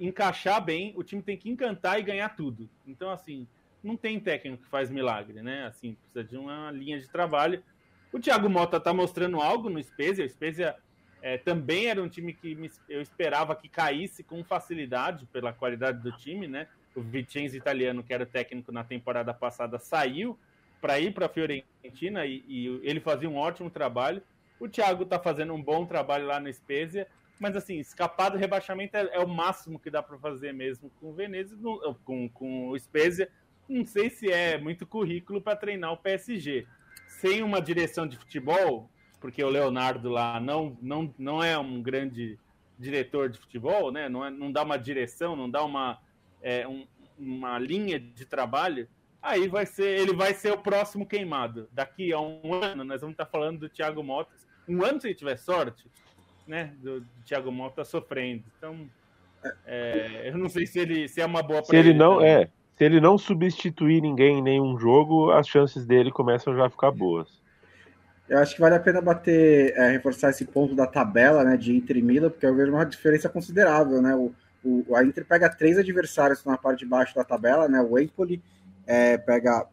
encaixar 0.00 0.64
bem, 0.64 0.94
o 0.96 1.04
time 1.04 1.22
tem 1.22 1.36
que 1.36 1.50
encantar 1.50 2.00
e 2.00 2.02
ganhar 2.02 2.30
tudo. 2.30 2.68
Então, 2.86 3.10
assim, 3.10 3.46
não 3.82 3.96
tem 3.96 4.18
técnico 4.18 4.62
que 4.62 4.68
faz 4.68 4.90
milagre, 4.90 5.42
né? 5.42 5.66
Assim, 5.66 5.94
precisa 5.94 6.24
de 6.24 6.36
uma 6.38 6.70
linha 6.70 6.98
de 6.98 7.08
trabalho. 7.08 7.62
O 8.10 8.18
Thiago 8.18 8.48
Mota 8.48 8.80
tá 8.80 8.94
mostrando 8.94 9.40
algo 9.40 9.68
no 9.68 9.82
Spezia, 9.82 10.24
o 10.24 10.28
Spezia 10.28 10.74
é, 11.20 11.36
também 11.36 11.86
era 11.86 12.02
um 12.02 12.08
time 12.08 12.32
que 12.32 12.56
eu 12.88 13.02
esperava 13.02 13.54
que 13.54 13.68
caísse 13.68 14.24
com 14.24 14.42
facilidade 14.42 15.26
pela 15.26 15.52
qualidade 15.52 16.02
do 16.02 16.12
time, 16.12 16.48
né? 16.48 16.66
O 16.94 17.00
Vicenzo 17.00 17.56
italiano, 17.56 18.02
que 18.02 18.12
era 18.12 18.24
técnico 18.24 18.70
na 18.70 18.84
temporada 18.84 19.34
passada, 19.34 19.78
saiu 19.78 20.38
para 20.80 21.00
ir 21.00 21.12
para 21.14 21.26
a 21.26 21.28
Fiorentina 21.28 22.26
e, 22.26 22.44
e, 22.46 22.80
ele 22.82 23.00
fazia 23.00 23.28
um 23.28 23.36
ótimo 23.36 23.70
trabalho. 23.70 24.22
O 24.60 24.68
Thiago 24.68 25.02
está 25.02 25.18
fazendo 25.18 25.54
um 25.54 25.62
bom 25.62 25.86
trabalho 25.86 26.26
lá 26.26 26.38
no 26.38 26.52
Spezia, 26.52 27.06
mas 27.40 27.56
assim, 27.56 27.78
escapar 27.78 28.30
do 28.30 28.38
rebaixamento 28.38 28.96
é, 28.96 29.08
é 29.12 29.18
o 29.18 29.26
máximo 29.26 29.78
que 29.78 29.90
dá 29.90 30.02
para 30.02 30.18
fazer 30.18 30.52
mesmo 30.52 30.90
com 31.00 31.10
o 31.10 31.12
Venezia, 31.12 31.56
com, 32.04 32.28
com 32.28 32.68
o 32.68 32.78
Spezia. 32.78 33.28
Não 33.68 33.84
sei 33.84 34.10
se 34.10 34.30
é 34.30 34.58
muito 34.58 34.86
currículo 34.86 35.40
para 35.40 35.56
treinar 35.56 35.92
o 35.92 35.96
PSG. 35.96 36.66
Sem 37.08 37.42
uma 37.42 37.60
direção 37.60 38.06
de 38.06 38.18
futebol, 38.18 38.90
porque 39.20 39.42
o 39.42 39.48
Leonardo 39.48 40.10
lá 40.10 40.38
não, 40.38 40.76
não, 40.82 41.14
não 41.18 41.42
é 41.42 41.58
um 41.58 41.82
grande 41.82 42.38
diretor 42.78 43.30
de 43.30 43.38
futebol, 43.38 43.90
né? 43.90 44.08
Não, 44.08 44.24
é, 44.24 44.30
não 44.30 44.52
dá 44.52 44.62
uma 44.62 44.76
direção, 44.76 45.34
não 45.34 45.48
dá 45.48 45.64
uma 45.64 45.98
é, 46.44 46.68
um, 46.68 46.86
uma 47.18 47.58
linha 47.58 47.98
de 47.98 48.26
trabalho, 48.26 48.86
aí 49.20 49.48
vai 49.48 49.64
ser, 49.64 49.98
ele 49.98 50.14
vai 50.14 50.34
ser 50.34 50.52
o 50.52 50.58
próximo 50.58 51.06
queimado. 51.06 51.66
Daqui 51.72 52.12
a 52.12 52.20
um 52.20 52.52
ano, 52.52 52.84
nós 52.84 53.00
vamos 53.00 53.14
estar 53.14 53.24
falando 53.24 53.60
do 53.60 53.68
Thiago 53.68 54.04
Mota. 54.04 54.30
Um 54.68 54.84
ano, 54.84 55.00
se 55.00 55.08
ele 55.08 55.14
tiver 55.14 55.38
sorte, 55.38 55.86
né? 56.46 56.74
Do, 56.78 57.00
do 57.00 57.22
Thiago 57.24 57.50
Mota 57.50 57.84
sofrendo. 57.84 58.44
Então, 58.58 58.88
é, 59.64 60.28
eu 60.28 60.36
não 60.36 60.50
sei 60.50 60.66
se 60.66 60.78
ele 60.78 61.08
se 61.08 61.20
é 61.20 61.26
uma 61.26 61.42
boa 61.42 61.64
Se 61.64 61.74
ele, 61.74 61.90
ele 61.90 61.98
não, 61.98 62.20
é. 62.20 62.50
Se 62.76 62.84
ele 62.84 63.00
não 63.00 63.16
substituir 63.16 64.02
ninguém 64.02 64.38
em 64.38 64.42
nenhum 64.42 64.78
jogo, 64.78 65.30
as 65.30 65.48
chances 65.48 65.86
dele 65.86 66.10
começam 66.10 66.54
já 66.54 66.66
a 66.66 66.70
ficar 66.70 66.90
boas. 66.90 67.42
Eu 68.28 68.38
acho 68.38 68.54
que 68.54 68.60
vale 68.60 68.74
a 68.74 68.80
pena 68.80 69.00
bater, 69.00 69.74
é, 69.76 69.90
reforçar 69.90 70.30
esse 70.30 70.44
ponto 70.44 70.74
da 70.74 70.86
tabela, 70.86 71.44
né, 71.44 71.56
de 71.56 71.74
Inter 71.76 71.98
e 71.98 72.02
Milan, 72.02 72.30
porque 72.30 72.46
eu 72.46 72.54
vejo 72.54 72.72
uma 72.72 72.84
diferença 72.84 73.28
considerável, 73.28 74.02
né? 74.02 74.14
O, 74.14 74.34
o, 74.64 74.96
a 74.96 75.04
Inter 75.04 75.24
pega 75.24 75.48
três 75.48 75.78
adversários 75.78 76.44
na 76.44 76.56
parte 76.56 76.80
de 76.80 76.86
baixo 76.86 77.14
da 77.14 77.22
tabela, 77.22 77.68
né? 77.68 77.80
O 77.80 77.98
Empoli 77.98 78.42
é, 78.86 79.18
pega 79.18 79.66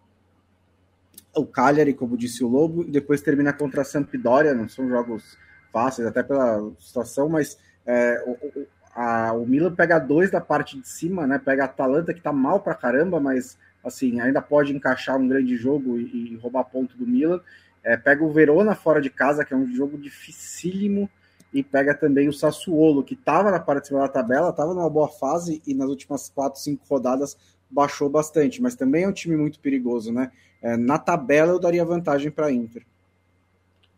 o 1.36 1.45
Cagliari, 1.45 1.93
como 1.93 2.17
disse 2.17 2.43
o 2.43 2.47
Lobo, 2.47 2.84
e 2.84 2.91
depois 2.91 3.21
termina 3.21 3.54
contra 3.54 3.82
a 3.82 3.86
Sampdoria. 3.86 4.54
Não 4.54 4.67
são 4.67 4.89
jogos 4.89 5.38
fáceis, 5.71 6.08
até 6.08 6.21
pela 6.21 6.71
situação, 6.77 7.30
mas 7.30 7.58
é, 7.86 8.21
o, 8.27 8.67
a, 8.93 9.32
o 9.34 9.45
Milan 9.45 9.73
pega 9.73 9.97
dois 9.97 10.30
da 10.30 10.41
parte 10.41 10.80
de 10.80 10.88
cima, 10.88 11.25
né? 11.25 11.39
Pega 11.39 11.63
a 11.63 11.65
Atalanta, 11.65 12.13
que 12.13 12.21
tá 12.21 12.34
mal 12.34 12.60
pra 12.60 12.75
caramba, 12.75 13.19
mas 13.19 13.58
assim, 13.84 14.19
ainda 14.19 14.41
pode 14.41 14.75
encaixar 14.75 15.17
um 15.17 15.27
grande 15.27 15.56
jogo 15.56 15.97
e, 15.97 16.34
e 16.34 16.36
roubar 16.38 16.65
ponto 16.65 16.97
do 16.97 17.08
Milan. 17.08 17.39
É, 17.84 17.97
pega 17.97 18.23
o 18.23 18.32
Verona 18.32 18.75
fora 18.75 19.01
de 19.01 19.10
casa, 19.10 19.43
que 19.43 19.54
é 19.54 19.58
um 19.58 19.73
jogo 19.73 19.97
dificílimo 19.97 21.10
e 21.54 21.62
pega 21.62 21.94
também 21.94 22.30
o 22.30 22.34
Sassuolo, 22.34 23.04
que 23.04 23.14
estava 23.14 23.52
na 23.52 23.60
parte 23.60 23.84
de 23.84 23.88
cima 23.90 24.00
da 24.00 24.08
tabela, 24.08 24.50
estava 24.50 24.74
numa 24.74 24.90
boa 24.90 25.10
fase 25.10 25.62
e 25.68 25.74
nas 25.74 25.90
últimas 25.90 26.30
quatro, 26.30 26.60
cinco 26.60 26.86
rodadas 26.90 27.38
baixou 27.70 28.10
bastante, 28.10 28.62
mas 28.62 28.76
também 28.76 29.04
é 29.04 29.08
um 29.08 29.14
time 29.14 29.36
muito 29.36 29.60
perigoso, 29.60 30.12
né? 30.12 30.32
É, 30.62 30.78
na 30.78 30.98
tabela 31.00 31.52
eu 31.54 31.60
daria 31.60 31.84
vantagem 31.84 32.30
para 32.30 32.48
a 32.48 32.52
Inter. 32.52 32.86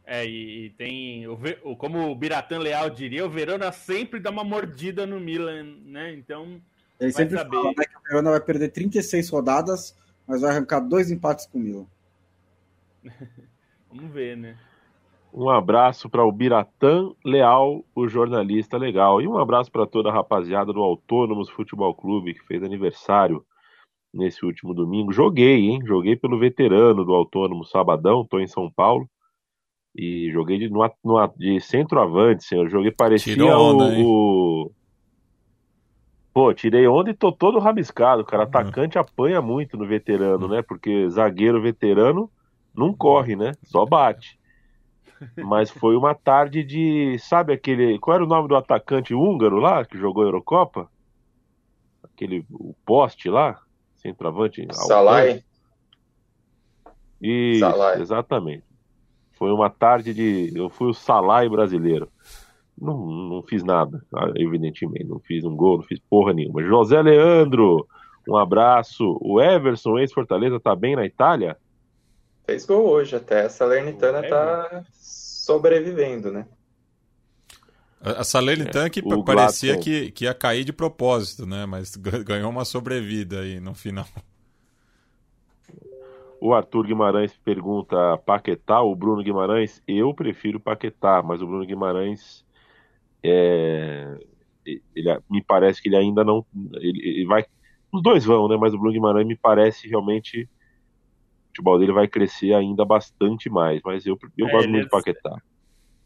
É, 0.06 0.26
e, 0.26 0.70
tem, 0.72 1.28
o, 1.28 1.76
como 1.78 2.10
o 2.10 2.16
Biratan 2.16 2.60
Leal 2.60 2.90
diria, 2.90 3.26
o 3.26 3.30
Verona 3.30 3.72
sempre 3.72 4.20
dá 4.20 4.30
uma 4.30 4.44
mordida 4.44 5.06
no 5.06 5.20
Milan, 5.20 5.78
né? 5.86 6.14
Então, 6.14 6.62
ele 7.00 7.12
sempre 7.12 7.38
saber. 7.38 7.56
fala 7.56 7.70
né, 7.70 7.86
que 7.86 7.98
o 7.98 8.02
Verona 8.08 8.32
vai 8.32 8.42
perder 8.42 8.70
36 8.70 9.30
rodadas, 9.30 9.96
mas 10.28 10.42
vai 10.42 10.52
arrancar 10.52 10.82
dois 10.82 11.10
empates 11.10 11.46
com 11.46 11.58
o 11.58 11.62
Milan. 11.62 11.86
Vamos 13.90 14.12
ver, 14.12 14.38
né? 14.38 14.58
Um 15.34 15.50
abraço 15.50 16.08
para 16.08 16.24
o 16.24 16.32
Biratã 16.32 17.10
Leal, 17.26 17.84
o 17.96 18.08
jornalista 18.08 18.78
legal. 18.78 19.20
E 19.20 19.28
um 19.28 19.38
abraço 19.38 19.72
para 19.72 19.88
toda 19.88 20.10
a 20.10 20.14
rapaziada 20.14 20.72
do 20.72 20.80
Autônomos 20.80 21.50
Futebol 21.50 21.96
Clube, 21.96 22.36
que 22.36 22.46
fez 22.46 22.62
aniversário 22.62 23.44
nesse 24.14 24.46
último 24.46 24.76
domingo. 24.76 25.12
Joguei, 25.12 25.70
hein? 25.70 25.82
Joguei 25.84 26.16
pelo 26.16 26.38
veterano 26.38 27.04
do 27.04 27.16
Autônomo 27.16 27.66
Sabadão, 27.66 28.22
estou 28.22 28.40
em 28.40 28.48
São 28.48 28.70
Paulo. 28.70 29.10
E 29.96 30.30
joguei 30.32 30.60
de, 30.60 30.70
no, 30.70 30.88
no, 31.04 31.28
de 31.36 31.60
centroavante, 31.60 32.44
senhor. 32.44 32.70
Joguei 32.70 32.92
parecia 32.92 33.58
onda, 33.58 33.86
o, 33.86 34.66
o, 34.66 34.72
Pô, 36.32 36.54
tirei 36.54 36.88
onda 36.88 37.10
e 37.10 37.14
tô 37.14 37.32
todo 37.32 37.58
rabiscado, 37.58 38.24
cara. 38.24 38.44
Uhum. 38.44 38.50
Atacante 38.50 39.00
apanha 39.00 39.42
muito 39.42 39.78
no 39.78 39.88
veterano, 39.88 40.46
uhum. 40.46 40.52
né? 40.52 40.62
Porque 40.62 41.10
zagueiro 41.10 41.60
veterano 41.60 42.30
não 42.76 42.94
corre, 42.94 43.36
né? 43.36 43.54
Só 43.64 43.84
bate. 43.84 44.40
Mas 45.38 45.70
foi 45.70 45.96
uma 45.96 46.14
tarde 46.14 46.64
de. 46.64 47.18
Sabe 47.20 47.54
aquele. 47.54 48.00
Qual 48.00 48.16
era 48.16 48.24
o 48.24 48.28
nome 48.28 48.48
do 48.48 48.56
atacante 48.56 49.14
húngaro 49.14 49.58
lá, 49.58 49.86
que 49.86 49.98
jogou 49.98 50.24
a 50.24 50.28
Eurocopa? 50.28 50.90
Aquele. 52.04 52.46
O 52.52 52.76
poste 52.86 53.30
lá? 53.30 53.60
Centroavante? 53.96 54.68
Salai. 54.72 55.44
Isso, 57.22 57.60
Salai. 57.60 58.02
exatamente. 58.02 58.64
Foi 59.32 59.52
uma 59.52 59.70
tarde 59.70 60.14
de. 60.14 60.52
Eu 60.56 60.70
fui 60.70 60.90
o 60.90 60.94
Salai 60.94 61.48
brasileiro. 61.48 62.10
Não, 62.80 63.06
não 63.06 63.44
fiz 63.44 63.64
nada, 63.64 64.04
evidentemente. 64.36 65.06
Não 65.06 65.20
fiz 65.20 65.46
um 65.46 65.56
gol, 65.56 65.78
não 65.78 65.84
fiz 65.84 66.00
porra 66.10 66.34
nenhuma. 66.34 66.64
José 66.64 67.02
Leandro, 67.02 67.88
um 68.28 68.36
abraço. 68.36 69.18
O 69.22 69.42
Everson, 69.42 70.00
ex-Fortaleza, 70.00 70.60
tá 70.60 70.76
bem 70.76 70.96
na 70.96 71.06
Itália? 71.06 71.58
Fez 72.46 72.66
gol 72.66 72.88
hoje 72.88 73.16
até. 73.16 73.46
A 73.46 73.50
Salernitana 73.50 74.28
tá 74.28 74.84
sobrevivendo, 74.92 76.32
né? 76.32 76.46
A 78.02 78.24
Salernitana 78.24 78.90
que 78.90 79.00
é, 79.00 79.24
parecia 79.24 79.78
que, 79.78 80.12
que 80.12 80.26
ia 80.26 80.34
cair 80.34 80.66
de 80.66 80.74
propósito, 80.74 81.46
né? 81.46 81.66
Mas 81.66 81.96
ganhou 82.26 82.50
uma 82.50 82.66
sobrevida 82.66 83.40
aí 83.40 83.60
no 83.60 83.74
final. 83.74 84.06
O 86.42 86.54
Arthur 86.54 86.88
Guimarães 86.88 87.34
pergunta 87.46 88.18
Paquetá, 88.26 88.82
o 88.82 88.94
Bruno 88.94 89.24
Guimarães. 89.24 89.82
Eu 89.88 90.14
prefiro 90.14 90.60
Paquetá, 90.60 91.24
mas 91.24 91.42
o 91.42 91.48
Bruno 91.48 91.66
Guimarães 91.66 92.44
é, 93.24 94.18
ele, 94.66 95.20
me 95.30 95.42
parece 95.42 95.82
que 95.82 95.90
ele 95.90 95.96
ainda 95.96 96.24
não. 96.24 96.46
Ele, 96.76 97.02
ele, 97.02 97.26
vai. 97.26 97.46
Os 97.92 98.02
dois 98.02 98.26
vão, 98.26 98.48
né? 98.48 98.58
Mas 98.58 98.74
o 98.74 98.78
Bruno 98.78 98.94
Guimarães 98.94 99.26
me 99.28 99.36
parece 99.36 99.88
realmente. 99.88 100.50
O 101.54 101.56
futebol 101.56 101.80
dele 101.80 101.94
vai 101.94 102.08
crescer 102.08 102.54
ainda 102.54 102.84
bastante 102.84 103.50
mais. 103.50 103.82
Mas 103.84 104.06
eu, 104.06 104.18
eu 104.38 104.48
é, 104.48 104.52
gosto 104.52 104.70
muito 104.70 104.86
do 104.86 104.90
Paquetá 104.90 105.38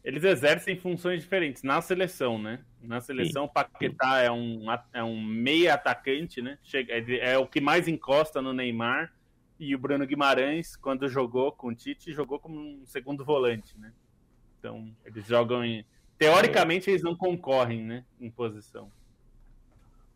eles 0.08 0.24
exercem 0.24 0.78
funções 0.78 1.22
diferentes 1.22 1.64
na 1.64 1.82
seleção, 1.82 2.40
né? 2.40 2.62
Na 2.82 3.02
seleção, 3.02 3.44
o 3.44 3.50
Paquetá 3.50 4.20
é 4.20 4.32
um, 4.32 4.66
é 4.94 5.04
um 5.04 5.22
meia 5.22 5.74
atacante, 5.74 6.42
né? 6.42 6.58
Chega, 6.64 6.94
é, 6.94 7.34
é, 7.34 7.38
o 7.38 7.46
que 7.46 7.60
mais 7.60 7.90
encosta 7.90 8.42
no 8.42 8.54
Neymar. 8.54 9.12
E 9.60 9.76
o 9.76 9.78
Bruno 9.78 10.08
Guimarães, 10.08 10.78
quando 10.78 11.10
jogou 11.10 11.52
com 11.52 11.68
o 11.68 11.76
Tite, 11.76 12.14
jogou 12.14 12.40
como 12.40 12.58
um 12.58 12.86
segundo 12.86 13.26
volante, 13.26 13.78
né? 13.78 13.92
Então, 14.58 14.90
eles 15.04 15.26
jogam 15.26 15.66
em. 15.66 15.84
Teoricamente, 16.18 16.90
eles 16.90 17.04
não 17.04 17.14
concorrem, 17.14 17.84
né? 17.84 18.06
Em 18.18 18.32
posição. 18.32 18.90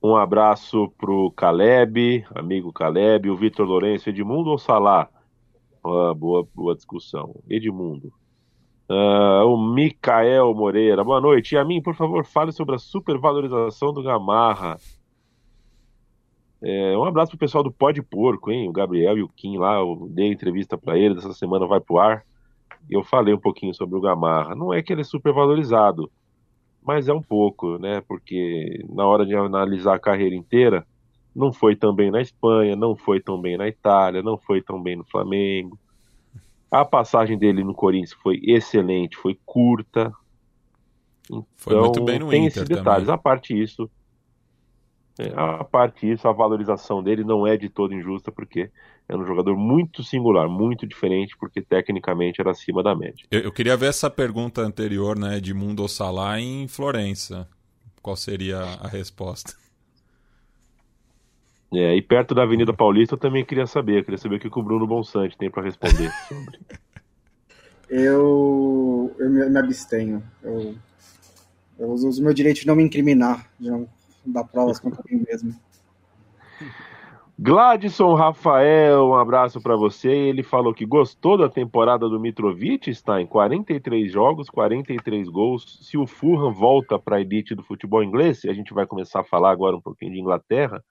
Um 0.02 0.16
abraço 0.16 0.88
pro 0.98 1.32
Caleb, 1.32 2.26
amigo 2.34 2.72
Caleb, 2.72 3.30
o 3.30 3.36
Vitor 3.36 3.68
Lourenço, 3.68 4.08
Edmundo 4.08 4.52
ou 4.52 4.58
Salá? 4.58 5.10
Ah, 5.84 6.14
boa, 6.14 6.48
boa 6.54 6.76
discussão. 6.76 7.36
Edmundo. 7.50 8.14
Uh, 8.90 9.46
o 9.48 9.58
Micael 9.74 10.54
Moreira, 10.54 11.04
boa 11.04 11.22
noite. 11.22 11.56
E 11.56 11.58
a 11.58 11.64
mim, 11.64 11.82
por 11.82 11.96
favor, 11.96 12.26
fale 12.26 12.52
sobre 12.52 12.76
a 12.76 12.80
supervalorização 12.80 13.94
do 13.94 14.04
Gamarra. 14.04 14.78
É, 16.62 16.96
um 16.96 17.04
abraço 17.04 17.32
pro 17.32 17.40
pessoal 17.40 17.64
do 17.64 17.72
Pó 17.72 17.90
de 17.90 18.04
Porco, 18.04 18.52
hein? 18.52 18.70
O 18.70 18.72
Gabriel 18.72 19.18
e 19.18 19.24
o 19.24 19.30
Kim 19.30 19.58
lá, 19.58 19.78
eu 19.78 20.08
dei 20.12 20.32
entrevista 20.32 20.78
para 20.78 20.98
eles, 20.98 21.18
essa 21.18 21.34
semana 21.34 21.66
vai 21.66 21.80
pro 21.80 21.98
ar. 21.98 22.24
Eu 22.90 23.04
falei 23.04 23.34
um 23.34 23.40
pouquinho 23.40 23.74
sobre 23.74 23.98
o 23.98 24.02
Gamarra. 24.02 24.54
Não 24.54 24.72
é 24.74 24.84
que 24.84 24.94
ele 24.94 25.02
é 25.02 25.06
supervalorizado, 25.06 26.12
mas 26.84 27.08
é 27.08 27.14
um 27.14 27.22
pouco, 27.22 27.80
né? 27.80 28.02
Porque 28.02 28.86
na 28.90 29.06
hora 29.08 29.26
de 29.26 29.36
analisar 29.36 29.96
a 29.96 30.00
carreira 30.00 30.36
inteira, 30.36 30.86
não 31.36 31.54
foi 31.54 31.76
tão 31.76 31.94
bem 31.94 32.12
na 32.12 32.22
Espanha, 32.22 32.76
não 32.76 32.96
foi 32.96 33.20
tão 33.20 33.40
bem 33.40 33.58
na 33.58 33.68
Itália, 33.68 34.22
não 34.22 34.38
foi 34.38 34.62
tão 34.62 34.82
bem 34.82 34.96
no 34.96 35.04
Flamengo 35.06 35.78
a 36.72 36.86
passagem 36.86 37.38
dele 37.38 37.66
no 37.66 37.74
Corinthians 37.74 38.14
foi 38.14 38.40
excelente, 38.42 39.18
foi 39.18 39.38
curta. 39.46 40.14
Então, 41.26 41.46
foi 41.58 41.76
muito 41.76 42.04
bem 42.04 42.18
no 42.18 42.30
tem 42.30 42.46
Inter 42.46 42.64
esses 42.64 42.70
detalhes. 42.70 43.08
Também. 43.08 43.16
A 43.16 43.18
parte 43.18 43.62
isso, 43.62 43.92
é, 45.20 45.34
a 45.36 45.66
parte 45.66 46.10
isso, 46.10 46.26
a 46.30 46.32
valorização 46.32 47.04
dele 47.04 47.26
não 47.26 47.46
é 47.46 47.58
de 47.58 47.68
todo 47.68 47.94
injusta, 47.94 48.32
porque 48.32 48.72
é 49.10 49.16
um 49.16 49.26
jogador 49.26 49.58
muito 49.58 50.02
singular, 50.02 50.48
muito 50.48 50.88
diferente, 50.88 51.36
porque 51.38 51.62
tecnicamente 51.62 52.40
era 52.40 52.52
acima 52.52 52.82
da 52.82 52.96
média. 52.96 53.26
Eu, 53.30 53.42
eu 53.42 53.52
queria 53.52 53.76
ver 53.76 53.88
essa 53.88 54.10
pergunta 54.10 54.62
anterior, 54.62 55.20
né, 55.20 55.42
de 55.42 55.54
Mundo 55.54 55.86
Salah 55.90 56.40
em 56.40 56.70
Florença. 56.70 57.50
Qual 58.02 58.16
seria 58.16 58.60
a 58.60 58.88
resposta? 58.88 59.54
É, 61.74 61.96
e 61.96 62.02
perto 62.02 62.36
da 62.36 62.44
Avenida 62.44 62.74
Paulista 62.74 63.16
eu 63.16 63.20
também 63.20 63.46
queria 63.46 63.66
saber, 63.66 64.00
eu 64.00 64.04
queria 64.04 64.18
saber 64.18 64.36
o 64.36 64.40
que 64.40 64.60
o 64.60 64.64
Bruno 64.64 64.86
Bonsante 64.86 65.38
tem 65.38 65.50
para 65.50 65.64
responder 65.64 66.12
sobre. 66.28 66.60
Eu, 67.94 69.14
eu 69.20 69.30
me, 69.30 69.58
abstenho. 69.58 70.24
Eu, 70.42 70.76
eu 71.78 71.90
uso 71.90 72.22
o 72.22 72.24
meu 72.24 72.34
direito 72.34 72.62
de 72.62 72.68
não 72.68 72.74
me 72.74 72.84
incriminar, 72.84 73.52
de 73.60 73.70
não 73.70 73.86
dar 74.26 74.46
provas 74.46 74.80
contra 74.80 75.04
mim 75.12 75.26
mesmo. 75.28 75.54
Gladson 77.38 78.14
Rafael, 78.14 79.08
um 79.08 79.16
abraço 79.16 79.60
para 79.60 79.76
você. 79.76 80.10
Ele 80.10 80.42
falou 80.42 80.74
que 80.74 80.86
gostou 80.86 81.38
da 81.38 81.50
temporada 81.50 82.08
do 82.08 82.20
Mitrovic, 82.20 82.90
está 82.90 83.20
em 83.20 83.26
43 83.26 84.10
jogos, 84.10 84.50
43 84.50 85.28
gols. 85.28 85.80
Se 85.82 85.98
o 85.98 86.08
Fulham 86.08 86.54
volta 86.54 86.98
para 86.98 87.18
a 87.18 87.22
elite 87.22 87.54
do 87.54 87.64
futebol 87.64 88.02
inglês, 88.02 88.46
e 88.46 88.50
a 88.50 88.54
gente 88.54 88.74
vai 88.74 88.86
começar 88.86 89.20
a 89.20 89.26
falar 89.26 89.52
agora 89.52 89.76
um 89.76 89.82
pouquinho 89.82 90.14
de 90.14 90.20
Inglaterra, 90.22 90.82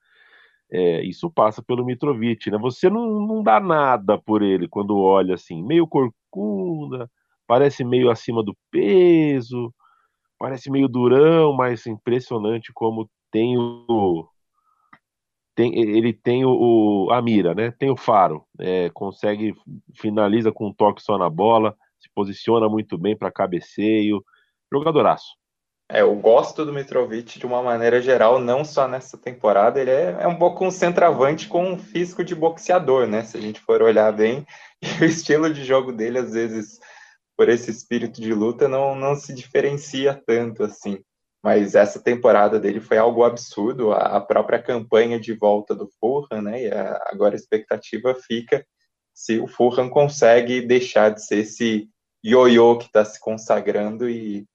é, 0.71 1.03
isso 1.03 1.29
passa 1.29 1.61
pelo 1.61 1.85
Mitrovic, 1.85 2.49
né? 2.49 2.57
Você 2.57 2.89
não, 2.89 3.19
não 3.27 3.43
dá 3.43 3.59
nada 3.59 4.17
por 4.17 4.41
ele 4.41 4.67
quando 4.67 4.97
olha 4.97 5.35
assim, 5.35 5.61
meio 5.63 5.87
corcunda, 5.87 7.09
parece 7.45 7.83
meio 7.83 8.09
acima 8.09 8.43
do 8.43 8.55
peso, 8.71 9.73
parece 10.39 10.71
meio 10.71 10.87
durão, 10.87 11.53
mas 11.53 11.85
impressionante 11.85 12.71
como 12.73 13.09
tem 13.31 13.57
o 13.57 14.27
tem, 15.55 15.77
ele 15.77 16.13
tem 16.13 16.45
o, 16.45 17.09
a 17.11 17.21
mira, 17.21 17.53
né? 17.53 17.71
Tem 17.71 17.89
o 17.89 17.97
faro, 17.97 18.45
é, 18.59 18.89
consegue 18.91 19.53
finaliza 19.95 20.51
com 20.51 20.67
um 20.67 20.73
toque 20.73 21.01
só 21.01 21.17
na 21.17 21.29
bola, 21.29 21.75
se 21.99 22.09
posiciona 22.15 22.69
muito 22.69 22.97
bem 22.97 23.17
para 23.17 23.31
cabeceio, 23.31 24.23
jogadoraço. 24.71 25.40
É, 25.93 26.01
eu 26.01 26.15
gosto 26.15 26.63
do 26.63 26.71
Mitrovic 26.71 27.37
de 27.37 27.45
uma 27.45 27.61
maneira 27.61 28.01
geral, 28.01 28.39
não 28.39 28.63
só 28.63 28.87
nessa 28.87 29.17
temporada. 29.17 29.77
Ele 29.77 29.91
é, 29.91 30.19
é 30.21 30.27
um 30.27 30.37
pouco 30.37 30.65
um 30.65 30.71
centroavante 30.71 31.49
com 31.49 31.65
um 31.73 31.77
físico 31.77 32.23
de 32.23 32.33
boxeador, 32.33 33.05
né? 33.07 33.25
Se 33.25 33.37
a 33.37 33.41
gente 33.41 33.59
for 33.59 33.81
olhar 33.81 34.09
bem, 34.13 34.47
e 34.81 34.87
o 35.03 35.05
estilo 35.05 35.53
de 35.53 35.65
jogo 35.65 35.91
dele, 35.91 36.19
às 36.19 36.31
vezes, 36.31 36.79
por 37.35 37.49
esse 37.49 37.69
espírito 37.69 38.21
de 38.21 38.33
luta, 38.33 38.69
não, 38.69 38.95
não 38.95 39.15
se 39.15 39.33
diferencia 39.33 40.13
tanto 40.25 40.63
assim. 40.63 41.03
Mas 41.43 41.75
essa 41.75 42.01
temporada 42.01 42.57
dele 42.57 42.79
foi 42.79 42.97
algo 42.97 43.25
absurdo. 43.25 43.91
A, 43.91 44.15
a 44.15 44.21
própria 44.21 44.63
campanha 44.63 45.19
de 45.19 45.33
volta 45.33 45.75
do 45.75 45.89
Fulham, 45.99 46.41
né? 46.41 46.63
E 46.63 46.71
a, 46.71 47.01
agora 47.07 47.35
a 47.35 47.37
expectativa 47.37 48.15
fica 48.15 48.65
se 49.13 49.39
o 49.41 49.47
Fulham 49.47 49.89
consegue 49.89 50.61
deixar 50.61 51.09
de 51.09 51.25
ser 51.25 51.39
esse 51.39 51.89
ioiô 52.25 52.77
que 52.77 52.85
está 52.85 53.03
se 53.03 53.19
consagrando 53.19 54.09
e 54.09 54.47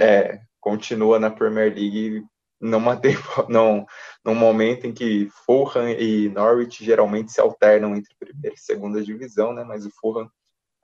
é, 0.00 0.40
continua 0.60 1.18
na 1.18 1.30
Premier 1.30 1.74
League 1.74 2.24
numa 2.60 2.96
tempo, 3.00 3.46
num, 3.48 3.84
num 4.24 4.34
momento 4.34 4.86
em 4.86 4.92
que 4.92 5.28
Fulham 5.44 5.88
e 5.90 6.28
Norwich 6.28 6.84
geralmente 6.84 7.32
se 7.32 7.40
alternam 7.40 7.94
entre 7.94 8.14
primeira 8.18 8.54
e 8.54 8.60
segunda 8.60 9.02
divisão, 9.02 9.52
né? 9.52 9.64
Mas 9.64 9.86
o 9.86 9.90
Fulham 9.90 10.30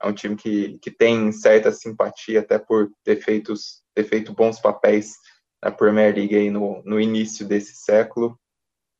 é 0.01 0.07
um 0.07 0.13
time 0.13 0.35
que, 0.35 0.77
que 0.79 0.91
tem 0.91 1.31
certa 1.31 1.71
simpatia 1.71 2.41
até 2.41 2.59
por 2.59 2.91
ter, 3.03 3.17
feitos, 3.17 3.81
ter 3.93 4.03
feito 4.03 4.33
bons 4.33 4.59
papéis 4.59 5.15
na 5.63 5.71
Premier 5.71 6.13
League 6.13 6.35
aí 6.35 6.49
no, 6.49 6.81
no 6.83 6.99
início 6.99 7.45
desse 7.47 7.75
século 7.75 8.37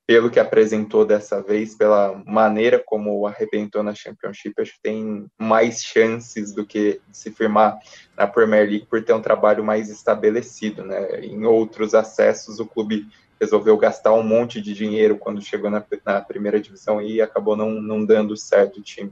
pelo 0.07 0.29
que 0.29 0.39
apresentou 0.39 1.03
dessa 1.03 1.41
vez, 1.41 1.75
pela 1.75 2.21
maneira 2.25 2.81
como 2.83 3.25
arrebentou 3.25 3.81
na 3.81 3.95
Championship, 3.95 4.53
acho 4.61 4.73
que 4.73 4.81
tem 4.81 5.25
mais 5.37 5.81
chances 5.81 6.53
do 6.53 6.65
que 6.65 7.01
se 7.11 7.31
firmar 7.31 7.79
na 8.15 8.27
Premier 8.27 8.69
League 8.69 8.85
por 8.85 9.03
ter 9.03 9.13
um 9.13 9.21
trabalho 9.21 9.63
mais 9.63 9.89
estabelecido, 9.89 10.83
né? 10.83 11.21
Em 11.21 11.43
outros 11.45 11.95
acessos, 11.95 12.59
o 12.59 12.67
clube 12.67 13.07
resolveu 13.41 13.75
gastar 13.77 14.13
um 14.13 14.23
monte 14.23 14.61
de 14.61 14.73
dinheiro 14.73 15.17
quando 15.17 15.41
chegou 15.41 15.71
na, 15.71 15.83
na 16.05 16.21
primeira 16.21 16.59
divisão 16.59 17.01
e 17.01 17.19
acabou 17.19 17.57
não, 17.57 17.71
não 17.81 18.05
dando 18.05 18.37
certo 18.37 18.79
o 18.79 18.83
time. 18.83 19.11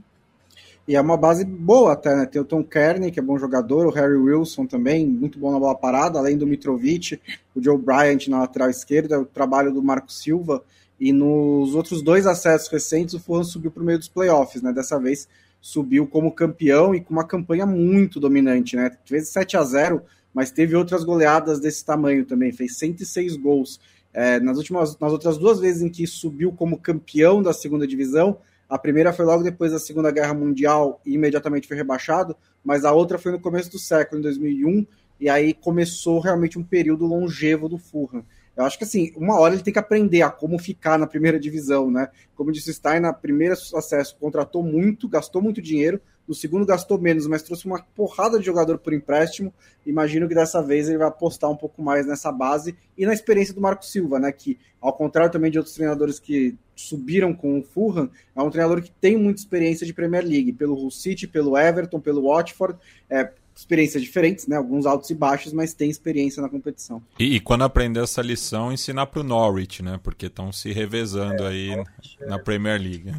E 0.88 0.96
é 0.96 1.02
uma 1.02 1.16
base 1.16 1.46
boa 1.46 1.94
até, 1.94 2.14
né? 2.14 2.26
Tem 2.26 2.42
o 2.42 2.46
Tom 2.46 2.62
Kearney, 2.62 3.10
que 3.10 3.20
é 3.20 3.24
bom 3.24 3.38
jogador, 3.38 3.88
o 3.88 3.92
Harry 3.92 4.18
Wilson 4.18 4.66
também, 4.66 5.08
muito 5.08 5.40
bom 5.40 5.50
na 5.50 5.60
bola 5.60 5.76
parada, 5.76 6.20
além 6.20 6.38
do 6.38 6.46
Mitrovic, 6.46 7.22
o 7.56 7.64
Joe 7.64 7.78
Bryant 7.78 8.28
na 8.28 8.42
lateral 8.42 8.70
esquerda, 8.70 9.20
o 9.20 9.26
trabalho 9.26 9.72
do 9.74 9.82
Marco 9.82 10.12
Silva, 10.12 10.62
e 11.04 11.12
nos 11.12 11.76
outros 11.76 12.02
dois 12.02 12.26
acessos 12.26 12.70
recentes, 12.70 13.14
o 13.14 13.20
Fulham 13.20 13.44
subiu 13.44 13.70
para 13.70 13.84
o 13.84 13.86
meio 13.86 14.00
dos 14.00 14.08
playoffs, 14.08 14.62
né? 14.62 14.72
Dessa 14.72 14.98
vez 14.98 15.28
subiu 15.60 16.08
como 16.08 16.32
campeão 16.32 16.96
e 16.96 17.02
com 17.02 17.12
uma 17.12 17.28
campanha 17.28 17.66
muito 17.66 18.22
dominante, 18.22 18.78
né? 18.78 18.90
Fez 19.04 19.28
7 19.28 19.58
a 19.58 19.64
0 19.64 20.02
mas 20.34 20.50
teve 20.50 20.78
outras 20.78 21.04
goleadas 21.04 21.60
desse 21.60 21.84
tamanho 21.84 22.26
também, 22.26 22.54
fez 22.54 22.78
106 22.78 23.36
gols. 23.36 23.82
É, 24.14 24.40
nas 24.40 24.58
últimas, 24.58 24.98
nas 24.98 25.12
outras 25.12 25.38
duas 25.38 25.60
vezes 25.60 25.82
em 25.82 25.90
que 25.90 26.08
subiu 26.08 26.54
como 26.54 26.80
campeão 26.80 27.44
da 27.44 27.52
segunda 27.52 27.86
divisão, 27.86 28.38
a 28.70 28.78
primeira 28.78 29.12
foi 29.12 29.26
logo 29.26 29.44
depois 29.44 29.74
da 29.74 29.80
Segunda 29.80 30.10
Guerra 30.10 30.34
Mundial 30.34 31.02
e 31.06 31.16
imediatamente 31.16 31.68
foi 31.68 31.76
rebaixado, 31.76 32.34
mas 32.64 32.86
a 32.86 32.94
outra 32.94 33.20
foi 33.20 33.34
no 33.34 33.42
começo 33.42 33.70
do 33.70 33.78
século, 33.78 34.20
em 34.20 34.24
2001, 34.24 34.88
e 35.20 35.30
aí 35.30 35.54
começou 35.54 36.22
realmente 36.22 36.58
um 36.58 36.64
período 36.64 37.06
longevo 37.06 37.68
do 37.68 37.78
Fulham. 37.78 38.24
Eu 38.56 38.66
acho 38.66 38.78
que 38.78 38.84
assim, 38.84 39.12
uma 39.16 39.40
hora 39.40 39.56
ele 39.56 39.64
tem 39.64 39.74
que 39.74 39.80
aprender 39.80 40.22
a 40.22 40.30
como 40.30 40.60
ficar 40.60 40.98
na 40.98 41.08
primeira 41.08 41.40
divisão, 41.40 41.90
né? 41.90 42.10
Como 42.36 42.52
disse 42.52 42.70
o 42.70 42.74
Stein, 42.74 43.00
na 43.00 43.12
primeira 43.12 43.54
acesso 43.54 44.16
contratou 44.20 44.62
muito, 44.62 45.10
gastou 45.10 45.42
muito 45.42 45.62
dinheiro, 45.62 46.00
no 46.28 46.34
segundo 46.34 46.66
gastou 46.66 46.98
menos, 46.98 47.28
mas 47.28 47.44
trouxe 47.44 47.66
uma 47.66 47.84
porrada 47.96 48.40
de 48.40 48.46
jogador 48.46 48.78
por 48.78 48.94
empréstimo. 48.94 49.54
Imagino 49.86 50.28
que 50.28 50.36
dessa 50.36 50.62
vez 50.62 50.88
ele 50.88 50.98
vai 50.98 51.08
apostar 51.08 51.50
um 51.50 51.56
pouco 51.56 51.82
mais 51.82 52.06
nessa 52.06 52.32
base 52.32 52.76
e 52.98 53.06
na 53.06 53.14
experiência 53.14 53.54
do 53.54 53.60
Marco 53.60 53.86
Silva, 53.86 54.20
né? 54.20 54.32
Que, 54.32 54.58
ao 54.80 54.94
contrário 54.94 55.32
também 55.32 55.52
de 55.52 55.58
outros 55.58 55.76
treinadores 55.76 56.20
que 56.20 56.56
subiram 56.76 57.34
com 57.34 57.60
o 57.60 57.64
Fulham, 57.64 58.10
é 58.36 58.42
um 58.42 58.50
treinador 58.50 58.82
que 58.82 58.92
tem 58.92 59.18
muita 59.18 59.42
experiência 59.42 59.86
de 59.86 59.94
Premier 59.94 60.24
League, 60.24 60.54
pelo 60.54 60.76
Hull 60.76 60.92
City, 60.92 61.28
pelo 61.28 61.58
Everton, 61.58 62.00
pelo 62.00 62.24
Watford. 62.30 62.78
É, 63.10 63.32
experiências 63.56 64.02
diferentes, 64.02 64.48
né? 64.48 64.56
Alguns 64.56 64.86
altos 64.86 65.10
e 65.10 65.16
baixos, 65.16 65.54
mas 65.54 65.74
tem 65.74 65.90
experiência 65.90 66.42
na 66.42 66.50
competição. 66.50 67.02
E, 67.20 67.36
e 67.36 67.40
quando 67.40 67.64
aprender 67.64 68.02
essa 68.02 68.22
lição, 68.22 68.72
ensinar 68.72 69.08
para 69.08 69.20
o 69.20 69.24
Norwich, 69.24 69.84
né? 69.84 70.00
Porque 70.04 70.26
estão 70.26 70.52
se 70.52 70.72
revezando 70.72 71.44
é, 71.44 71.48
aí 71.48 71.76
Norwich, 71.76 72.18
na 72.28 72.36
é... 72.36 72.40
Premier 72.40 72.82
League. 72.82 73.14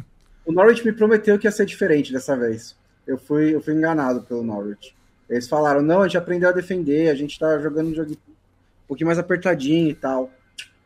O 0.45 0.51
Norwich 0.51 0.85
me 0.85 0.93
prometeu 0.93 1.39
que 1.39 1.47
ia 1.47 1.51
ser 1.51 1.65
diferente 1.65 2.11
dessa 2.11 2.35
vez. 2.35 2.75
Eu 3.07 3.17
fui, 3.17 3.55
eu 3.55 3.61
fui 3.61 3.73
enganado 3.73 4.21
pelo 4.21 4.43
Norwich. 4.43 4.95
Eles 5.29 5.47
falaram, 5.47 5.81
não, 5.81 6.01
a 6.01 6.07
gente 6.07 6.17
aprendeu 6.17 6.49
a 6.49 6.51
defender, 6.51 7.09
a 7.09 7.15
gente 7.15 7.31
está 7.31 7.59
jogando 7.59 7.89
um 7.89 7.95
jogo 7.95 8.11
um 8.11 8.87
pouquinho 8.87 9.07
mais 9.07 9.17
apertadinho 9.17 9.89
e 9.89 9.95
tal. 9.95 10.29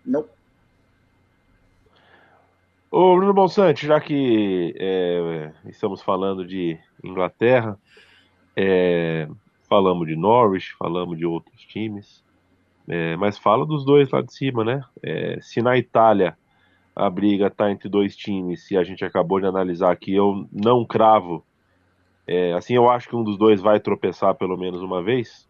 Não. 0.05 0.25
Ô, 2.89 3.15
Bruno 3.17 3.33
Bonsante, 3.33 3.85
já 3.85 3.99
que 3.99 4.73
é, 4.77 5.51
estamos 5.65 6.01
falando 6.01 6.45
de 6.45 6.77
Inglaterra, 7.03 7.77
é, 8.61 9.25
falamos 9.69 10.05
de 10.05 10.17
Norwich, 10.17 10.75
falamos 10.77 11.17
de 11.17 11.25
outros 11.25 11.61
times, 11.61 12.21
é, 12.89 13.15
mas 13.15 13.37
fala 13.37 13.65
dos 13.65 13.85
dois 13.85 14.09
lá 14.09 14.21
de 14.21 14.33
cima, 14.33 14.65
né? 14.65 14.83
É, 15.01 15.39
se 15.39 15.61
na 15.61 15.77
Itália 15.77 16.37
a 16.93 17.09
briga 17.09 17.47
está 17.47 17.71
entre 17.71 17.87
dois 17.87 18.17
times 18.17 18.69
e 18.69 18.75
a 18.75 18.83
gente 18.83 19.05
acabou 19.05 19.39
de 19.39 19.45
analisar 19.45 19.95
que 19.95 20.13
eu 20.13 20.45
não 20.51 20.83
cravo, 20.83 21.45
é, 22.27 22.51
assim 22.51 22.73
eu 22.73 22.89
acho 22.89 23.07
que 23.07 23.15
um 23.15 23.23
dos 23.23 23.37
dois 23.37 23.61
vai 23.61 23.79
tropeçar 23.79 24.35
pelo 24.35 24.57
menos 24.57 24.81
uma 24.81 25.01
vez. 25.01 25.47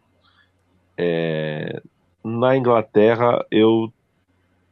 É, 0.95 1.81
na 2.23 2.55
Inglaterra 2.55 3.43
eu 3.49 3.91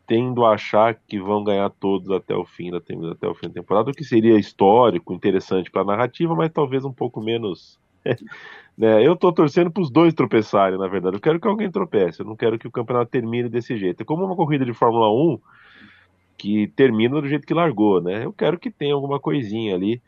tendo 0.05 0.45
a 0.45 0.53
achar 0.53 0.93
que 0.93 1.19
vão 1.19 1.43
ganhar 1.43 1.71
todos 1.71 2.11
até 2.11 2.35
o 2.35 2.45
fim 2.45 2.69
da 2.69 2.77
até 2.77 3.27
o 3.27 3.33
fim 3.33 3.47
da 3.47 3.53
temporada, 3.55 3.89
o 3.89 3.93
que 3.93 4.03
seria 4.03 4.37
histórico, 4.37 5.11
interessante 5.11 5.71
para 5.71 5.81
a 5.81 5.85
narrativa, 5.85 6.35
mas 6.35 6.51
talvez 6.51 6.85
um 6.85 6.93
pouco 6.93 7.19
menos. 7.19 7.79
né? 8.77 9.05
Eu 9.05 9.13
estou 9.13 9.33
torcendo 9.33 9.71
para 9.71 9.81
os 9.81 9.89
dois 9.89 10.13
tropeçarem, 10.13 10.77
na 10.77 10.87
verdade. 10.87 11.15
Eu 11.15 11.21
quero 11.21 11.39
que 11.39 11.47
alguém 11.47 11.71
tropece, 11.71 12.21
eu 12.21 12.25
não 12.25 12.35
quero 12.35 12.59
que 12.59 12.67
o 12.67 12.71
campeonato 12.71 13.11
termine 13.11 13.49
desse 13.49 13.75
jeito. 13.77 14.01
É 14.01 14.05
como 14.05 14.23
uma 14.23 14.35
corrida 14.35 14.63
de 14.63 14.73
Fórmula 14.73 15.11
1 15.11 15.39
que 16.37 16.67
termina 16.75 17.19
do 17.19 17.27
jeito 17.27 17.47
que 17.47 17.53
largou, 17.53 17.99
né? 17.99 18.25
Eu 18.25 18.31
quero 18.31 18.59
que 18.59 18.69
tenha 18.69 18.93
alguma 18.93 19.19
coisinha 19.19 19.73
ali, 19.73 20.01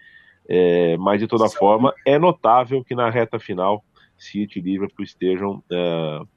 é, 0.48 0.96
mas 0.98 1.20
de 1.20 1.28
toda 1.28 1.48
Sim. 1.48 1.58
forma 1.58 1.94
é 2.06 2.20
notável 2.20 2.84
que 2.84 2.94
na 2.94 3.10
reta 3.10 3.40
final 3.40 3.84
City 4.20 4.60
e 4.60 4.62
Liverpool 4.62 5.04
estejam 5.04 5.64
uh, 5.72 6.28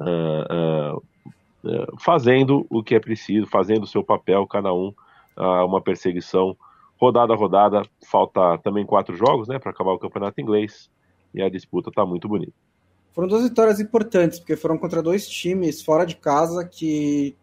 uh, 0.00 0.96
uh, 0.96 2.00
fazendo 2.00 2.66
o 2.70 2.82
que 2.82 2.94
é 2.94 3.00
preciso, 3.00 3.46
fazendo 3.46 3.82
o 3.82 3.88
seu 3.88 4.02
papel, 4.02 4.46
cada 4.46 4.72
um 4.72 4.94
uma 5.38 5.82
perseguição 5.82 6.56
rodada 6.98 7.34
a 7.34 7.36
rodada. 7.36 7.82
Falta 8.10 8.56
também 8.58 8.86
quatro 8.86 9.14
jogos, 9.14 9.46
né, 9.48 9.58
para 9.58 9.70
acabar 9.70 9.92
o 9.92 9.98
campeonato 9.98 10.40
inglês 10.40 10.90
e 11.36 11.42
a 11.42 11.50
disputa 11.50 11.90
está 11.90 12.04
muito 12.04 12.26
bonita. 12.26 12.52
Foram 13.12 13.28
duas 13.28 13.44
vitórias 13.44 13.78
importantes, 13.78 14.38
porque 14.38 14.56
foram 14.56 14.76
contra 14.76 15.02
dois 15.02 15.28
times 15.28 15.82
fora 15.82 16.04
de 16.04 16.16
casa 16.16 16.64
que 16.64 17.36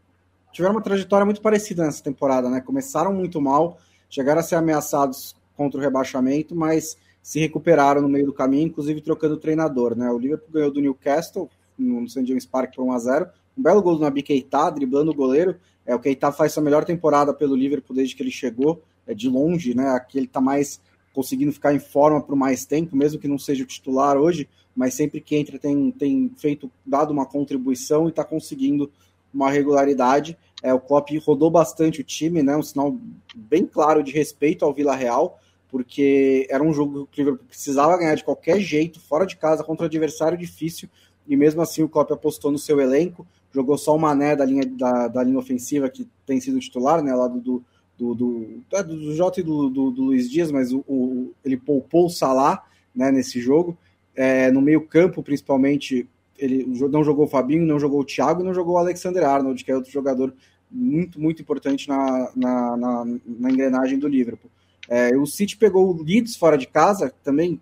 tiveram 0.51 0.75
uma 0.75 0.81
trajetória 0.81 1.25
muito 1.25 1.41
parecida 1.41 1.83
nessa 1.83 2.03
temporada, 2.03 2.49
né? 2.49 2.59
Começaram 2.59 3.13
muito 3.13 3.39
mal, 3.39 3.77
chegaram 4.09 4.39
a 4.39 4.43
ser 4.43 4.55
ameaçados 4.55 5.35
contra 5.55 5.79
o 5.79 5.81
rebaixamento, 5.83 6.55
mas 6.55 6.97
se 7.21 7.39
recuperaram 7.39 8.01
no 8.01 8.09
meio 8.09 8.25
do 8.25 8.33
caminho, 8.33 8.67
inclusive 8.67 9.01
trocando 9.01 9.37
treinador, 9.37 9.95
né? 9.95 10.11
O 10.11 10.17
Liverpool 10.17 10.51
ganhou 10.51 10.71
do 10.71 10.81
Newcastle 10.81 11.49
no 11.77 12.07
St. 12.07 12.25
James 12.25 12.45
Park 12.45 12.75
por 12.75 12.83
1 12.83 12.91
a 12.91 12.99
0 12.99 13.29
um 13.55 13.61
belo 13.61 13.81
gol 13.81 13.95
do 13.95 14.01
Nabi 14.01 14.23
Keita, 14.23 14.71
driblando 14.71 15.11
o 15.11 15.15
goleiro. 15.15 15.55
É, 15.85 15.93
o 15.93 15.99
Keita 15.99 16.31
faz 16.31 16.53
sua 16.53 16.63
melhor 16.63 16.83
temporada 16.85 17.33
pelo 17.33 17.55
Liverpool 17.55 17.95
desde 17.95 18.15
que 18.15 18.23
ele 18.23 18.31
chegou, 18.31 18.81
é, 19.05 19.13
de 19.13 19.29
longe, 19.29 19.75
né? 19.75 19.89
Aqui 19.89 20.17
ele 20.17 20.25
está 20.25 20.41
mais 20.41 20.81
conseguindo 21.13 21.53
ficar 21.53 21.73
em 21.73 21.79
forma 21.79 22.19
por 22.21 22.35
mais 22.35 22.65
tempo, 22.65 22.95
mesmo 22.95 23.19
que 23.19 23.27
não 23.27 23.37
seja 23.37 23.63
o 23.63 23.67
titular 23.67 24.17
hoje, 24.17 24.49
mas 24.75 24.95
sempre 24.95 25.21
que 25.21 25.35
entra 25.35 25.59
tem, 25.59 25.91
tem 25.91 26.31
feito, 26.37 26.69
dado 26.85 27.11
uma 27.11 27.25
contribuição 27.25 28.07
e 28.07 28.09
está 28.09 28.23
conseguindo 28.23 28.91
uma 29.33 29.49
regularidade. 29.49 30.37
É, 30.61 30.73
o 30.73 30.79
Klopp 30.79 31.09
rodou 31.25 31.49
bastante 31.49 32.01
o 32.01 32.03
time, 32.03 32.41
né? 32.41 32.57
Um 32.57 32.63
sinal 32.63 32.97
bem 33.35 33.65
claro 33.65 34.03
de 34.03 34.11
respeito 34.11 34.65
ao 34.65 34.73
Vila 34.73 34.95
Real, 34.95 35.39
porque 35.69 36.47
era 36.49 36.63
um 36.63 36.73
jogo 36.73 37.07
que 37.11 37.21
o 37.21 37.25
Liverpool 37.25 37.47
precisava 37.47 37.97
ganhar 37.97 38.15
de 38.15 38.23
qualquer 38.23 38.59
jeito, 38.59 38.99
fora 38.99 39.25
de 39.25 39.35
casa, 39.35 39.63
contra 39.63 39.85
um 39.85 39.87
adversário 39.87 40.37
difícil, 40.37 40.89
e 41.27 41.35
mesmo 41.35 41.61
assim 41.61 41.83
o 41.83 41.89
Klopp 41.89 42.11
apostou 42.11 42.51
no 42.51 42.57
seu 42.57 42.79
elenco, 42.79 43.25
jogou 43.51 43.77
só 43.77 43.95
o 43.95 43.99
Mané 43.99 44.35
da 44.35 44.45
linha, 44.45 44.65
da, 44.65 45.07
da 45.07 45.23
linha 45.23 45.37
ofensiva, 45.37 45.89
que 45.89 46.07
tem 46.25 46.39
sido 46.39 46.59
titular, 46.59 47.03
né, 47.03 47.13
lá 47.13 47.27
do, 47.27 47.39
do, 47.39 47.63
do, 47.97 48.13
do, 48.13 48.63
é, 48.71 48.83
do 48.83 49.13
Jota 49.13 49.39
e 49.39 49.43
do, 49.43 49.69
do, 49.69 49.91
do, 49.91 50.01
Luiz 50.03 50.29
Dias, 50.29 50.51
mas 50.51 50.71
o, 50.71 50.79
o, 50.87 51.33
ele 51.43 51.57
poupou 51.57 52.07
o 52.07 52.09
Salah 52.09 52.63
né, 52.95 53.11
nesse 53.11 53.39
jogo. 53.39 53.77
É, 54.15 54.51
no 54.51 54.61
meio 54.61 54.81
campo, 54.81 55.23
principalmente, 55.23 56.07
ele 56.37 56.65
não 56.89 57.03
jogou 57.03 57.25
o 57.25 57.29
Fabinho, 57.29 57.65
não 57.65 57.79
jogou 57.79 58.01
o 58.01 58.05
Thiago 58.05 58.41
e 58.41 58.45
não 58.45 58.53
jogou 58.53 58.75
o 58.75 58.77
Alexander 58.77 59.23
Arnold, 59.23 59.63
que 59.63 59.71
é 59.71 59.75
outro 59.75 59.91
jogador 59.91 60.33
muito, 60.69 61.19
muito 61.19 61.41
importante 61.41 61.87
na, 61.87 62.31
na, 62.35 62.77
na, 62.77 63.05
na 63.25 63.51
engrenagem 63.51 63.99
do 63.99 64.07
Liverpool. 64.07 64.49
É, 64.89 65.15
o 65.15 65.25
City 65.25 65.55
pegou 65.55 65.89
o 65.89 66.03
Leeds 66.03 66.35
fora 66.35 66.57
de 66.57 66.67
casa, 66.67 67.13
também 67.23 67.61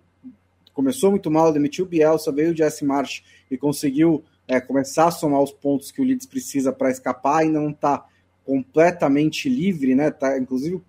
começou 0.72 1.10
muito 1.10 1.30
mal, 1.30 1.52
demitiu 1.52 1.84
o 1.84 1.88
Bielsa, 1.88 2.32
veio 2.32 2.52
o 2.52 2.56
Jesse 2.56 2.84
March 2.84 3.20
e 3.50 3.56
conseguiu 3.56 4.24
é, 4.48 4.60
começar 4.60 5.08
a 5.08 5.10
somar 5.10 5.42
os 5.42 5.52
pontos 5.52 5.92
que 5.92 6.00
o 6.00 6.04
Leeds 6.04 6.26
precisa 6.26 6.72
para 6.72 6.90
escapar, 6.90 7.42
ainda 7.42 7.60
não 7.60 7.70
está 7.70 8.04
completamente 8.44 9.48
livre, 9.48 9.94
né? 9.94 10.10
Tá, 10.10 10.38
inclusive, 10.38 10.80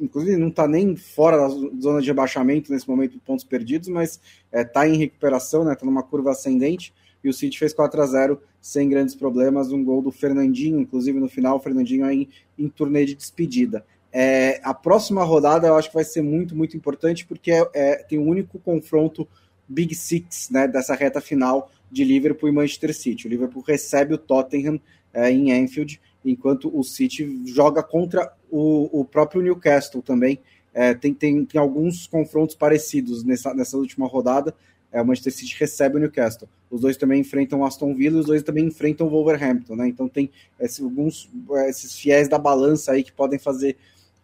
inclusive 0.00 0.36
não 0.36 0.48
está 0.48 0.66
nem 0.66 0.96
fora 0.96 1.36
da 1.36 1.48
zona 1.48 2.00
de 2.00 2.06
rebaixamento 2.06 2.72
nesse 2.72 2.88
momento 2.88 3.12
de 3.12 3.18
pontos 3.18 3.44
perdidos, 3.44 3.88
mas 3.88 4.20
está 4.46 4.58
é, 4.60 4.64
tá 4.64 4.88
em 4.88 4.96
recuperação, 4.96 5.64
né? 5.64 5.72
Está 5.72 5.84
numa 5.84 6.02
curva 6.02 6.30
ascendente. 6.30 6.92
E 7.22 7.28
o 7.28 7.34
City 7.34 7.58
fez 7.58 7.74
4 7.74 8.00
a 8.00 8.06
0 8.06 8.40
sem 8.60 8.88
grandes 8.88 9.14
problemas, 9.14 9.72
um 9.72 9.84
gol 9.84 10.02
do 10.02 10.10
Fernandinho, 10.10 10.80
inclusive 10.80 11.18
no 11.18 11.28
final, 11.28 11.56
o 11.56 11.60
Fernandinho 11.60 12.04
aí 12.04 12.28
em 12.58 12.68
turnê 12.68 13.04
de 13.04 13.14
despedida. 13.14 13.84
É, 14.12 14.60
a 14.64 14.74
próxima 14.74 15.22
rodada 15.22 15.68
eu 15.68 15.76
acho 15.76 15.88
que 15.88 15.94
vai 15.94 16.04
ser 16.04 16.22
muito, 16.22 16.56
muito 16.56 16.76
importante, 16.76 17.24
porque 17.26 17.52
é, 17.52 17.68
é, 17.74 17.96
tem 17.96 18.18
um 18.18 18.26
único 18.26 18.58
confronto 18.58 19.26
Big 19.68 19.94
Six 19.94 20.50
né, 20.50 20.66
dessa 20.66 20.94
reta 20.94 21.20
final 21.20 21.70
de 21.90 22.04
Liverpool 22.04 22.48
e 22.48 22.52
Manchester 22.52 22.94
City. 22.94 23.26
O 23.26 23.30
Liverpool 23.30 23.62
recebe 23.62 24.14
o 24.14 24.18
Tottenham 24.18 24.80
é, 25.12 25.30
em 25.30 25.52
Anfield, 25.52 26.00
enquanto 26.24 26.70
o 26.76 26.82
City 26.82 27.42
joga 27.46 27.82
contra 27.82 28.32
o, 28.50 29.00
o 29.00 29.04
próprio 29.04 29.42
Newcastle 29.42 30.02
também. 30.02 30.38
É, 30.72 30.94
tem, 30.94 31.12
tem, 31.12 31.44
tem 31.44 31.60
alguns 31.60 32.06
confrontos 32.06 32.54
parecidos 32.54 33.24
nessa, 33.24 33.52
nessa 33.54 33.76
última 33.76 34.06
rodada. 34.06 34.54
É, 34.92 35.00
o 35.00 35.06
Manchester 35.06 35.32
City 35.32 35.56
recebe 35.58 35.96
o 35.96 35.98
Newcastle. 36.00 36.48
Os 36.70 36.80
dois 36.80 36.96
também 36.96 37.20
enfrentam 37.20 37.60
o 37.60 37.64
Aston 37.64 37.94
Villa 37.94 38.16
e 38.16 38.20
os 38.20 38.26
dois 38.26 38.42
também 38.42 38.66
enfrentam 38.66 39.06
o 39.06 39.10
Wolverhampton. 39.10 39.76
Né? 39.76 39.88
Então 39.88 40.08
tem 40.08 40.30
esse, 40.58 40.82
alguns 40.82 41.30
esses 41.68 41.94
fiéis 41.98 42.28
da 42.28 42.38
balança 42.38 42.92
aí 42.92 43.02
que 43.02 43.12
podem 43.12 43.38
fazer 43.38 43.76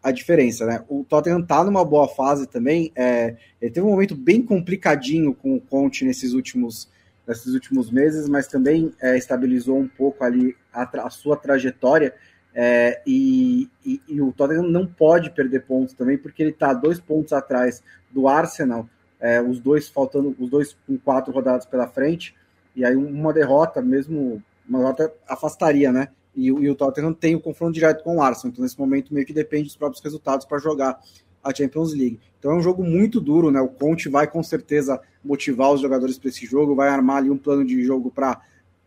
a 0.06 0.12
diferença, 0.12 0.64
né? 0.64 0.84
O 0.88 1.02
Tottenham 1.02 1.42
tá 1.42 1.64
numa 1.64 1.84
boa 1.84 2.06
fase 2.06 2.46
também. 2.46 2.92
É, 2.94 3.34
ele 3.60 3.72
teve 3.72 3.84
um 3.84 3.90
momento 3.90 4.14
bem 4.14 4.40
complicadinho 4.40 5.34
com 5.34 5.56
o 5.56 5.60
Conte 5.60 6.04
nesses 6.04 6.32
últimos, 6.32 6.88
nesses 7.26 7.52
últimos 7.54 7.90
meses, 7.90 8.28
mas 8.28 8.46
também 8.46 8.92
é, 9.00 9.16
estabilizou 9.16 9.78
um 9.78 9.88
pouco 9.88 10.22
ali 10.24 10.56
a, 10.72 11.06
a 11.06 11.10
sua 11.10 11.36
trajetória. 11.36 12.14
É, 12.54 13.02
e, 13.06 13.68
e, 13.84 14.00
e, 14.08 14.20
o 14.22 14.32
Tottenham 14.32 14.62
não 14.62 14.86
pode 14.86 15.30
perder 15.30 15.66
pontos 15.66 15.92
também, 15.94 16.16
porque 16.16 16.42
ele 16.42 16.52
está 16.52 16.72
dois 16.72 16.98
pontos 16.98 17.34
atrás 17.34 17.82
do 18.10 18.26
Arsenal, 18.26 18.88
é, 19.20 19.42
os 19.42 19.60
dois 19.60 19.88
faltando, 19.88 20.34
os 20.38 20.48
dois 20.48 20.74
com 20.86 20.96
quatro 20.96 21.32
rodadas 21.32 21.66
pela 21.66 21.86
frente, 21.86 22.34
e 22.74 22.82
aí 22.82 22.96
uma 22.96 23.32
derrota, 23.32 23.82
mesmo 23.82 24.42
uma 24.66 24.78
derrota 24.78 25.12
afastaria, 25.28 25.92
né? 25.92 26.08
E, 26.34 26.46
e, 26.46 26.70
o 26.70 26.74
Tottenham 26.74 27.12
tem 27.12 27.34
o 27.34 27.40
confronto 27.40 27.72
direto 27.72 28.04
com 28.04 28.16
o 28.16 28.22
Arsenal. 28.22 28.52
Então, 28.52 28.62
nesse 28.62 28.78
momento, 28.78 29.12
meio 29.12 29.26
que 29.26 29.32
depende 29.32 29.64
dos 29.64 29.76
próprios 29.76 30.02
resultados 30.02 30.44
para 30.44 30.58
jogar 30.58 30.98
a 31.46 31.54
Champions 31.54 31.92
League. 31.92 32.18
Então, 32.38 32.52
é 32.52 32.54
um 32.54 32.62
jogo 32.62 32.84
muito 32.84 33.20
duro, 33.20 33.50
né? 33.50 33.60
O 33.60 33.68
Conte 33.68 34.08
vai 34.08 34.26
com 34.26 34.42
certeza 34.42 35.00
motivar 35.24 35.72
os 35.72 35.80
jogadores 35.80 36.18
para 36.18 36.28
esse 36.28 36.44
jogo, 36.44 36.74
vai 36.74 36.88
armar 36.88 37.18
ali 37.18 37.30
um 37.30 37.38
plano 37.38 37.64
de 37.64 37.82
jogo 37.84 38.10
para 38.10 38.40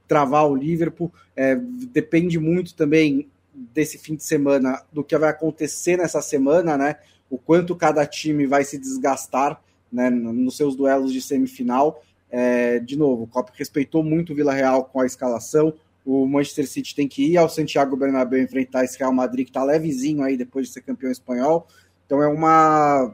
travar 0.07 0.49
o 0.49 0.55
Liverpool. 0.55 1.12
É, 1.36 1.55
depende 1.55 2.39
muito 2.39 2.76
também 2.76 3.28
desse 3.53 3.97
fim 3.97 4.16
de 4.16 4.24
semana, 4.24 4.82
do 4.91 5.03
que 5.03 5.18
vai 5.18 5.30
acontecer 5.30 5.97
nessa 5.97 6.22
semana, 6.22 6.78
né? 6.78 6.95
O 7.30 7.38
quanto 7.38 7.76
cada 7.76 8.05
time 8.05 8.45
vai 8.45 8.64
se 8.64 8.78
desgastar 8.78 9.62
né, 9.91 10.10
nos 10.10 10.57
seus 10.57 10.76
duelos 10.76 11.12
de 11.12 11.22
semifinal. 11.22 12.03
É, 12.30 12.80
de 12.80 12.97
novo, 12.97 13.24
o 13.24 13.28
Copa 13.28 13.51
respeitou 13.55 14.03
muito 14.03 14.34
o 14.34 14.36
Vila 14.36 14.53
Real 14.53 14.86
com 14.86 14.99
a 14.99 15.05
escalação 15.05 15.74
o 16.05 16.26
Manchester 16.26 16.68
City 16.68 16.95
tem 16.95 17.07
que 17.07 17.24
ir 17.24 17.38
ao 17.38 17.47
Santiago 17.47 17.95
Bernabéu 17.95 18.41
enfrentar 18.41 18.84
esse 18.84 18.97
Real 18.97 19.14
Madrid 19.14 19.45
que 19.45 19.51
está 19.51 19.64
levezinho 19.64 20.24
aí 20.24 20.36
depois 20.36 20.68
de 20.68 20.74
ser 20.74 20.82
campeão 20.82 21.12
espanhol. 21.12 21.68
Então 22.10 22.24
é 22.24 22.28
uma 22.28 23.14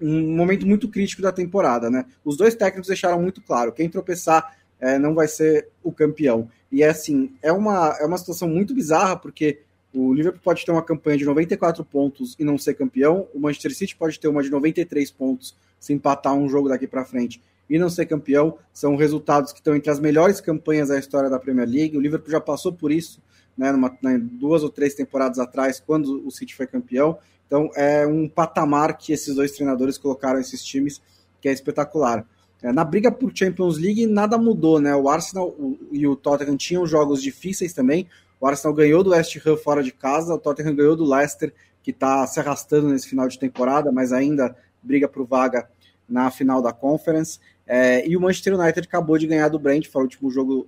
um 0.00 0.34
momento 0.34 0.66
muito 0.66 0.88
crítico 0.88 1.22
da 1.22 1.30
temporada, 1.30 1.88
né? 1.88 2.04
Os 2.24 2.36
dois 2.36 2.56
técnicos 2.56 2.88
deixaram 2.88 3.22
muito 3.22 3.40
claro, 3.40 3.70
quem 3.70 3.88
tropeçar 3.88 4.56
é, 4.80 4.98
não 4.98 5.14
vai 5.14 5.28
ser 5.28 5.68
o 5.80 5.92
campeão. 5.92 6.50
E 6.72 6.82
é 6.82 6.88
assim, 6.88 7.32
é 7.40 7.52
uma, 7.52 7.96
é 8.00 8.04
uma 8.04 8.18
situação 8.18 8.48
muito 8.48 8.74
bizarra, 8.74 9.16
porque 9.16 9.60
o 9.94 10.12
Liverpool 10.12 10.40
pode 10.42 10.64
ter 10.64 10.72
uma 10.72 10.82
campanha 10.82 11.18
de 11.18 11.24
94 11.24 11.84
pontos 11.84 12.34
e 12.36 12.42
não 12.42 12.58
ser 12.58 12.74
campeão, 12.74 13.28
o 13.32 13.38
Manchester 13.38 13.72
City 13.72 13.94
pode 13.94 14.18
ter 14.18 14.26
uma 14.26 14.42
de 14.42 14.50
93 14.50 15.08
pontos 15.12 15.56
se 15.78 15.92
empatar 15.92 16.34
um 16.34 16.48
jogo 16.48 16.68
daqui 16.68 16.88
para 16.88 17.04
frente 17.04 17.40
e 17.70 17.78
não 17.78 17.88
ser 17.88 18.06
campeão. 18.06 18.58
São 18.72 18.96
resultados 18.96 19.52
que 19.52 19.60
estão 19.60 19.76
entre 19.76 19.90
as 19.90 20.00
melhores 20.00 20.40
campanhas 20.40 20.88
da 20.88 20.98
história 20.98 21.30
da 21.30 21.38
Premier 21.38 21.68
League. 21.68 21.96
O 21.96 22.00
Liverpool 22.00 22.32
já 22.32 22.40
passou 22.40 22.72
por 22.72 22.90
isso, 22.90 23.22
né, 23.56 23.70
numa, 23.70 23.96
né, 24.02 24.18
duas 24.20 24.64
ou 24.64 24.68
três 24.68 24.94
temporadas 24.94 25.38
atrás, 25.38 25.78
quando 25.78 26.26
o 26.26 26.30
City 26.32 26.56
foi 26.56 26.66
campeão. 26.66 27.18
Então 27.52 27.70
é 27.76 28.06
um 28.06 28.26
patamar 28.26 28.96
que 28.96 29.12
esses 29.12 29.34
dois 29.34 29.52
treinadores 29.52 29.98
colocaram 29.98 30.40
esses 30.40 30.64
times 30.64 31.02
que 31.38 31.50
é 31.50 31.52
espetacular. 31.52 32.26
É, 32.62 32.72
na 32.72 32.82
briga 32.82 33.12
por 33.12 33.30
Champions 33.34 33.76
League 33.76 34.06
nada 34.06 34.38
mudou, 34.38 34.80
né? 34.80 34.96
O 34.96 35.06
Arsenal 35.06 35.54
e 35.90 36.06
o 36.06 36.16
Tottenham 36.16 36.56
tinham 36.56 36.86
jogos 36.86 37.22
difíceis 37.22 37.74
também. 37.74 38.08
O 38.40 38.46
Arsenal 38.46 38.74
ganhou 38.74 39.04
do 39.04 39.10
West 39.10 39.36
Ham 39.46 39.58
fora 39.58 39.82
de 39.82 39.92
casa, 39.92 40.32
o 40.32 40.38
Tottenham 40.38 40.74
ganhou 40.74 40.96
do 40.96 41.04
Leicester, 41.04 41.52
que 41.82 41.90
está 41.90 42.26
se 42.26 42.40
arrastando 42.40 42.88
nesse 42.88 43.06
final 43.06 43.28
de 43.28 43.38
temporada, 43.38 43.92
mas 43.92 44.14
ainda 44.14 44.56
briga 44.82 45.06
por 45.06 45.26
vaga 45.26 45.68
na 46.08 46.30
final 46.30 46.62
da 46.62 46.72
Conference. 46.72 47.38
É, 47.66 48.08
e 48.08 48.16
o 48.16 48.20
Manchester 48.22 48.58
United 48.58 48.88
acabou 48.88 49.18
de 49.18 49.26
ganhar 49.26 49.50
do 49.50 49.58
Brentford, 49.58 49.98
o 49.98 50.04
último 50.04 50.30
jogo 50.30 50.66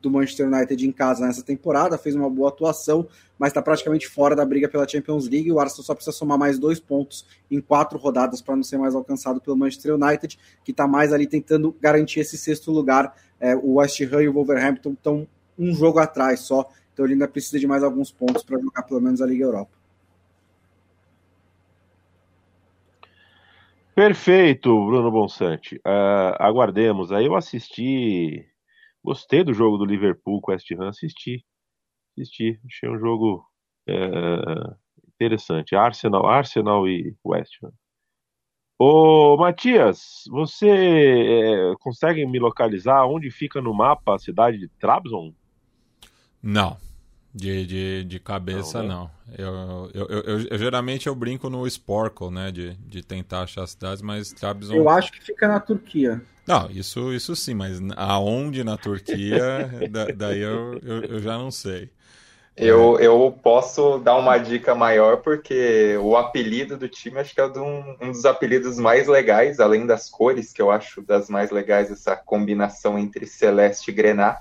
do 0.00 0.10
Manchester 0.10 0.46
United 0.46 0.86
em 0.86 0.92
casa 0.92 1.26
nessa 1.26 1.42
temporada, 1.42 1.98
fez 1.98 2.14
uma 2.14 2.30
boa 2.30 2.48
atuação, 2.48 3.06
mas 3.38 3.50
está 3.50 3.60
praticamente 3.60 4.08
fora 4.08 4.36
da 4.36 4.44
briga 4.44 4.68
pela 4.68 4.86
Champions 4.86 5.28
League. 5.28 5.50
O 5.50 5.58
Arsenal 5.58 5.84
só 5.84 5.94
precisa 5.94 6.16
somar 6.16 6.38
mais 6.38 6.58
dois 6.58 6.78
pontos 6.78 7.26
em 7.50 7.60
quatro 7.60 7.98
rodadas 7.98 8.40
para 8.40 8.56
não 8.56 8.62
ser 8.62 8.78
mais 8.78 8.94
alcançado 8.94 9.40
pelo 9.40 9.56
Manchester 9.56 9.94
United, 9.94 10.38
que 10.64 10.70
está 10.70 10.86
mais 10.86 11.12
ali 11.12 11.26
tentando 11.26 11.74
garantir 11.80 12.20
esse 12.20 12.38
sexto 12.38 12.70
lugar. 12.70 13.14
É, 13.40 13.54
o 13.56 13.74
West 13.74 14.00
Ham 14.00 14.22
e 14.22 14.28
o 14.28 14.32
Wolverhampton 14.32 14.92
estão 14.92 15.26
um 15.58 15.74
jogo 15.74 15.98
atrás 15.98 16.40
só, 16.40 16.68
então 16.92 17.04
ele 17.04 17.14
ainda 17.14 17.26
precisa 17.26 17.58
de 17.58 17.66
mais 17.66 17.82
alguns 17.82 18.12
pontos 18.12 18.42
para 18.42 18.60
jogar 18.60 18.82
pelo 18.82 19.00
menos 19.00 19.20
a 19.20 19.26
Liga 19.26 19.44
Europa. 19.44 19.78
Perfeito, 23.98 24.68
Bruno 24.86 25.10
Bonsante. 25.10 25.74
Uh, 25.78 26.38
aguardemos. 26.38 27.10
Aí 27.10 27.26
eu 27.26 27.34
assisti, 27.34 28.46
gostei 29.08 29.42
do 29.42 29.54
jogo 29.54 29.78
do 29.78 29.86
Liverpool 29.86 30.38
com 30.42 30.50
o 30.50 30.54
West 30.54 30.70
Ham, 30.72 30.88
assisti, 30.88 31.42
assisti. 32.12 32.60
Achei 32.66 32.90
um 32.90 32.98
jogo 32.98 33.42
uh, 33.88 34.76
interessante. 35.14 35.74
Arsenal, 35.74 36.26
Arsenal 36.26 36.86
e 36.86 37.16
West 37.24 37.54
Ham. 37.62 37.72
Ô, 38.78 39.36
Matias, 39.38 40.24
você 40.30 41.72
uh, 41.72 41.78
consegue 41.78 42.26
me 42.26 42.38
localizar 42.38 43.06
onde 43.06 43.30
fica 43.30 43.62
no 43.62 43.72
mapa 43.72 44.14
a 44.14 44.18
cidade 44.18 44.58
de 44.58 44.68
Trabzon? 44.78 45.32
Não, 46.42 46.76
de, 47.34 47.66
de, 47.66 48.04
de 48.04 48.20
cabeça, 48.20 48.82
não. 48.82 49.04
Né? 49.04 49.36
não. 49.36 49.90
Eu, 49.90 49.90
eu, 49.94 50.06
eu, 50.06 50.40
eu, 50.50 50.58
geralmente 50.58 51.06
eu 51.06 51.14
brinco 51.14 51.48
no 51.48 51.66
Sporkle, 51.66 52.30
né? 52.30 52.52
De, 52.52 52.74
de 52.74 53.02
tentar 53.02 53.42
achar 53.42 53.66
cidades, 53.66 54.02
mas 54.02 54.32
Trabzon... 54.32 54.74
Eu 54.76 54.88
acho 54.90 55.10
que 55.10 55.24
fica 55.24 55.48
na 55.48 55.58
Turquia. 55.58 56.22
Não, 56.48 56.70
isso, 56.70 57.12
isso 57.12 57.36
sim, 57.36 57.52
mas 57.52 57.78
aonde 57.94 58.64
na 58.64 58.78
Turquia, 58.78 59.70
da, 59.90 60.06
daí 60.06 60.40
eu, 60.40 60.80
eu, 60.82 61.04
eu, 61.04 61.20
já 61.20 61.36
não 61.36 61.50
sei. 61.50 61.90
Eu, 62.56 62.98
eu 62.98 63.38
posso 63.42 63.98
dar 63.98 64.16
uma 64.16 64.38
dica 64.38 64.74
maior, 64.74 65.18
porque 65.18 65.98
o 65.98 66.16
apelido 66.16 66.78
do 66.78 66.88
time 66.88 67.18
acho 67.18 67.34
que 67.34 67.40
é 67.42 67.46
um, 67.46 67.96
um 68.00 68.10
dos 68.10 68.24
apelidos 68.24 68.78
mais 68.78 69.06
legais, 69.06 69.60
além 69.60 69.86
das 69.86 70.08
cores, 70.08 70.50
que 70.50 70.62
eu 70.62 70.70
acho 70.70 71.02
das 71.02 71.28
mais 71.28 71.50
legais, 71.50 71.90
essa 71.90 72.16
combinação 72.16 72.98
entre 72.98 73.26
celeste 73.26 73.90
e 73.90 73.94
grená 73.94 74.38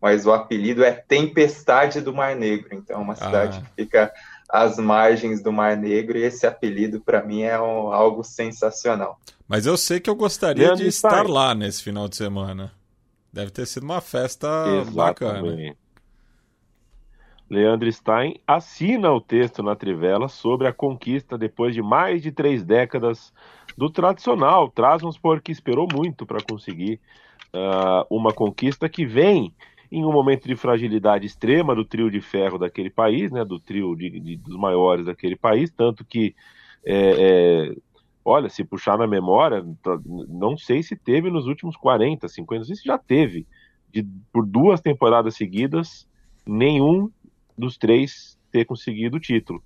mas 0.00 0.26
o 0.26 0.32
apelido 0.32 0.84
é 0.84 0.92
Tempestade 0.92 2.00
do 2.00 2.14
Mar 2.14 2.34
Negro. 2.36 2.68
Então, 2.72 2.96
é 2.96 3.00
uma 3.00 3.16
cidade 3.16 3.58
ah. 3.58 3.60
que 3.62 3.82
fica 3.82 4.12
às 4.48 4.78
margens 4.78 5.42
do 5.42 5.52
Mar 5.52 5.76
Negro 5.76 6.16
e 6.16 6.22
esse 6.22 6.46
apelido 6.46 7.00
para 7.00 7.22
mim 7.22 7.42
é 7.42 7.60
um, 7.60 7.92
algo 7.92 8.24
sensacional. 8.24 9.20
Mas 9.46 9.66
eu 9.66 9.76
sei 9.76 10.00
que 10.00 10.08
eu 10.08 10.16
gostaria 10.16 10.68
Leandro 10.68 10.84
de 10.84 10.88
estar 10.88 11.20
Stein. 11.20 11.32
lá 11.32 11.54
nesse 11.54 11.82
final 11.82 12.08
de 12.08 12.16
semana. 12.16 12.72
Deve 13.32 13.50
ter 13.50 13.66
sido 13.66 13.82
uma 13.82 14.00
festa 14.00 14.46
Exatamente. 14.80 14.94
bacana. 14.94 15.76
Leandro 17.50 17.90
Stein 17.90 18.40
assina 18.46 19.10
o 19.10 19.20
texto 19.20 19.62
na 19.62 19.74
Trivela 19.74 20.28
sobre 20.28 20.66
a 20.66 20.72
conquista 20.72 21.38
depois 21.38 21.74
de 21.74 21.80
mais 21.80 22.22
de 22.22 22.30
três 22.30 22.62
décadas 22.62 23.32
do 23.76 23.88
tradicional 23.88 24.70
Trabzonspor 24.70 25.40
que 25.40 25.50
esperou 25.50 25.88
muito 25.90 26.26
para 26.26 26.42
conseguir 26.42 27.00
uh, 27.54 28.04
uma 28.10 28.32
conquista 28.32 28.88
que 28.88 29.06
vem 29.06 29.54
em 29.90 30.04
um 30.04 30.12
momento 30.12 30.46
de 30.46 30.54
fragilidade 30.54 31.26
extrema 31.26 31.74
do 31.74 31.84
trio 31.84 32.10
de 32.10 32.20
ferro 32.20 32.58
daquele 32.58 32.90
país, 32.90 33.30
né, 33.30 33.44
do 33.44 33.58
trio 33.58 33.94
de, 33.96 34.20
de, 34.20 34.36
dos 34.36 34.56
maiores 34.56 35.06
daquele 35.06 35.36
país, 35.36 35.70
tanto 35.70 36.04
que, 36.04 36.34
é, 36.84 37.70
é, 37.70 37.76
olha, 38.24 38.48
se 38.48 38.64
puxar 38.64 38.98
na 38.98 39.06
memória, 39.06 39.64
não 40.28 40.56
sei 40.56 40.82
se 40.82 40.94
teve 40.94 41.30
nos 41.30 41.46
últimos 41.46 41.76
40, 41.76 42.28
50, 42.28 42.58
não 42.58 42.66
sei 42.66 42.76
se 42.76 42.84
já 42.84 42.98
teve, 42.98 43.46
de, 43.90 44.06
por 44.32 44.44
duas 44.44 44.80
temporadas 44.80 45.36
seguidas, 45.36 46.06
nenhum 46.46 47.10
dos 47.56 47.78
três 47.78 48.38
ter 48.52 48.64
conseguido 48.64 49.16
o 49.16 49.20
título. 49.20 49.62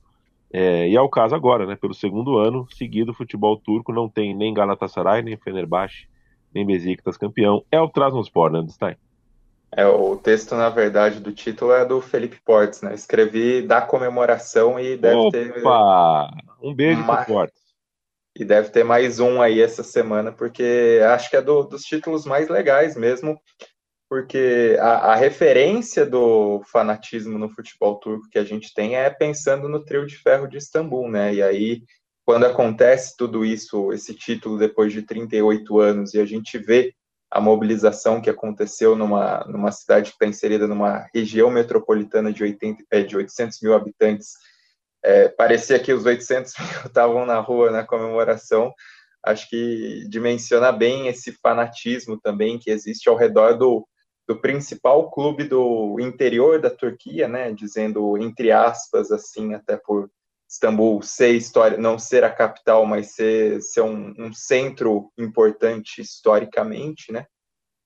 É, 0.52 0.88
e 0.88 0.94
é 0.94 1.00
o 1.00 1.08
caso 1.08 1.34
agora, 1.34 1.66
né? 1.66 1.76
Pelo 1.76 1.94
segundo 1.94 2.36
ano 2.36 2.66
seguido, 2.70 3.12
o 3.12 3.14
futebol 3.14 3.56
turco 3.56 3.90
não 3.90 4.08
tem 4.08 4.34
nem 4.34 4.52
Galatasaray, 4.52 5.22
nem 5.22 5.36
Fenerbahçe, 5.36 6.06
nem 6.54 6.66
Besiktas 6.66 7.16
campeão. 7.16 7.64
É 7.70 7.80
o 7.80 7.88
Trabzonspor, 7.88 8.52
né, 8.52 8.62
Stein? 8.68 8.96
É, 9.74 9.86
o 9.86 10.16
texto, 10.16 10.54
na 10.54 10.68
verdade, 10.68 11.18
do 11.18 11.32
título 11.32 11.72
é 11.72 11.84
do 11.84 12.00
Felipe 12.00 12.38
Portes, 12.44 12.82
né? 12.82 12.94
Escrevi 12.94 13.62
da 13.62 13.80
comemoração 13.80 14.78
e 14.78 14.98
deve 14.98 15.16
Opa! 15.16 15.30
ter. 16.30 16.44
Um 16.62 16.74
beijo 16.74 17.00
mais... 17.00 17.24
pro 17.24 17.34
Portes. 17.34 17.62
E 18.36 18.44
deve 18.44 18.70
ter 18.70 18.84
mais 18.84 19.18
um 19.20 19.40
aí 19.40 19.60
essa 19.60 19.82
semana, 19.82 20.32
porque 20.32 21.00
acho 21.10 21.28
que 21.28 21.36
é 21.36 21.42
do, 21.42 21.64
dos 21.64 21.82
títulos 21.82 22.24
mais 22.24 22.48
legais 22.48 22.96
mesmo, 22.96 23.38
porque 24.08 24.76
a, 24.80 25.12
a, 25.12 25.14
referência 25.14 26.06
do 26.06 26.62
fanatismo 26.70 27.38
no 27.38 27.50
futebol 27.50 27.96
turco 27.96 28.28
que 28.30 28.38
a 28.38 28.44
gente 28.44 28.72
tem 28.72 28.96
é 28.96 29.10
pensando 29.10 29.68
no 29.68 29.84
trio 29.84 30.06
de 30.06 30.16
ferro 30.16 30.46
de 30.46 30.56
Istambul, 30.56 31.10
né? 31.10 31.34
E 31.34 31.42
aí, 31.42 31.82
quando 32.24 32.44
acontece 32.44 33.16
tudo 33.18 33.44
isso, 33.44 33.92
esse 33.92 34.14
título 34.14 34.58
depois 34.58 34.92
de 34.92 35.02
38 35.02 35.78
anos, 35.78 36.14
e 36.14 36.20
a 36.20 36.24
gente 36.24 36.56
vê 36.58 36.94
a 37.32 37.40
mobilização 37.40 38.20
que 38.20 38.28
aconteceu 38.28 38.94
numa, 38.94 39.42
numa 39.48 39.72
cidade 39.72 40.10
que 40.10 40.16
está 40.16 40.26
inserida 40.26 40.66
numa 40.66 41.08
região 41.14 41.50
metropolitana 41.50 42.30
de, 42.30 42.42
80, 42.42 42.84
é, 42.90 43.02
de 43.02 43.16
800 43.16 43.58
mil 43.62 43.74
habitantes. 43.74 44.34
É, 45.02 45.30
parecia 45.30 45.78
que 45.78 45.94
os 45.94 46.04
800 46.04 46.52
mil 46.60 46.68
estavam 46.84 47.24
na 47.24 47.40
rua 47.40 47.70
na 47.70 47.86
comemoração. 47.86 48.70
Acho 49.24 49.48
que 49.48 50.04
dimensiona 50.10 50.70
bem 50.70 51.08
esse 51.08 51.32
fanatismo 51.32 52.20
também 52.20 52.58
que 52.58 52.70
existe 52.70 53.08
ao 53.08 53.16
redor 53.16 53.54
do, 53.54 53.88
do 54.28 54.38
principal 54.38 55.10
clube 55.10 55.44
do 55.44 55.96
interior 56.00 56.60
da 56.60 56.68
Turquia, 56.68 57.26
né, 57.28 57.50
dizendo 57.50 58.18
entre 58.18 58.52
aspas 58.52 59.10
assim, 59.10 59.54
até 59.54 59.78
por 59.78 60.10
Istambul 60.53 61.00
ser 61.00 61.30
história, 61.30 61.78
não 61.78 61.98
ser 61.98 62.24
a 62.24 62.30
capital, 62.30 62.84
mas 62.84 63.14
ser, 63.14 63.62
ser 63.62 63.80
um, 63.80 64.14
um, 64.18 64.34
centro 64.34 65.11
importante 65.16 66.03
historicamente, 66.03 67.11
né? 67.11 67.24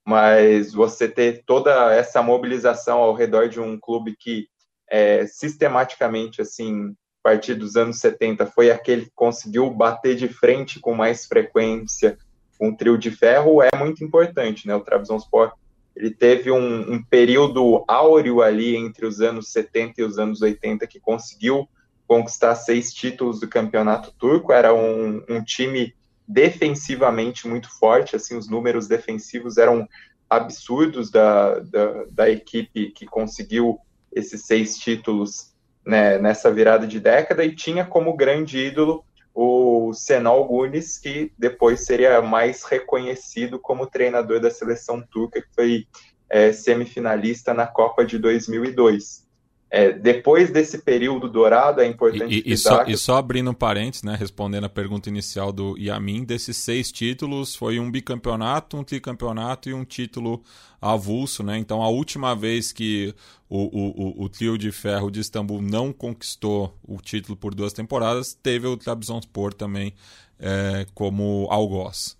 Mas 0.04 0.72
você 0.72 1.08
ter 1.08 1.44
toda 1.46 1.94
essa 1.94 2.20
mobilização 2.20 2.98
ao 2.98 3.14
redor 3.14 3.48
de 3.48 3.60
um 3.60 3.78
clube 3.78 4.16
que 4.18 4.48
é, 4.90 5.26
sistematicamente, 5.28 6.42
assim, 6.42 6.90
a 7.24 7.28
partir 7.30 7.54
dos 7.54 7.76
anos 7.76 8.00
70, 8.00 8.46
foi 8.46 8.72
aquele 8.72 9.04
que 9.04 9.12
conseguiu 9.14 9.70
bater 9.70 10.16
de 10.16 10.28
frente 10.28 10.80
com 10.80 10.92
mais 10.92 11.24
frequência 11.24 12.18
um 12.60 12.74
trio 12.74 12.98
de 12.98 13.12
ferro, 13.12 13.62
é 13.62 13.68
muito 13.78 14.02
importante, 14.02 14.66
né? 14.66 14.74
O 14.74 14.80
Trabzonspor, 14.80 15.52
ele 15.94 16.10
teve 16.10 16.50
um, 16.50 16.94
um 16.94 17.04
período 17.04 17.84
áureo 17.86 18.42
ali 18.42 18.74
entre 18.74 19.06
os 19.06 19.20
anos 19.20 19.52
70 19.52 20.00
e 20.00 20.04
os 20.04 20.18
anos 20.18 20.42
80 20.42 20.84
que 20.88 20.98
conseguiu 20.98 21.68
conquistar 22.06 22.54
seis 22.54 22.92
títulos 22.92 23.40
do 23.40 23.48
campeonato 23.48 24.12
turco. 24.18 24.52
Era 24.52 24.74
um, 24.74 25.22
um 25.28 25.42
time 25.42 25.94
defensivamente 26.26 27.46
muito 27.46 27.70
forte, 27.70 28.16
assim, 28.16 28.36
os 28.36 28.48
números 28.48 28.88
defensivos 28.88 29.58
eram 29.58 29.88
absurdos 30.28 31.10
da, 31.10 31.60
da, 31.60 32.04
da 32.10 32.30
equipe 32.30 32.90
que 32.90 33.06
conseguiu 33.06 33.78
esses 34.12 34.44
seis 34.44 34.76
títulos 34.76 35.54
né, 35.84 36.18
nessa 36.18 36.50
virada 36.50 36.86
de 36.86 36.98
década 36.98 37.44
e 37.44 37.54
tinha 37.54 37.84
como 37.84 38.16
grande 38.16 38.58
ídolo 38.58 39.04
o 39.32 39.92
Senol 39.92 40.46
Gunis, 40.46 40.96
que 40.96 41.30
depois 41.38 41.84
seria 41.84 42.22
mais 42.22 42.64
reconhecido 42.64 43.58
como 43.58 43.86
treinador 43.86 44.40
da 44.40 44.50
seleção 44.50 45.02
turca, 45.02 45.42
que 45.42 45.54
foi 45.54 45.86
é, 46.28 46.52
semifinalista 46.52 47.52
na 47.52 47.66
Copa 47.66 48.02
de 48.04 48.18
2002. 48.18 49.25
É, 49.68 49.92
depois 49.92 50.50
desse 50.50 50.78
período 50.78 51.28
dourado, 51.28 51.80
é 51.80 51.86
importante. 51.86 52.42
E, 52.46 52.52
e, 52.52 52.56
só, 52.56 52.84
que... 52.84 52.92
e 52.92 52.96
só 52.96 53.16
abrindo 53.16 53.50
um 53.50 53.54
parênteses, 53.54 54.04
né, 54.04 54.16
respondendo 54.18 54.64
a 54.64 54.68
pergunta 54.68 55.08
inicial 55.08 55.52
do 55.52 55.76
Yamin, 55.76 56.24
desses 56.24 56.56
seis 56.56 56.92
títulos 56.92 57.56
foi 57.56 57.80
um 57.80 57.90
bicampeonato, 57.90 58.76
um 58.76 58.84
tricampeonato 58.84 59.68
e 59.68 59.74
um 59.74 59.84
título 59.84 60.40
avulso, 60.80 61.42
né? 61.42 61.58
Então 61.58 61.82
a 61.82 61.88
última 61.88 62.34
vez 62.36 62.72
que 62.72 63.12
o, 63.48 64.20
o, 64.20 64.24
o, 64.24 64.28
trio 64.28 64.56
de 64.56 64.70
ferro 64.70 65.10
de 65.10 65.20
Istambul 65.20 65.60
não 65.60 65.92
conquistou 65.92 66.76
o 66.86 67.00
título 67.00 67.36
por 67.36 67.54
duas 67.54 67.72
temporadas, 67.72 68.34
teve 68.34 68.66
o 68.66 68.76
Trabzonspor 68.76 69.52
também 69.52 69.94
é, 70.38 70.86
como 70.94 71.48
algoz. 71.50 72.16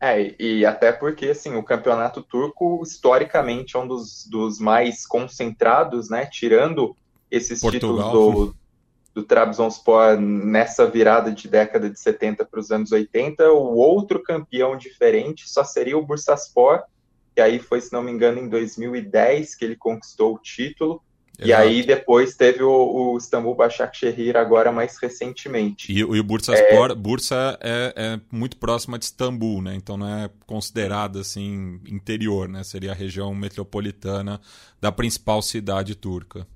É, 0.00 0.34
e 0.38 0.64
até 0.64 0.90
porque, 0.92 1.26
assim, 1.26 1.54
o 1.56 1.62
campeonato 1.62 2.22
turco, 2.22 2.82
historicamente, 2.82 3.76
é 3.76 3.78
um 3.78 3.86
dos, 3.86 4.26
dos 4.26 4.58
mais 4.58 5.06
concentrados, 5.06 6.08
né? 6.08 6.24
Tirando 6.24 6.96
esses 7.30 7.60
Portugal. 7.60 7.90
títulos 7.90 8.12
do, 8.12 8.56
do 9.14 9.22
Trabzonspor 9.24 10.18
nessa 10.18 10.86
virada 10.86 11.30
de 11.30 11.46
década 11.46 11.90
de 11.90 12.00
70 12.00 12.46
para 12.46 12.60
os 12.60 12.70
anos 12.70 12.92
80, 12.92 13.52
o 13.52 13.76
outro 13.76 14.22
campeão 14.22 14.74
diferente 14.74 15.48
só 15.48 15.62
seria 15.64 15.98
o 15.98 16.04
Bursaspor, 16.04 16.82
que 17.34 17.40
aí 17.42 17.58
foi, 17.58 17.82
se 17.82 17.92
não 17.92 18.02
me 18.02 18.10
engano, 18.10 18.38
em 18.38 18.48
2010 18.48 19.54
que 19.54 19.64
ele 19.66 19.76
conquistou 19.76 20.34
o 20.34 20.38
título. 20.38 21.02
E 21.42 21.52
aí 21.52 21.82
depois 21.82 22.36
teve 22.36 22.62
o, 22.62 23.12
o 23.12 23.16
Istambul 23.16 23.54
Başakşehir 23.54 24.36
agora 24.36 24.70
mais 24.70 24.96
recentemente. 25.00 25.92
E, 25.92 25.98
e 25.98 26.02
o 26.02 26.24
Bursaspor, 26.24 26.90
é... 26.90 26.94
Bursa 26.94 27.58
é, 27.60 27.92
é, 27.96 28.20
muito 28.30 28.56
próxima 28.56 28.98
de 28.98 29.06
Istambul, 29.06 29.62
né? 29.62 29.74
Então 29.74 29.96
não 29.96 30.08
é 30.08 30.30
considerada 30.46 31.20
assim 31.20 31.80
interior, 31.88 32.48
né? 32.48 32.62
Seria 32.62 32.92
a 32.92 32.94
região 32.94 33.34
metropolitana 33.34 34.40
da 34.80 34.92
principal 34.92 35.40
cidade 35.40 35.94
turca. 35.94 36.46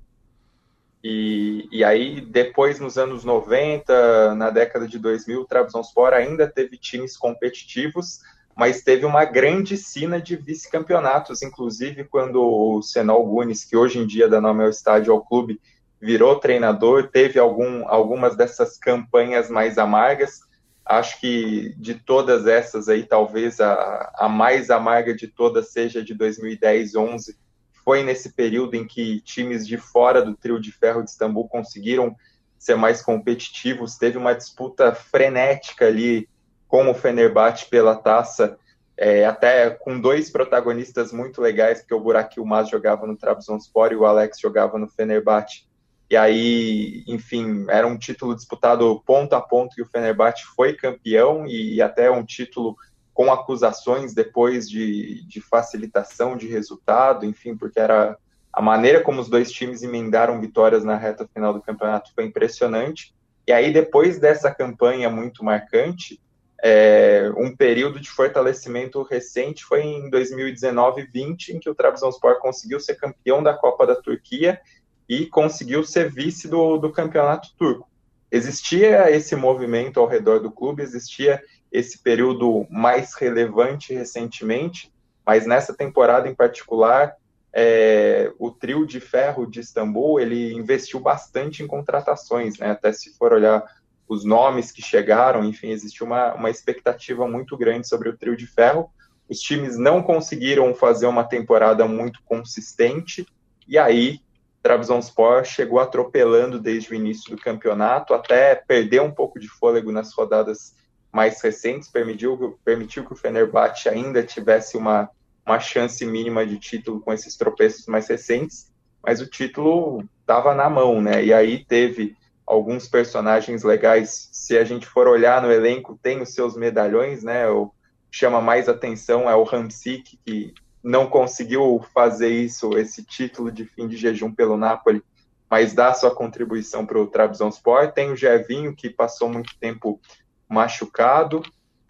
E, 1.03 1.67
e 1.71 1.83
aí 1.83 2.19
depois 2.19 2.79
nos 2.79 2.97
anos 2.97 3.23
90, 3.23 4.33
na 4.33 4.49
década 4.49 4.87
de 4.87 4.97
2000, 4.97 5.41
o 5.41 5.45
Trabzonspor 5.45 6.13
ainda 6.13 6.47
teve 6.47 6.77
times 6.77 7.15
competitivos, 7.15 8.21
mas 8.55 8.81
teve 8.81 9.05
uma 9.05 9.25
grande 9.25 9.75
sina 9.75 10.21
de 10.21 10.37
vice-campeonatos, 10.37 11.41
inclusive 11.41 12.05
quando 12.05 12.41
o 12.41 12.81
Senol 12.81 13.25
Gunes, 13.25 13.65
que 13.65 13.75
hoje 13.75 13.99
em 13.99 14.07
dia 14.07 14.29
dá 14.29 14.39
nome 14.39 14.63
ao 14.63 14.69
estádio 14.69 15.11
ao 15.11 15.25
clube, 15.25 15.59
virou 15.99 16.39
treinador, 16.39 17.09
teve 17.09 17.37
algum, 17.37 17.85
algumas 17.87 18.37
dessas 18.37 18.77
campanhas 18.77 19.49
mais 19.49 19.77
amargas. 19.77 20.39
Acho 20.85 21.19
que 21.19 21.73
de 21.77 21.95
todas 21.95 22.47
essas 22.47 22.87
aí, 22.87 23.03
talvez 23.03 23.59
a, 23.59 24.13
a 24.15 24.29
mais 24.29 24.69
amarga 24.69 25.13
de 25.13 25.27
todas 25.27 25.71
seja 25.71 26.01
de 26.01 26.13
2010, 26.13 26.95
11. 26.95 27.35
Foi 27.83 28.03
nesse 28.03 28.33
período 28.33 28.75
em 28.75 28.87
que 28.87 29.19
times 29.21 29.67
de 29.67 29.77
fora 29.77 30.21
do 30.21 30.35
trio 30.35 30.61
de 30.61 30.71
ferro 30.71 31.03
de 31.03 31.09
Istambul 31.09 31.49
conseguiram 31.49 32.15
ser 32.57 32.75
mais 32.75 33.01
competitivos. 33.01 33.97
Teve 33.97 34.17
uma 34.17 34.33
disputa 34.33 34.93
frenética 34.93 35.87
ali 35.87 36.29
com 36.75 36.91
o 36.91 36.93
Fenerbahçe 36.93 37.69
pela 37.69 37.95
taça, 37.95 38.57
é, 38.97 39.25
até 39.25 39.69
com 39.69 39.97
dois 39.97 40.29
protagonistas 40.29 41.13
muito 41.13 41.39
legais, 41.39 41.79
porque 41.79 41.93
o 41.93 41.99
Burak 42.01 42.37
Yilmaz 42.37 42.67
jogava 42.67 43.07
no 43.07 43.15
Trabzonspor 43.15 43.93
e 43.93 43.95
o 43.95 44.05
Alex 44.05 44.41
jogava 44.41 44.77
no 44.77 44.89
Fenerbahçe. 44.89 45.65
E 46.09 46.17
aí, 46.17 47.05
enfim, 47.07 47.65
era 47.69 47.87
um 47.87 47.97
título 47.97 48.35
disputado 48.35 49.01
ponto 49.05 49.33
a 49.35 49.41
ponto 49.41 49.79
e 49.79 49.81
o 49.81 49.85
Fenerbahçe 49.85 50.43
foi 50.53 50.73
campeão 50.73 51.47
e, 51.47 51.75
e 51.75 51.81
até 51.81 52.11
um 52.11 52.25
título 52.25 52.75
com 53.13 53.31
acusações 53.31 54.13
depois 54.13 54.69
de, 54.69 55.25
de 55.29 55.39
facilitação 55.39 56.35
de 56.35 56.45
resultado, 56.45 57.25
enfim, 57.25 57.55
porque 57.55 57.79
era 57.79 58.17
a 58.51 58.61
maneira 58.61 58.99
como 58.99 59.21
os 59.21 59.29
dois 59.29 59.49
times 59.49 59.81
emendaram 59.81 60.41
vitórias 60.41 60.83
na 60.83 60.97
reta 60.97 61.25
final 61.33 61.53
do 61.53 61.61
campeonato 61.61 62.11
foi 62.13 62.25
impressionante. 62.25 63.15
E 63.47 63.53
aí, 63.53 63.71
depois 63.71 64.19
dessa 64.19 64.53
campanha 64.53 65.09
muito 65.09 65.41
marcante, 65.41 66.19
é, 66.63 67.29
um 67.37 67.55
período 67.55 67.99
de 67.99 68.09
fortalecimento 68.09 69.01
recente 69.03 69.63
foi 69.63 69.83
em 69.83 70.09
2019-20, 70.09 71.49
em 71.49 71.59
que 71.59 71.69
o 71.69 71.75
Trabzonspor 71.75 72.39
conseguiu 72.39 72.79
ser 72.79 72.95
campeão 72.95 73.43
da 73.43 73.53
Copa 73.53 73.85
da 73.85 73.95
Turquia 73.95 74.59
e 75.07 75.25
conseguiu 75.27 75.83
ser 75.83 76.11
vice 76.11 76.47
do, 76.47 76.77
do 76.77 76.91
campeonato 76.91 77.49
turco. 77.57 77.89
Existia 78.31 79.11
esse 79.11 79.35
movimento 79.35 79.99
ao 79.99 80.07
redor 80.07 80.39
do 80.39 80.51
clube, 80.51 80.81
existia 80.81 81.41
esse 81.71 81.99
período 81.99 82.65
mais 82.69 83.13
relevante 83.13 83.93
recentemente, 83.93 84.91
mas 85.25 85.45
nessa 85.45 85.73
temporada 85.73 86.27
em 86.27 86.33
particular, 86.35 87.15
é, 87.53 88.31
o 88.37 88.51
trio 88.51 88.85
de 88.85 88.99
ferro 88.99 89.45
de 89.45 89.59
Istambul 89.59 90.19
ele 90.19 90.53
investiu 90.53 90.99
bastante 90.99 91.63
em 91.63 91.67
contratações, 91.67 92.57
né? 92.57 92.71
Até 92.71 92.91
se 92.91 93.15
for 93.17 93.31
olhar 93.31 93.63
os 94.07 94.23
nomes 94.23 94.71
que 94.71 94.81
chegaram, 94.81 95.43
enfim, 95.43 95.69
existiu 95.69 96.05
uma, 96.05 96.33
uma 96.33 96.49
expectativa 96.49 97.27
muito 97.27 97.57
grande 97.57 97.87
sobre 97.87 98.09
o 98.09 98.17
trio 98.17 98.35
de 98.35 98.45
ferro. 98.45 98.89
Os 99.27 99.39
times 99.39 99.77
não 99.77 100.03
conseguiram 100.03 100.73
fazer 100.75 101.07
uma 101.07 101.23
temporada 101.23 101.87
muito 101.87 102.21
consistente, 102.23 103.25
e 103.67 103.77
aí 103.77 104.19
Trabzonspor 104.61 105.43
chegou 105.43 105.79
atropelando 105.79 106.59
desde 106.59 106.91
o 106.91 106.95
início 106.95 107.35
do 107.35 107.41
campeonato, 107.41 108.13
até 108.13 108.55
perder 108.55 109.01
um 109.01 109.11
pouco 109.11 109.39
de 109.39 109.47
fôlego 109.47 109.91
nas 109.91 110.13
rodadas 110.13 110.75
mais 111.11 111.41
recentes, 111.41 111.89
permitiu, 111.89 112.59
permitiu 112.65 113.05
que 113.05 113.13
o 113.13 113.15
Fenerbahçe 113.15 113.87
ainda 113.87 114.21
tivesse 114.21 114.75
uma, 114.75 115.09
uma 115.45 115.59
chance 115.59 116.05
mínima 116.05 116.45
de 116.45 116.57
título 116.57 116.99
com 116.99 117.13
esses 117.13 117.37
tropeços 117.37 117.85
mais 117.85 118.07
recentes, 118.07 118.71
mas 119.03 119.21
o 119.21 119.29
título 119.29 120.03
estava 120.19 120.53
na 120.53 120.69
mão, 120.69 120.99
né? 120.99 121.23
E 121.23 121.31
aí 121.31 121.63
teve 121.63 122.17
alguns 122.45 122.87
personagens 122.87 123.63
legais. 123.63 124.29
Se 124.31 124.57
a 124.57 124.63
gente 124.63 124.85
for 124.85 125.07
olhar 125.07 125.41
no 125.41 125.51
elenco, 125.51 125.99
tem 126.01 126.21
os 126.21 126.33
seus 126.33 126.55
medalhões, 126.55 127.23
né? 127.23 127.47
O 127.49 127.71
chama 128.11 128.39
mais 128.39 128.69
atenção 128.69 129.29
é 129.29 129.35
o 129.35 129.43
Ramsik, 129.43 130.17
que 130.25 130.53
não 130.81 131.07
conseguiu 131.07 131.83
fazer 131.93 132.29
isso, 132.29 132.77
esse 132.77 133.03
título 133.03 133.51
de 133.51 133.65
fim 133.65 133.87
de 133.87 133.97
jejum 133.97 134.31
pelo 134.31 134.55
Napoli, 134.55 135.03
mas 135.49 135.73
dá 135.73 135.93
sua 135.93 136.13
contribuição 136.13 136.85
para 136.85 136.99
o 136.99 137.07
Trabzonspor. 137.07 137.91
Tem 137.91 138.11
o 138.11 138.15
Jevinho, 138.15 138.75
que 138.75 138.89
passou 138.89 139.27
muito 139.27 139.57
tempo 139.59 139.99
machucado. 140.47 141.41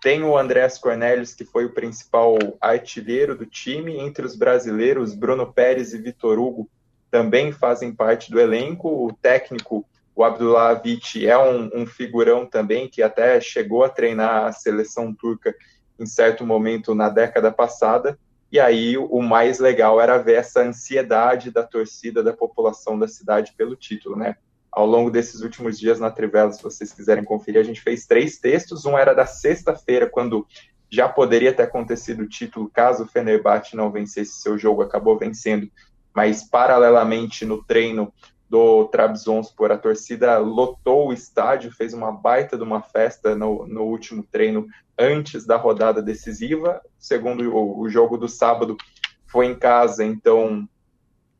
Tem 0.01 0.23
o 0.23 0.37
Andrés 0.37 0.77
Cornelius, 0.77 1.33
que 1.33 1.45
foi 1.45 1.65
o 1.65 1.73
principal 1.73 2.37
artilheiro 2.61 3.35
do 3.35 3.45
time. 3.45 3.97
Entre 3.99 4.25
os 4.25 4.35
brasileiros, 4.35 5.13
Bruno 5.13 5.51
Pérez 5.51 5.93
e 5.93 5.97
Vitor 5.97 6.39
Hugo 6.39 6.69
também 7.09 7.51
fazem 7.51 7.93
parte 7.93 8.31
do 8.31 8.39
elenco. 8.39 9.07
O 9.07 9.13
técnico 9.13 9.85
o 10.15 10.23
Abdullah 10.23 10.69
Avicii 10.69 11.27
é 11.27 11.37
um, 11.37 11.69
um, 11.73 11.85
figurão 11.85 12.45
também 12.45 12.87
que 12.87 13.03
até 13.03 13.39
chegou 13.41 13.83
a 13.83 13.89
treinar 13.89 14.45
a 14.45 14.51
seleção 14.53 15.13
turca 15.13 15.53
em 15.99 16.05
certo 16.05 16.45
momento 16.45 16.95
na 16.95 17.09
década 17.09 17.51
passada. 17.51 18.17
E 18.49 18.59
aí 18.59 18.97
o 18.97 19.21
mais 19.21 19.59
legal 19.59 19.99
era 19.99 20.17
ver 20.17 20.35
essa 20.35 20.61
ansiedade 20.61 21.51
da 21.51 21.63
torcida, 21.63 22.23
da 22.23 22.31
população 22.31 22.97
da 22.97 23.07
cidade 23.07 23.53
pelo 23.57 23.75
título, 23.75 24.15
né? 24.15 24.37
Ao 24.71 24.85
longo 24.85 25.11
desses 25.11 25.41
últimos 25.41 25.77
dias 25.77 25.99
na 25.99 26.09
Trivela, 26.11 26.51
se 26.51 26.63
vocês 26.63 26.93
quiserem 26.93 27.23
conferir, 27.23 27.59
a 27.59 27.63
gente 27.63 27.81
fez 27.81 28.05
três 28.05 28.37
textos. 28.37 28.85
Um 28.85 28.97
era 28.97 29.13
da 29.13 29.25
sexta-feira, 29.25 30.09
quando 30.09 30.47
já 30.89 31.09
poderia 31.09 31.53
ter 31.53 31.63
acontecido 31.63 32.21
o 32.23 32.29
título 32.29 32.69
caso 32.69 33.03
o 33.03 33.07
Fenerbahçe 33.07 33.75
não 33.75 33.91
vencesse 33.91 34.39
seu 34.41 34.57
jogo, 34.57 34.81
acabou 34.81 35.17
vencendo. 35.17 35.69
Mas 36.13 36.43
paralelamente 36.43 37.45
no 37.45 37.61
treino, 37.63 38.13
do 38.49 38.85
Trabzonspor. 38.85 39.71
A 39.71 39.77
torcida 39.77 40.37
lotou 40.37 41.09
o 41.09 41.13
estádio, 41.13 41.71
fez 41.71 41.93
uma 41.93 42.11
baita 42.11 42.57
de 42.57 42.63
uma 42.63 42.81
festa 42.81 43.35
no, 43.35 43.65
no 43.67 43.83
último 43.83 44.23
treino 44.23 44.67
antes 44.97 45.45
da 45.45 45.57
rodada 45.57 46.01
decisiva. 46.01 46.81
Segundo 46.97 47.49
o, 47.53 47.79
o 47.79 47.89
jogo 47.89 48.17
do 48.17 48.27
sábado 48.27 48.77
foi 49.25 49.47
em 49.47 49.55
casa, 49.55 50.03
então 50.03 50.67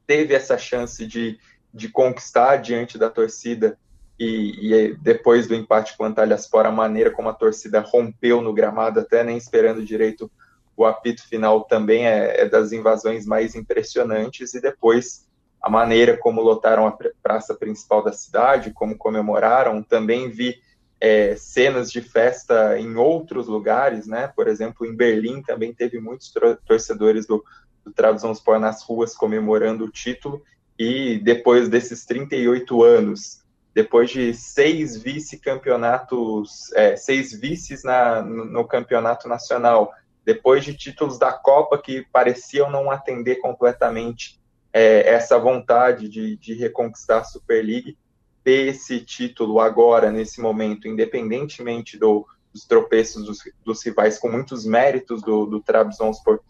teve 0.06 0.34
essa 0.34 0.58
chance 0.58 1.06
de, 1.06 1.40
de 1.74 1.90
conquistar 1.90 2.58
diante 2.58 2.98
da 2.98 3.10
torcida 3.10 3.78
e, 4.20 4.74
e, 4.74 4.96
depois 4.96 5.48
do 5.48 5.56
empate 5.56 5.98
com 5.98 6.04
o 6.04 6.08
Antalyaspor, 6.08 6.66
a 6.66 6.72
maneira 6.72 7.12
como 7.12 7.30
a 7.30 7.34
torcida 7.34 7.82
rompeu 7.82 8.42
no 8.42 8.54
gramado, 8.54 9.00
até 9.00 9.24
nem 9.24 9.38
esperando 9.38 9.84
direito 9.84 10.32
o 10.78 10.86
apito 10.86 11.26
final, 11.28 11.64
também 11.64 12.06
é, 12.06 12.42
é 12.42 12.50
das 12.50 12.72
invasões 12.72 13.26
mais 13.26 13.56
impressionantes, 13.56 14.54
e 14.54 14.62
depois 14.62 15.25
a 15.66 15.70
maneira 15.70 16.16
como 16.16 16.44
lotaram 16.44 16.86
a 16.86 16.96
praça 17.24 17.56
principal 17.56 18.04
da 18.04 18.14
cidade, 18.14 18.70
como 18.70 18.96
comemoraram. 18.96 19.82
Também 19.82 20.30
vi 20.30 20.62
é, 21.02 21.36
cenas 21.36 21.92
de 21.92 22.02
festa 22.02 22.78
em 22.78 22.96
outros 22.98 23.48
lugares, 23.48 24.06
né? 24.06 24.28
Por 24.28 24.48
exemplo, 24.48 24.86
em 24.86 24.96
Berlim 24.96 25.42
também 25.42 25.74
teve 25.74 26.00
muitos 26.00 26.32
torcedores 26.68 27.26
do, 27.26 27.44
do 27.84 27.92
Trabzonspor 27.92 28.60
nas 28.60 28.84
ruas 28.84 29.16
comemorando 29.16 29.86
o 29.86 29.90
título. 29.90 30.44
E 30.78 31.18
depois 31.18 31.68
desses 31.68 32.06
38 32.06 32.84
anos, 32.84 33.42
depois 33.74 34.12
de 34.12 34.36
seis 34.36 34.96
vice-campeonatos, 34.96 36.72
é, 36.74 36.96
seis 36.96 37.34
vices 37.34 37.84
na, 37.84 38.22
no, 38.22 38.46
no 38.46 38.68
campeonato 38.68 39.28
nacional, 39.28 39.92
depois 40.24 40.64
de 40.64 40.76
títulos 40.76 41.18
da 41.18 41.34
Copa 41.34 41.76
que 41.80 42.06
pareciam 42.14 42.70
não 42.70 42.92
atender 42.92 43.38
completamente 43.38 44.40
é, 44.76 45.08
essa 45.08 45.40
vontade 45.40 46.10
de, 46.10 46.36
de 46.36 46.54
reconquistar 46.54 47.20
a 47.20 47.24
Super 47.24 47.64
League, 47.64 47.98
ter 48.44 48.68
esse 48.68 49.00
título 49.00 49.62
agora, 49.62 50.12
nesse 50.12 50.42
momento, 50.42 50.86
independentemente 50.86 51.98
do, 51.98 52.28
dos 52.52 52.66
tropeços 52.66 53.24
dos, 53.24 53.38
dos, 53.64 53.82
rivais, 53.86 54.20
com 54.20 54.30
muitos 54.30 54.66
méritos 54.66 55.22
do, 55.22 55.46
do 55.46 55.62
Trabzonspor, 55.62 56.42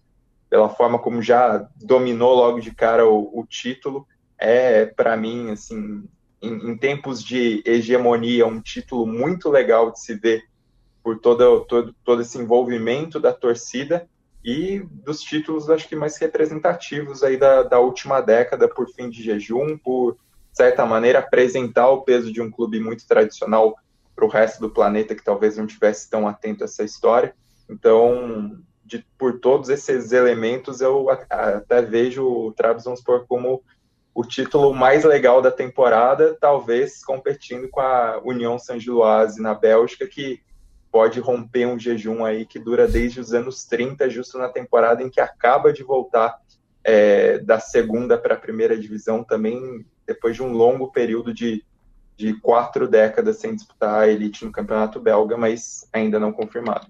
pela 0.49 0.69
forma 0.69 0.97
como 0.97 1.21
já 1.21 1.69
dominou 1.75 2.33
logo 2.33 2.59
de 2.59 2.73
cara 2.73 3.07
o, 3.07 3.39
o 3.39 3.45
título, 3.45 4.07
é, 4.39 4.87
para 4.87 5.15
mim, 5.15 5.51
assim, 5.51 6.03
em, 6.41 6.71
em, 6.71 6.75
tempos 6.75 7.23
de 7.23 7.61
hegemonia, 7.63 8.47
um 8.47 8.59
título 8.59 9.05
muito 9.05 9.51
legal 9.51 9.91
de 9.91 10.01
se 10.01 10.15
ver 10.15 10.45
por 11.03 11.19
todo, 11.19 11.63
todo, 11.65 11.95
todo 12.03 12.23
esse 12.23 12.39
envolvimento 12.39 13.19
da 13.19 13.31
torcida 13.31 14.09
e 14.45 14.79
dos 14.79 15.21
títulos, 15.21 15.69
acho 15.69 15.89
que 15.89 15.95
mais 15.95 16.17
representativos 16.17 17.23
aí 17.23 17.35
da, 17.35 17.63
da 17.63 17.79
última 17.79 18.21
década, 18.21 18.67
por 18.69 18.87
fim 18.87 19.09
de 19.09 19.23
jejum, 19.23 19.77
por, 19.77 20.17
certa 20.55 20.85
maneira, 20.85 21.19
apresentar 21.19 21.89
o 21.89 22.01
peso 22.01 22.31
de 22.31 22.41
um 22.41 22.49
clube 22.49 22.79
muito 22.79 23.05
tradicional 23.05 23.75
para 24.15 24.25
o 24.25 24.29
resto 24.29 24.61
do 24.61 24.69
planeta 24.69 25.13
que 25.13 25.23
talvez 25.23 25.57
não 25.57 25.67
tivesse 25.67 26.09
tão 26.09 26.27
atento 26.27 26.63
a 26.63 26.65
essa 26.65 26.83
história. 26.83 27.35
Então, 27.69 28.57
de, 28.85 29.05
por 29.17 29.39
todos 29.39 29.67
esses 29.67 30.13
elementos, 30.13 30.79
eu 30.79 31.09
até 31.09 31.81
vejo 31.81 32.25
o 32.25 32.53
Trabzonspor 32.53 33.25
como 33.27 33.61
o 34.13 34.23
título 34.23 34.73
mais 34.73 35.03
legal 35.03 35.41
da 35.41 35.51
temporada, 35.51 36.37
talvez 36.39 37.03
competindo 37.03 37.67
com 37.67 37.81
a 37.81 38.21
União 38.23 38.57
Saint-Gilloise 38.57 39.41
na 39.41 39.53
Bélgica, 39.53 40.07
que 40.07 40.39
pode 40.95 41.19
romper 41.19 41.67
um 41.67 41.77
jejum 41.77 42.23
aí 42.23 42.45
que 42.45 42.57
dura 42.57 42.87
desde 42.87 43.19
os 43.19 43.33
anos 43.33 43.65
30, 43.65 44.09
justo 44.09 44.37
na 44.37 44.47
temporada 44.47 45.03
em 45.03 45.09
que 45.09 45.19
acaba 45.19 45.73
de 45.73 45.83
voltar 45.83 46.39
é, 46.85 47.37
da 47.39 47.59
segunda 47.59 48.17
para 48.17 48.35
a 48.35 48.39
primeira 48.39 48.79
divisão, 48.79 49.21
também 49.21 49.85
depois 50.07 50.37
de 50.37 50.41
um 50.41 50.53
longo 50.53 50.89
período 50.93 51.33
de, 51.33 51.65
de 52.15 52.33
quatro 52.39 52.87
décadas 52.87 53.39
sem 53.39 53.53
disputar 53.53 54.03
a 54.03 54.07
elite 54.07 54.45
no 54.45 54.53
campeonato 54.53 54.97
belga, 54.97 55.35
mas 55.35 55.85
ainda 55.91 56.17
não 56.17 56.31
confirmado. 56.31 56.87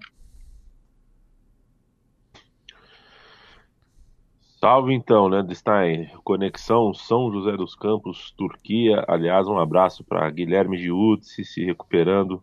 Salve 4.60 4.94
então, 4.94 5.28
né, 5.28 5.44
Stein? 5.52 6.12
Conexão 6.22 6.94
São 6.94 7.32
José 7.32 7.56
dos 7.56 7.74
Campos, 7.74 8.32
Turquia. 8.38 9.04
Aliás, 9.08 9.48
um 9.48 9.58
abraço 9.58 10.04
para 10.04 10.30
Guilherme 10.30 10.78
Giutzi 10.78 11.44
se 11.44 11.64
recuperando 11.64 12.40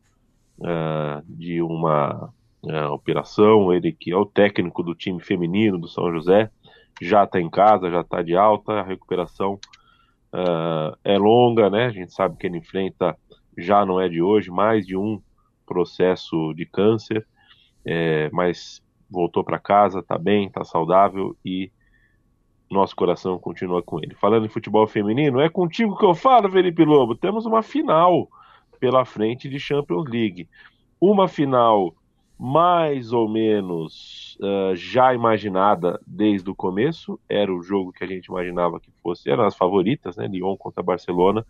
uh, 0.63 1.23
de 1.27 1.61
uma 1.61 2.29
uh, 2.63 2.91
operação. 2.91 3.73
Ele 3.73 3.91
que 3.91 4.11
é 4.11 4.17
o 4.17 4.25
técnico 4.25 4.81
do 4.81 4.95
time 4.95 5.21
feminino 5.21 5.77
do 5.77 5.87
São 5.87 6.11
José, 6.11 6.49
já 7.01 7.23
está 7.23 7.39
em 7.39 7.49
casa, 7.49 7.91
já 7.91 8.01
está 8.01 8.21
de 8.21 8.35
alta. 8.35 8.73
A 8.73 8.83
recuperação 8.83 9.59
uh, 10.33 10.97
é 11.03 11.17
longa, 11.17 11.69
né? 11.69 11.85
A 11.85 11.91
gente 11.91 12.13
sabe 12.13 12.37
que 12.37 12.47
ele 12.47 12.57
enfrenta, 12.57 13.17
já 13.57 13.85
não 13.85 13.99
é 13.99 14.07
de 14.07 14.21
hoje, 14.21 14.49
mais 14.49 14.85
de 14.87 14.97
um 14.97 15.21
processo 15.65 16.53
de 16.53 16.65
câncer, 16.65 17.25
é, 17.85 18.29
mas 18.31 18.81
voltou 19.09 19.43
para 19.43 19.59
casa, 19.59 19.99
está 19.99 20.17
bem, 20.17 20.47
está 20.47 20.63
saudável 20.63 21.35
e 21.45 21.71
nosso 22.69 22.95
coração 22.95 23.37
continua 23.37 23.81
com 23.81 23.99
ele. 23.99 24.15
Falando 24.15 24.45
em 24.45 24.49
futebol 24.49 24.85
feminino, 24.87 25.39
é 25.39 25.47
contigo 25.47 25.97
que 25.97 26.05
eu 26.05 26.15
falo, 26.15 26.49
Felipe 26.49 26.83
Lobo. 26.83 27.15
Temos 27.15 27.45
uma 27.45 27.61
final 27.61 28.27
pela 28.83 29.05
frente 29.05 29.47
de 29.47 29.57
Champions 29.61 30.09
League. 30.09 30.49
Uma 30.99 31.25
final 31.29 31.95
mais 32.37 33.13
ou 33.13 33.29
menos 33.29 34.37
uh, 34.41 34.75
já 34.75 35.13
imaginada 35.13 36.01
desde 36.05 36.49
o 36.49 36.53
começo. 36.53 37.17
Era 37.29 37.49
o 37.55 37.63
jogo 37.63 37.93
que 37.93 38.03
a 38.03 38.07
gente 38.07 38.25
imaginava 38.25 38.81
que 38.81 38.91
fosse. 39.01 39.29
Eram 39.29 39.45
as 39.45 39.55
favoritas, 39.55 40.17
né? 40.17 40.27
Lyon 40.27 40.57
contra 40.57 40.83
Barcelona. 40.83 41.45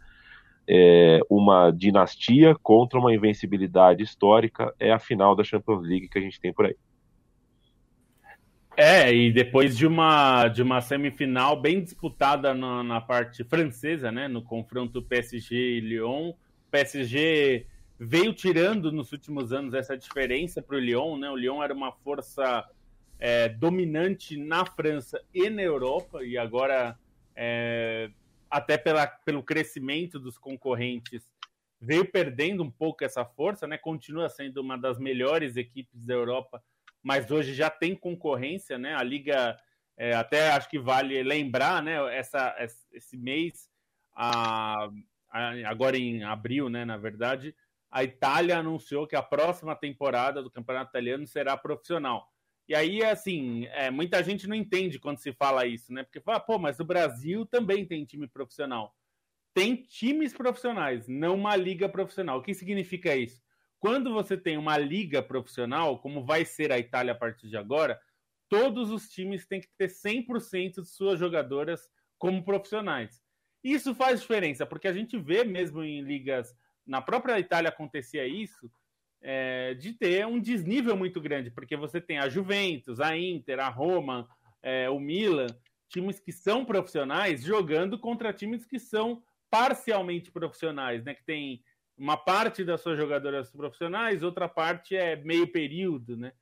É, 0.70 1.22
uma 1.28 1.72
dinastia 1.72 2.54
contra 2.62 3.00
uma 3.00 3.12
invencibilidade 3.12 4.04
histórica. 4.04 4.72
É 4.80 4.92
a 4.92 5.00
final 5.00 5.36
da 5.36 5.44
Champions 5.44 5.82
League 5.82 6.10
que 6.10 6.20
a 6.20 6.22
gente 6.22 6.40
tem 6.40 6.54
por 6.54 6.68
aí. 6.68 6.76
É, 8.78 9.12
e 9.12 9.32
depois 9.32 9.76
de 9.76 9.88
uma, 9.88 10.48
de 10.50 10.62
uma 10.62 10.82
semifinal 10.82 11.60
bem 11.60 11.82
disputada 11.82 12.54
na, 12.54 12.84
na 12.84 13.02
parte 13.02 13.44
francesa, 13.44 14.12
né, 14.12 14.28
no 14.28 14.44
confronto 14.44 15.02
PSG 15.02 15.56
e 15.56 15.80
Lyon, 15.80 16.34
PSG 16.74 17.68
veio 18.00 18.34
tirando 18.34 18.92
nos 18.92 19.12
últimos 19.12 19.54
anos 19.54 19.74
essa 19.74 19.96
diferença 19.96 20.62
para 20.62 20.76
o 20.76 20.80
Lyon, 20.80 21.18
né? 21.18 21.30
O 21.30 21.36
Lyon 21.36 21.62
era 21.62 21.74
uma 21.74 21.92
força 21.92 22.68
é, 23.20 23.48
dominante 23.48 24.36
na 24.36 24.66
França 24.66 25.24
e 25.34 25.50
na 25.50 25.62
Europa, 25.62 26.24
e 26.24 26.38
agora, 26.38 26.98
é, 27.36 28.10
até 28.50 28.78
pela, 28.78 29.06
pelo 29.06 29.44
crescimento 29.44 30.20
dos 30.20 30.38
concorrentes, 30.38 31.30
veio 31.80 32.06
perdendo 32.06 32.64
um 32.64 32.72
pouco 32.72 33.04
essa 33.04 33.24
força, 33.24 33.68
né? 33.68 33.78
Continua 33.78 34.28
sendo 34.28 34.60
uma 34.60 34.78
das 34.78 34.98
melhores 34.98 35.56
equipes 35.56 36.04
da 36.06 36.14
Europa 36.14 36.64
mas 37.04 37.30
hoje 37.30 37.54
já 37.54 37.70
tem 37.70 37.94
concorrência, 37.94 38.78
né? 38.78 38.96
A 38.96 39.04
Liga, 39.04 39.60
é, 39.98 40.16
até 40.16 40.52
acho 40.52 40.70
que 40.70 40.80
vale 40.80 41.22
lembrar, 41.22 41.84
né? 41.84 41.96
Essa, 42.18 42.56
esse 42.94 43.18
mês, 43.18 43.70
a, 44.16 44.90
agora 45.66 45.98
em 45.98 46.24
abril, 46.24 46.70
né? 46.70 46.86
Na 46.86 46.98
verdade, 46.98 47.56
a 47.92 48.04
Itália 48.04 48.58
anunciou 48.58 49.08
que 49.08 49.16
a 49.16 49.22
próxima 49.22 49.76
temporada 49.76 50.42
do 50.42 50.52
Campeonato 50.52 50.90
Italiano 50.90 51.26
será 51.28 51.58
profissional. 51.58 52.32
E 52.68 52.74
aí, 52.74 53.04
assim, 53.04 53.66
é, 53.68 53.92
muita 53.92 54.24
gente 54.24 54.48
não 54.48 54.56
entende 54.56 55.00
quando 55.00 55.18
se 55.18 55.34
fala 55.34 55.66
isso, 55.66 55.92
né? 55.92 56.04
Porque 56.04 56.22
fala, 56.22 56.40
pô, 56.40 56.58
mas 56.58 56.80
o 56.80 56.86
Brasil 56.86 57.46
também 57.46 57.86
tem 57.86 58.06
time 58.06 58.28
profissional. 58.28 58.96
Tem 59.54 59.76
times 59.76 60.34
profissionais, 60.34 61.08
não 61.08 61.36
uma 61.36 61.56
liga 61.56 61.88
profissional. 61.90 62.40
O 62.40 62.42
que 62.42 62.54
significa 62.54 63.16
isso? 63.16 63.44
Quando 63.80 64.14
você 64.14 64.38
tem 64.38 64.58
uma 64.58 64.78
liga 64.78 65.22
profissional, 65.22 66.00
como 66.00 66.26
vai 66.26 66.46
ser 66.46 66.72
a 66.72 66.80
Itália 66.80 67.12
a 67.12 67.18
partir 67.18 67.50
de 67.50 67.58
agora, 67.58 68.00
todos 68.50 68.90
os 68.90 69.10
times 69.10 69.46
têm 69.46 69.60
que 69.60 69.70
ter 69.78 69.90
100% 69.90 70.82
de 70.82 70.88
suas 70.88 71.20
jogadoras 71.20 71.90
como 72.18 72.46
profissionais. 72.46 73.23
Isso 73.64 73.96
faz 73.96 74.22
diferença, 74.22 74.66
porque 74.66 74.88
a 74.88 74.94
gente 74.94 75.18
vê 75.18 75.44
mesmo 75.44 75.84
em 75.84 76.02
ligas, 76.02 76.56
na 76.86 77.02
própria 77.02 77.40
Itália 77.40 77.70
acontecia 77.70 78.28
isso, 78.28 78.70
é, 79.22 79.74
de 79.76 79.94
ter 79.94 80.28
um 80.28 80.40
desnível 80.40 80.98
muito 80.98 81.22
grande, 81.22 81.50
porque 81.50 81.78
você 81.78 82.02
tem 82.02 82.20
a 82.20 82.28
Juventus, 82.28 83.00
a 83.00 83.18
Inter, 83.18 83.60
a 83.60 83.70
Roma, 83.70 84.28
é, 84.62 84.90
o 84.90 85.00
Milan, 85.00 85.48
times 85.88 86.20
que 86.20 86.32
são 86.32 86.66
profissionais 86.66 87.42
jogando 87.42 87.98
contra 87.98 88.34
times 88.34 88.66
que 88.66 88.80
são 88.80 89.24
parcialmente 89.50 90.32
profissionais, 90.32 91.04
né? 91.04 91.14
Que 91.14 91.24
tem 91.24 91.64
uma 91.96 92.18
parte 92.18 92.66
das 92.66 92.82
suas 92.82 92.98
jogadoras 92.98 93.52
profissionais, 93.52 94.24
outra 94.24 94.50
parte 94.50 94.96
é 94.96 95.16
meio 95.16 95.48
período, 95.48 96.18
né? 96.18 96.34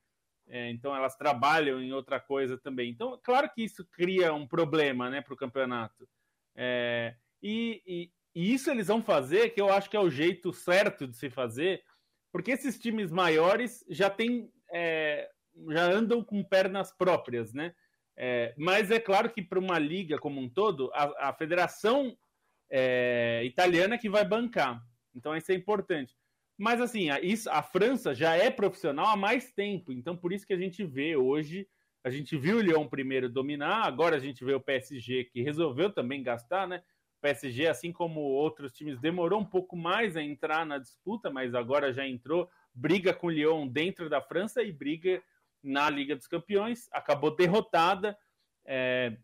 É, 0.48 0.70
então 0.70 0.96
elas 0.96 1.16
trabalham 1.16 1.80
em 1.80 1.92
outra 1.92 2.18
coisa 2.18 2.58
também. 2.58 2.90
Então, 2.90 3.18
claro 3.22 3.48
que 3.54 3.62
isso 3.62 3.86
cria 3.92 4.32
um 4.34 4.46
problema, 4.46 5.08
né, 5.08 5.20
para 5.20 5.34
o 5.34 5.36
campeonato. 5.36 6.08
É, 6.54 7.14
e, 7.42 7.82
e, 7.86 8.12
e, 8.34 8.54
isso 8.54 8.70
eles 8.70 8.88
vão 8.88 9.02
fazer, 9.02 9.50
que 9.50 9.60
eu 9.60 9.72
acho 9.72 9.88
que 9.88 9.96
é 9.96 10.00
o 10.00 10.10
jeito 10.10 10.52
certo 10.52 11.06
de 11.06 11.16
se 11.16 11.30
fazer, 11.30 11.82
porque 12.30 12.52
esses 12.52 12.78
times 12.78 13.10
maiores 13.10 13.84
já 13.88 14.08
têm, 14.08 14.50
é, 14.72 15.30
já 15.70 15.84
andam 15.84 16.22
com 16.22 16.42
pernas 16.42 16.92
próprias, 16.92 17.52
né? 17.52 17.74
É, 18.16 18.54
mas 18.56 18.90
é 18.90 19.00
claro 19.00 19.30
que 19.30 19.42
para 19.42 19.58
uma 19.58 19.78
liga 19.78 20.18
como 20.18 20.40
um 20.40 20.48
todo, 20.48 20.90
a, 20.94 21.30
a 21.30 21.32
federação 21.32 22.16
é, 22.70 23.42
italiana 23.44 23.98
que 23.98 24.08
vai 24.08 24.24
bancar. 24.24 24.82
Então 25.14 25.36
isso 25.36 25.52
é 25.52 25.54
importante. 25.54 26.14
Mas 26.56 26.80
assim, 26.80 27.10
a, 27.10 27.20
isso, 27.20 27.50
a 27.50 27.62
França 27.62 28.14
já 28.14 28.36
é 28.36 28.50
profissional 28.50 29.06
há 29.06 29.16
mais 29.16 29.52
tempo, 29.52 29.92
então 29.92 30.16
por 30.16 30.32
isso 30.32 30.46
que 30.46 30.52
a 30.52 30.58
gente 30.58 30.84
vê 30.84 31.16
hoje, 31.16 31.66
a 32.04 32.10
gente 32.10 32.36
viu 32.36 32.58
o 32.58 32.60
Lyon 32.60 32.86
primeiro 32.88 33.28
dominar, 33.28 33.84
agora 33.84 34.16
a 34.16 34.18
gente 34.18 34.44
vê 34.44 34.54
o 34.54 34.60
PSG 34.60 35.24
que 35.24 35.42
resolveu 35.42 35.90
também 35.90 36.22
gastar, 36.22 36.66
né? 36.66 36.82
O 37.18 37.22
PSG, 37.22 37.68
assim 37.68 37.92
como 37.92 38.20
outros 38.20 38.72
times, 38.72 39.00
demorou 39.00 39.40
um 39.40 39.44
pouco 39.44 39.76
mais 39.76 40.16
a 40.16 40.22
entrar 40.22 40.66
na 40.66 40.78
disputa, 40.78 41.30
mas 41.30 41.54
agora 41.54 41.92
já 41.92 42.06
entrou, 42.06 42.50
briga 42.74 43.14
com 43.14 43.28
o 43.28 43.30
Lyon 43.30 43.68
dentro 43.68 44.10
da 44.10 44.20
França 44.20 44.62
e 44.62 44.72
briga 44.72 45.22
na 45.62 45.88
Liga 45.88 46.16
dos 46.16 46.26
Campeões, 46.26 46.88
acabou 46.90 47.34
derrotada 47.34 48.18
é, 48.66 49.16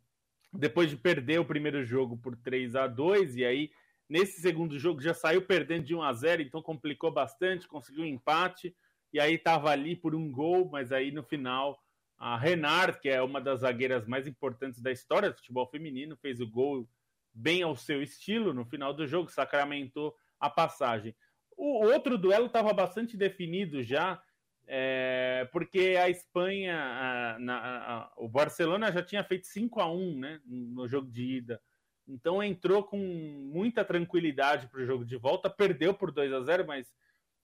depois 0.52 0.88
de 0.88 0.96
perder 0.96 1.40
o 1.40 1.44
primeiro 1.44 1.84
jogo 1.84 2.16
por 2.16 2.36
3 2.36 2.76
a 2.76 2.86
2 2.86 3.36
e 3.36 3.44
aí 3.44 3.70
Nesse 4.08 4.40
segundo 4.40 4.78
jogo 4.78 5.02
já 5.02 5.12
saiu 5.12 5.42
perdendo 5.42 5.84
de 5.84 5.94
1 5.94 6.02
a 6.02 6.12
0, 6.14 6.40
então 6.40 6.62
complicou 6.62 7.12
bastante, 7.12 7.68
conseguiu 7.68 8.04
um 8.04 8.06
empate 8.06 8.74
e 9.12 9.20
aí 9.20 9.34
estava 9.34 9.70
ali 9.70 9.94
por 9.94 10.14
um 10.14 10.32
gol, 10.32 10.66
mas 10.70 10.92
aí 10.92 11.12
no 11.12 11.22
final 11.22 11.78
a 12.18 12.36
Renard, 12.36 12.98
que 13.00 13.08
é 13.08 13.22
uma 13.22 13.40
das 13.40 13.60
zagueiras 13.60 14.06
mais 14.06 14.26
importantes 14.26 14.80
da 14.80 14.90
história 14.90 15.30
do 15.30 15.36
futebol 15.36 15.68
feminino, 15.68 16.16
fez 16.16 16.40
o 16.40 16.50
gol 16.50 16.88
bem 17.32 17.62
ao 17.62 17.76
seu 17.76 18.02
estilo 18.02 18.52
no 18.52 18.64
final 18.64 18.92
do 18.92 19.06
jogo, 19.06 19.30
sacramentou 19.30 20.16
a 20.40 20.50
passagem. 20.50 21.14
O 21.56 21.84
outro 21.86 22.18
duelo 22.18 22.46
estava 22.46 22.72
bastante 22.72 23.16
definido 23.16 23.82
já, 23.82 24.20
é, 24.66 25.48
porque 25.52 25.96
a 26.00 26.10
Espanha, 26.10 26.76
a, 26.76 27.38
na, 27.38 27.56
a, 27.56 28.12
o 28.16 28.28
Barcelona 28.28 28.92
já 28.92 29.02
tinha 29.02 29.22
feito 29.22 29.46
5 29.46 29.80
a 29.80 29.90
1 29.90 30.18
né, 30.18 30.40
no 30.44 30.88
jogo 30.88 31.08
de 31.10 31.22
ida. 31.22 31.60
Então 32.06 32.42
entrou 32.42 32.82
com 32.82 32.98
muita 32.98 33.84
tranquilidade 33.84 34.66
para 34.68 34.80
o 34.80 34.86
jogo 34.86 35.04
de 35.04 35.16
volta, 35.16 35.48
perdeu 35.48 35.94
por 35.94 36.10
2 36.10 36.32
a 36.32 36.40
0 36.40 36.66
mas 36.66 36.92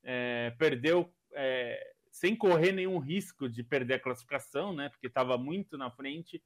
é, 0.02 0.52
perdeu 0.58 1.12
é, 1.32 1.93
sem 2.14 2.36
correr 2.36 2.70
nenhum 2.70 2.98
risco 2.98 3.48
de 3.48 3.64
perder 3.64 3.94
a 3.94 3.98
classificação, 3.98 4.72
né? 4.72 4.88
Porque 4.88 5.08
estava 5.08 5.36
muito 5.36 5.76
na 5.76 5.90
frente, 5.90 6.40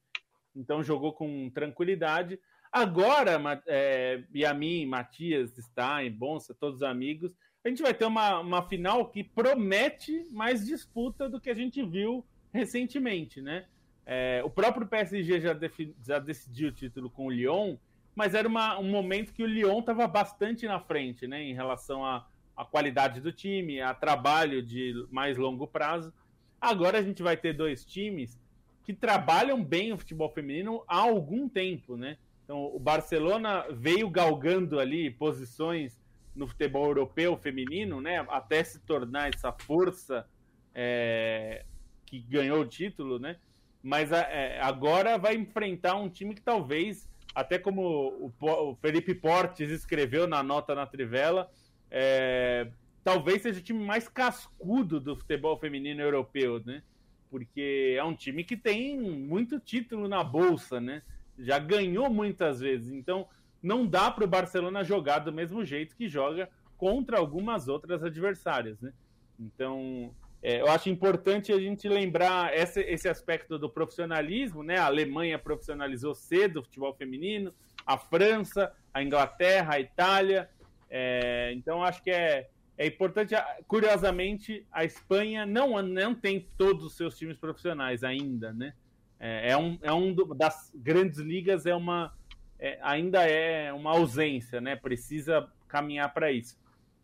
então 0.55 0.83
jogou 0.83 1.13
com 1.13 1.47
tranquilidade. 1.51 2.39
Agora, 2.71 3.39
é, 3.67 4.23
Yamin, 4.33 4.87
Matias, 4.87 5.51
Stein, 5.51 6.09
Bonsa, 6.09 6.55
todos 6.55 6.77
os 6.77 6.83
amigos, 6.83 7.35
a 7.63 7.69
gente 7.69 7.83
vai 7.83 7.93
ter 7.93 8.05
uma, 8.05 8.39
uma 8.39 8.67
final 8.67 9.11
que 9.11 9.23
promete 9.23 10.25
mais 10.31 10.65
disputa 10.65 11.29
do 11.29 11.39
que 11.39 11.51
a 11.51 11.55
gente 11.55 11.85
viu 11.85 12.25
recentemente, 12.51 13.39
né? 13.39 13.67
É, 14.07 14.41
o 14.43 14.49
próprio 14.49 14.87
PSG 14.87 15.39
já, 15.39 15.55
já, 16.03 16.17
decidiu 16.17 16.69
o 16.69 16.73
título 16.73 17.11
com 17.11 17.27
o 17.27 17.29
Lyon, 17.29 17.77
mas 18.15 18.33
era 18.33 18.47
uma, 18.47 18.79
um 18.79 18.89
momento 18.89 19.31
que 19.31 19.43
o 19.43 19.47
Lyon 19.47 19.81
estava 19.81 20.07
bastante 20.07 20.65
na 20.65 20.79
frente, 20.79 21.27
né? 21.27 21.43
Em 21.43 21.53
relação 21.53 22.03
à, 22.03 22.27
à 22.59 22.65
qualidade 22.65 23.21
do 23.21 23.31
time, 23.31 23.79
a 23.79 23.93
trabalho 23.93 24.61
de 24.61 25.07
mais 25.09 25.37
longo 25.37 25.65
prazo. 25.65 26.13
Agora 26.59 26.97
a 26.97 27.01
gente 27.01 27.23
vai 27.23 27.37
ter 27.37 27.53
dois 27.53 27.85
times 27.85 28.37
que 28.83 28.93
trabalham 28.93 29.63
bem 29.63 29.93
o 29.93 29.97
futebol 29.97 30.29
feminino 30.29 30.83
há 30.85 30.97
algum 30.97 31.47
tempo, 31.47 31.95
né? 31.95 32.17
Então, 32.43 32.65
o 32.65 32.77
Barcelona 32.77 33.65
veio 33.71 34.09
galgando 34.09 34.77
ali 34.77 35.09
posições 35.09 35.97
no 36.35 36.47
futebol 36.47 36.87
europeu 36.87 37.37
feminino, 37.37 38.01
né? 38.01 38.25
Até 38.27 38.61
se 38.61 38.79
tornar 38.79 39.33
essa 39.33 39.53
força 39.53 40.27
é, 40.75 41.63
que 42.05 42.19
ganhou 42.19 42.59
o 42.59 42.67
título, 42.67 43.19
né? 43.19 43.37
Mas 43.81 44.11
é, 44.11 44.59
agora 44.59 45.17
vai 45.17 45.35
enfrentar 45.35 45.95
um 45.95 46.09
time 46.09 46.35
que 46.35 46.41
talvez, 46.41 47.07
até 47.33 47.57
como 47.57 47.81
o, 47.81 48.33
o 48.41 48.75
Felipe 48.81 49.15
Portes 49.15 49.71
escreveu 49.71 50.27
na 50.27 50.43
nota 50.43 50.75
na 50.75 50.85
Trivela, 50.85 51.49
é, 51.91 52.69
talvez 53.03 53.41
seja 53.41 53.59
o 53.59 53.63
time 53.63 53.83
mais 53.83 54.07
cascudo 54.07 54.99
do 54.99 55.15
futebol 55.15 55.57
feminino 55.57 56.01
europeu, 56.01 56.61
né? 56.65 56.83
Porque 57.29 57.95
é 57.97 58.03
um 58.03 58.15
time 58.15 58.43
que 58.43 58.57
tem 58.57 58.99
muito 58.99 59.59
título 59.59 60.07
na 60.07 60.23
bolsa, 60.23 60.79
né? 60.79 61.01
Já 61.37 61.59
ganhou 61.59 62.09
muitas 62.09 62.59
vezes. 62.59 62.91
Então, 62.91 63.27
não 63.61 63.85
dá 63.85 64.09
para 64.09 64.23
o 64.23 64.27
Barcelona 64.27 64.83
jogar 64.83 65.19
do 65.19 65.31
mesmo 65.31 65.63
jeito 65.63 65.95
que 65.95 66.07
joga 66.07 66.49
contra 66.77 67.17
algumas 67.17 67.67
outras 67.67 68.03
adversárias, 68.03 68.79
né? 68.79 68.93
Então, 69.39 70.13
é, 70.41 70.61
eu 70.61 70.67
acho 70.67 70.89
importante 70.89 71.51
a 71.51 71.59
gente 71.59 71.87
lembrar 71.87 72.55
esse, 72.55 72.81
esse 72.81 73.09
aspecto 73.09 73.59
do 73.59 73.69
profissionalismo, 73.69 74.63
né? 74.63 74.77
A 74.77 74.85
Alemanha 74.85 75.37
profissionalizou 75.37 76.15
cedo 76.15 76.59
o 76.59 76.63
futebol 76.63 76.93
feminino, 76.93 77.53
a 77.85 77.97
França, 77.97 78.71
a 78.93 79.03
Inglaterra, 79.03 79.75
a 79.75 79.79
Itália. 79.79 80.49
É, 80.89 81.51
então, 81.55 81.83
acho 81.83 82.01
que 82.01 82.11
é, 82.11 82.49
é 82.77 82.87
importante. 82.87 83.35
Curiosamente, 83.67 84.65
a 84.71 84.83
Espanha 84.83 85.45
não, 85.45 85.81
não 85.81 86.15
tem 86.15 86.47
todos 86.57 86.83
os 86.83 86.95
seus 86.95 87.17
times 87.17 87.37
profissionais 87.37 88.03
ainda, 88.03 88.53
né? 88.53 88.73
É, 89.19 89.51
é 89.51 89.57
um, 89.57 89.77
é 89.81 89.91
um 89.91 90.15
das 90.35 90.71
grandes 90.73 91.19
ligas, 91.19 91.65
é 91.65 91.75
uma 91.75 92.13
é, 92.57 92.79
ainda 92.81 93.27
é 93.27 93.71
uma 93.71 93.91
ausência, 93.91 94.59
né? 94.59 94.75
Precisa 94.75 95.49
caminhar 95.67 96.13
para 96.13 96.31
isso. 96.31 96.57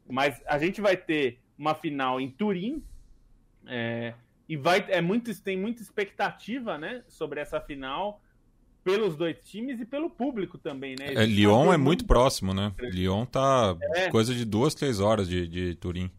Mas 0.08 0.42
a 0.46 0.58
gente 0.58 0.82
vai 0.82 0.98
ter 0.98 1.40
uma 1.58 1.74
final 1.74 2.20
em 2.20 2.30
Turim 2.30 2.84
é, 3.66 4.14
e 4.48 4.56
vai 4.56 4.86
é 4.90 5.02
muito 5.02 5.34
tem 5.42 5.58
muita 5.58 5.82
expectativa, 5.82 6.78
né, 6.78 7.04
sobre 7.08 7.40
essa 7.40 7.60
final 7.60 8.22
pelos 8.86 9.16
dois 9.16 9.36
times 9.44 9.82
e 9.82 9.86
pelo 9.86 10.12
público 10.12 10.60
também, 10.60 10.96
né? 10.98 11.08
É, 11.16 11.26
Lyon 11.26 11.74
é 11.74 11.78
muito 11.78 12.06
próximo, 12.06 12.54
né? 12.54 12.72
Lyon 12.80 13.26
tá 13.26 13.76
é. 13.96 14.12
coisa 14.12 14.32
de 14.32 14.46
duas, 14.46 14.76
três 14.76 15.00
horas 15.00 15.28
de, 15.28 15.48
de 15.48 15.74
Turim. 15.74 16.12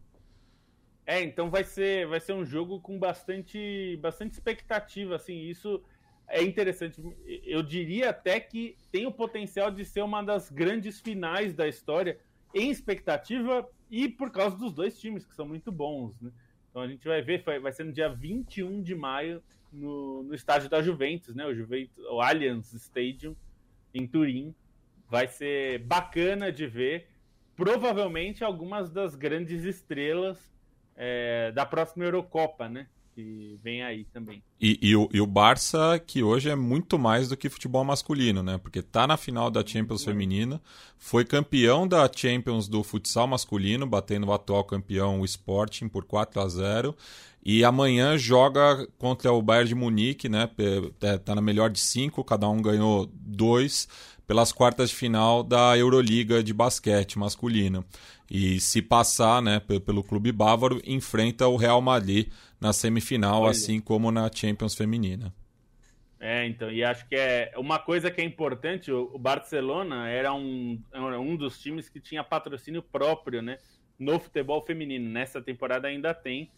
É, 1.05 1.23
então 1.23 1.49
vai 1.49 1.63
ser, 1.63 2.05
vai 2.07 2.19
ser 2.19 2.33
um 2.33 2.43
jogo 2.43 2.81
com 2.81 2.99
bastante, 2.99 3.97
bastante 4.01 4.33
expectativa, 4.33 5.15
assim, 5.15 5.39
isso 5.47 5.81
é 6.27 6.43
interessante. 6.43 7.01
Eu 7.45 7.63
diria 7.63 8.09
até 8.09 8.37
que 8.37 8.75
tem 8.91 9.07
o 9.07 9.13
potencial 9.13 9.71
de 9.71 9.85
ser 9.85 10.01
uma 10.01 10.21
das 10.21 10.51
grandes 10.51 10.99
finais 10.99 11.53
da 11.53 11.69
história 11.69 12.19
em 12.53 12.69
expectativa 12.69 13.65
e 13.89 14.09
por 14.09 14.29
causa 14.29 14.57
dos 14.57 14.73
dois 14.73 14.99
times, 14.99 15.25
que 15.25 15.33
são 15.33 15.47
muito 15.47 15.71
bons. 15.71 16.19
Né? 16.19 16.31
Então 16.69 16.81
a 16.81 16.87
gente 16.89 17.07
vai 17.07 17.21
ver, 17.21 17.45
vai 17.61 17.71
ser 17.71 17.85
no 17.85 17.93
dia 17.93 18.09
21 18.09 18.81
de 18.81 18.93
maio 18.93 19.41
no, 19.71 20.23
no 20.23 20.33
estádio 20.33 20.69
da 20.69 20.81
Juventus, 20.81 21.35
né? 21.35 21.45
o, 21.45 21.53
Juventus, 21.53 21.97
o 22.09 22.21
Allianz 22.21 22.73
Stadium, 22.73 23.35
em 23.93 24.07
Turim. 24.07 24.53
Vai 25.09 25.27
ser 25.27 25.79
bacana 25.79 26.51
de 26.51 26.67
ver. 26.67 27.07
Provavelmente 27.55 28.43
algumas 28.43 28.91
das 28.91 29.15
grandes 29.15 29.63
estrelas 29.63 30.51
é, 30.95 31.51
da 31.53 31.65
próxima 31.65 32.05
Eurocopa, 32.05 32.67
né? 32.67 32.87
Que 33.17 33.59
vem 33.63 33.81
aí 33.81 34.05
também. 34.13 34.43
E, 34.61 34.77
e, 34.79 34.95
o, 34.95 35.09
e 35.11 35.19
o 35.19 35.25
Barça, 35.25 35.99
que 36.05 36.21
hoje 36.21 36.51
é 36.51 36.55
muito 36.55 36.99
mais 36.99 37.27
do 37.27 37.35
que 37.35 37.49
futebol 37.49 37.83
masculino, 37.83 38.43
né? 38.43 38.59
Porque 38.59 38.79
tá 38.79 39.07
na 39.07 39.17
final 39.17 39.49
da 39.49 39.65
Champions 39.65 40.03
feminina, 40.03 40.61
foi 40.99 41.25
campeão 41.25 41.87
da 41.87 42.07
Champions 42.15 42.67
do 42.67 42.83
futsal 42.83 43.25
masculino, 43.25 43.87
batendo 43.87 44.27
o 44.27 44.33
atual 44.33 44.63
campeão, 44.63 45.19
o 45.19 45.25
Sporting, 45.25 45.87
por 45.87 46.05
4 46.05 46.39
a 46.39 46.47
0 46.47 46.95
e 47.43 47.63
amanhã 47.63 48.17
joga 48.17 48.87
contra 48.99 49.31
o 49.31 49.41
Bayern 49.41 49.69
de 49.69 49.75
Munique, 49.75 50.29
né? 50.29 50.49
É, 51.01 51.17
tá 51.17 51.33
na 51.33 51.41
melhor 51.41 51.71
de 51.71 51.79
cinco, 51.79 52.23
cada 52.23 52.47
um 52.47 52.61
ganhou 52.61 53.09
dois 53.11 53.87
pelas 54.27 54.51
quartas 54.51 54.89
de 54.89 54.95
final 54.95 55.41
da 55.41 55.75
Euroliga 55.77 56.43
de 56.43 56.53
basquete 56.53 57.17
masculino. 57.17 57.83
E 58.29 58.59
se 58.59 58.81
passar, 58.81 59.41
né, 59.41 59.61
pelo 59.85 60.03
clube 60.03 60.31
bávaro, 60.31 60.81
enfrenta 60.85 61.47
o 61.47 61.55
Real 61.55 61.81
Madrid 61.81 62.29
na 62.59 62.73
semifinal, 62.73 63.43
Olha. 63.43 63.51
assim 63.51 63.79
como 63.79 64.11
na 64.11 64.29
Champions 64.33 64.75
feminina. 64.75 65.33
É, 66.19 66.45
então, 66.47 66.71
e 66.71 66.83
acho 66.83 67.07
que 67.07 67.15
é 67.15 67.53
uma 67.55 67.77
coisa 67.77 68.09
que 68.09 68.19
é 68.19 68.23
importante, 68.23 68.91
o 68.91 69.17
Barcelona 69.19 70.09
era 70.09 70.33
um, 70.33 70.81
era 70.91 71.19
um 71.19 71.35
dos 71.35 71.59
times 71.59 71.87
que 71.87 71.99
tinha 71.99 72.23
patrocínio 72.23 72.81
próprio, 72.81 73.41
né, 73.41 73.59
no 73.99 74.19
futebol 74.19 74.63
feminino. 74.65 75.09
Nessa 75.09 75.41
temporada 75.41 75.87
ainda 75.87 76.13
tem. 76.13 76.51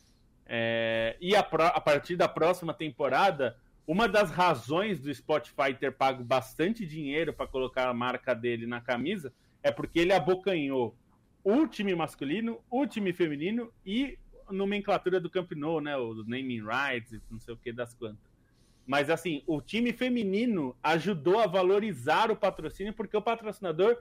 É, 0.45 1.15
e 1.21 1.35
a, 1.35 1.41
a 1.41 1.81
partir 1.81 2.15
da 2.15 2.27
próxima 2.27 2.73
temporada, 2.73 3.55
uma 3.85 4.07
das 4.07 4.31
razões 4.31 4.99
do 4.99 5.13
Spotify 5.13 5.73
ter 5.77 5.91
pago 5.91 6.23
bastante 6.23 6.85
dinheiro 6.85 7.33
para 7.33 7.45
colocar 7.45 7.87
a 7.87 7.93
marca 7.93 8.33
dele 8.33 8.65
na 8.65 8.79
camisa 8.79 9.33
é 9.61 9.71
porque 9.71 9.99
ele 9.99 10.13
abocanhou 10.13 10.95
o 11.43 11.67
time 11.67 11.95
masculino, 11.95 12.59
o 12.69 12.85
time 12.85 13.13
feminino 13.13 13.71
e 13.85 14.17
nomenclatura 14.49 15.19
do 15.19 15.29
Camp 15.29 15.51
Nou, 15.51 15.79
né? 15.79 15.95
O 15.97 16.23
naming 16.23 16.61
rights, 16.61 17.21
não 17.29 17.39
sei 17.39 17.53
o 17.53 17.57
que 17.57 17.71
das 17.71 17.93
quantas. 17.93 18.29
Mas 18.85 19.09
assim, 19.09 19.43
o 19.45 19.61
time 19.61 19.93
feminino 19.93 20.75
ajudou 20.81 21.39
a 21.39 21.47
valorizar 21.47 22.31
o 22.31 22.35
patrocínio 22.35 22.93
porque 22.93 23.15
o 23.15 23.21
patrocinador 23.21 23.97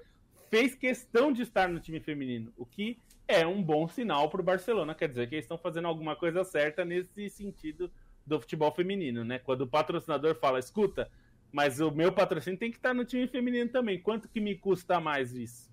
fez 0.49 0.75
questão 0.75 1.31
de 1.31 1.43
estar 1.43 1.69
no 1.69 1.79
time 1.79 2.01
feminino, 2.01 2.53
o 2.57 2.65
que 2.65 2.99
é 3.27 3.47
um 3.47 3.63
bom 3.63 3.87
sinal 3.87 4.31
para 4.31 4.41
o 4.41 4.45
Barcelona. 4.45 4.95
Quer 4.95 5.09
dizer 5.09 5.29
que 5.29 5.35
eles 5.35 5.45
estão 5.45 5.59
fazendo 5.59 5.87
alguma 5.87 6.17
coisa 6.17 6.43
certa 6.43 6.85
nesse 6.85 7.29
sentido 7.29 7.91
do 8.27 8.41
futebol 8.41 8.73
feminino, 8.73 9.25
né? 9.25 9.39
Quando 9.39 9.63
o 9.63 9.67
patrocinador 9.67 10.35
fala, 10.37 10.59
escuta, 10.59 11.11
mas 11.53 11.81
o 11.81 11.91
meu 11.91 12.11
patrocínio 12.11 12.59
tem 12.59 12.71
que 12.71 12.79
estar 12.79 12.95
no 12.95 13.05
time 13.05 13.27
feminino 13.27 13.69
também. 13.71 14.01
Quanto 14.01 14.29
que 14.29 14.41
me 14.41 14.55
custa 14.55 14.99
mais 14.99 15.35
isso? 15.35 15.71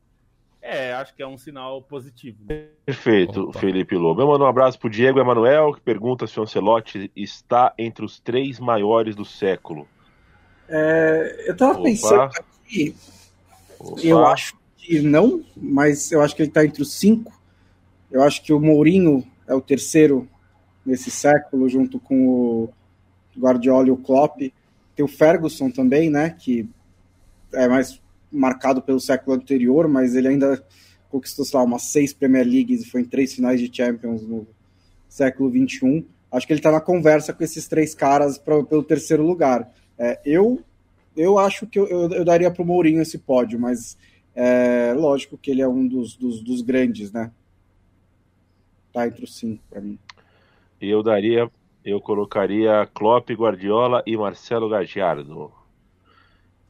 É, 0.68 0.94
acho 0.94 1.14
que 1.14 1.22
é 1.22 1.28
um 1.28 1.38
sinal 1.38 1.80
positivo. 1.84 2.40
Perfeito, 2.84 3.50
Opa. 3.50 3.60
Felipe 3.60 3.96
Lobo. 3.96 4.20
Eu 4.20 4.28
mando 4.28 4.46
um 4.46 4.48
abraço 4.48 4.80
pro 4.80 4.90
Diego 4.90 5.20
Emanuel, 5.20 5.74
que 5.74 5.82
pergunta 5.82 6.26
se 6.26 6.40
o 6.40 6.44
Ancelotti 6.44 7.12
está 7.16 7.72
entre 7.78 8.04
os 8.04 8.20
três 8.20 8.60
maiores 8.60 9.16
do 9.16 9.24
século. 9.24 9.88
É, 10.68 11.46
eu 11.48 11.56
tava 11.56 11.74
Opa. 11.74 11.84
pensando 11.84 12.32
aqui, 12.64 12.96
Opa. 13.80 14.02
eu 14.02 14.26
acho 14.26 14.58
que 14.76 15.02
não, 15.02 15.46
mas 15.56 16.12
eu 16.12 16.20
acho 16.22 16.36
que 16.36 16.42
ele 16.42 16.50
está 16.50 16.66
entre 16.66 16.82
os 16.82 16.94
cinco. 16.94 17.32
Eu 18.12 18.24
acho 18.24 18.42
que 18.42 18.52
o 18.52 18.60
Mourinho 18.60 19.24
é 19.48 19.54
o 19.54 19.62
terceiro 19.62 20.28
nesse 20.84 21.12
século, 21.12 21.70
junto 21.70 22.00
com 22.00 22.28
o 22.28 22.74
Guardiola 23.38 23.88
e 23.88 23.92
o 23.92 23.98
Klopp. 23.98 24.52
Tem 24.96 25.06
o 25.06 25.08
Ferguson 25.08 25.70
também, 25.70 26.10
né, 26.10 26.32
que 26.32 26.68
é 27.54 27.68
mais 27.68 28.02
marcado 28.36 28.82
pelo 28.82 29.00
século 29.00 29.36
anterior, 29.36 29.88
mas 29.88 30.16
ele 30.16 30.28
ainda 30.28 30.64
conquistou, 31.10 31.46
sei 31.46 31.58
lá, 31.58 31.66
umas 31.66 31.84
seis 31.84 32.14
Premier 32.14 32.46
Leagues 32.46 32.82
e 32.82 32.90
foi 32.90 33.02
em 33.02 33.06
três 33.06 33.34
finais 33.34 33.60
de 33.60 33.76
Champions 33.76 34.28
no 34.28 34.48
século 35.08 35.50
XXI. 35.50 36.06
Acho 36.32 36.46
que 36.46 36.54
ele 36.54 36.60
está 36.60 36.72
na 36.72 36.82
conversa 36.82 37.34
com 37.34 37.44
esses 37.44 37.68
três 37.68 37.96
caras 37.96 38.38
pra, 38.38 38.64
pelo 38.64 38.84
terceiro 38.84 39.26
lugar. 39.26 39.72
É, 39.98 40.20
eu, 40.26 40.62
eu 41.16 41.40
acho 41.40 41.66
que 41.66 41.80
eu, 41.80 41.88
eu, 41.88 42.10
eu 42.12 42.26
daria 42.26 42.52
para 42.52 42.62
o 42.62 42.66
Mourinho 42.66 43.02
esse 43.02 43.18
pódio, 43.18 43.60
mas 43.60 43.98
é 44.36 44.94
lógico 44.94 45.38
que 45.38 45.50
ele 45.50 45.62
é 45.62 45.68
um 45.68 45.88
dos, 45.88 46.16
dos, 46.16 46.42
dos 46.42 46.62
grandes, 46.62 47.12
né? 47.12 47.32
Tá 48.92 49.08
entre 49.08 49.24
os 49.24 49.38
cinco 49.38 49.64
para 49.70 49.80
mim. 49.80 49.98
Eu 50.82 51.02
daria, 51.02 51.50
eu 51.84 52.02
colocaria 52.02 52.86
Klopp, 52.94 53.30
Guardiola 53.32 54.04
e 54.06 54.18
Marcelo 54.18 54.70
Gagliardo. 54.70 55.52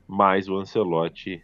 Mas 0.08 0.48
o 0.48 0.58
Ancelotti 0.58 1.42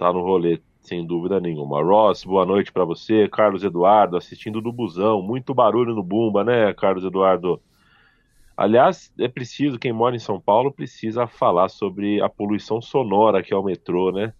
tá 0.00 0.10
no 0.10 0.22
rolê, 0.22 0.58
sem 0.80 1.06
dúvida 1.06 1.38
nenhuma. 1.38 1.82
Ross, 1.82 2.24
boa 2.24 2.46
noite 2.46 2.72
para 2.72 2.86
você. 2.86 3.28
Carlos 3.28 3.62
Eduardo, 3.62 4.16
assistindo 4.16 4.58
do 4.62 4.72
busão. 4.72 5.20
Muito 5.20 5.52
barulho 5.52 5.94
no 5.94 6.02
Bumba, 6.02 6.42
né, 6.42 6.72
Carlos 6.72 7.04
Eduardo? 7.04 7.60
Aliás, 8.56 9.12
é 9.18 9.28
preciso, 9.28 9.78
quem 9.78 9.92
mora 9.92 10.16
em 10.16 10.18
São 10.18 10.40
Paulo 10.40 10.72
precisa 10.72 11.26
falar 11.26 11.68
sobre 11.68 12.22
a 12.22 12.30
poluição 12.30 12.80
sonora 12.80 13.42
que 13.42 13.52
é 13.52 13.56
o 13.56 13.62
metrô, 13.62 14.10
né? 14.10 14.32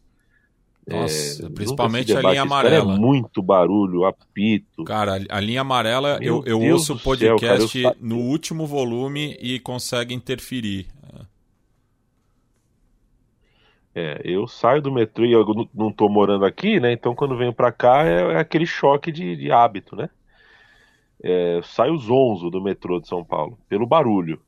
Nossa, 0.88 1.46
é, 1.46 1.48
principalmente 1.50 2.16
a 2.16 2.22
linha 2.22 2.42
amarela. 2.42 2.94
É 2.94 2.98
muito 2.98 3.42
barulho, 3.42 4.06
apito. 4.06 4.82
Cara, 4.84 5.22
a 5.28 5.40
linha 5.40 5.60
amarela, 5.60 6.18
eu, 6.22 6.42
eu 6.46 6.58
ouço 6.58 6.94
o 6.94 6.98
podcast 6.98 7.68
céu, 7.68 7.82
cara, 7.82 7.96
eu... 8.00 8.06
no 8.08 8.18
último 8.18 8.66
volume 8.66 9.36
e 9.40 9.60
consegue 9.60 10.14
interferir. 10.14 10.86
É, 13.94 14.20
eu 14.24 14.46
saio 14.46 14.80
do 14.80 14.92
metrô 14.92 15.24
e 15.24 15.32
eu 15.32 15.44
não 15.74 15.92
tô 15.92 16.08
morando 16.08 16.44
aqui, 16.44 16.78
né? 16.78 16.92
Então 16.92 17.14
quando 17.14 17.36
venho 17.36 17.52
para 17.52 17.72
cá 17.72 18.04
é, 18.04 18.34
é, 18.34 18.38
aquele 18.38 18.66
choque 18.66 19.10
de, 19.10 19.36
de 19.36 19.50
hábito, 19.50 19.96
né? 19.96 20.08
É, 21.22 21.60
saio 21.62 21.96
zonzo 21.98 22.50
do 22.50 22.62
metrô 22.62 23.00
de 23.00 23.08
São 23.08 23.24
Paulo, 23.24 23.58
pelo 23.68 23.86
barulho. 23.86 24.40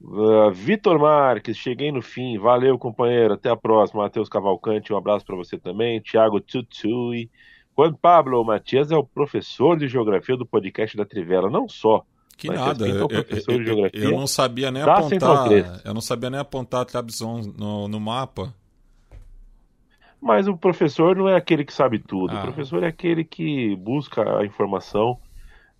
Uh, 0.00 0.52
Vitor 0.52 0.98
Marques, 0.98 1.56
cheguei 1.56 1.90
no 1.90 2.00
fim. 2.00 2.38
Valeu, 2.38 2.78
companheiro. 2.78 3.34
Até 3.34 3.50
a 3.50 3.56
próxima. 3.56 4.02
Matheus 4.02 4.28
Cavalcante, 4.28 4.92
um 4.92 4.96
abraço 4.96 5.24
para 5.26 5.36
você 5.36 5.58
também. 5.58 6.00
Thiago 6.00 6.40
Tutui. 6.40 7.30
Juan 7.76 7.94
Pablo 7.94 8.44
Matias 8.44 8.90
é 8.90 8.96
o 8.96 9.04
professor 9.04 9.76
de 9.76 9.88
geografia 9.88 10.36
do 10.36 10.46
podcast 10.46 10.96
da 10.96 11.04
Trivela. 11.04 11.50
Não 11.50 11.68
só. 11.68 12.04
Que 12.38 12.48
nada, 12.48 12.86
é 12.86 12.92
eu, 12.92 13.08
eu, 13.10 13.90
eu, 13.92 14.10
não 14.12 14.28
sabia 14.28 14.70
nem 14.70 14.80
apontar. 14.80 15.48
Eu 15.84 15.92
não 15.92 16.00
sabia 16.00 16.30
nem 16.30 16.38
apontar 16.38 16.84
Trabzon 16.84 17.52
no, 17.58 17.88
no 17.88 17.98
mapa. 17.98 18.54
Mas 20.22 20.46
o 20.46 20.56
professor 20.56 21.16
não 21.16 21.28
é 21.28 21.34
aquele 21.34 21.64
que 21.64 21.72
sabe 21.72 21.98
tudo. 21.98 22.36
Ah. 22.36 22.38
O 22.38 22.42
professor 22.42 22.84
é 22.84 22.86
aquele 22.86 23.24
que 23.24 23.74
busca 23.74 24.38
a 24.38 24.46
informação 24.46 25.18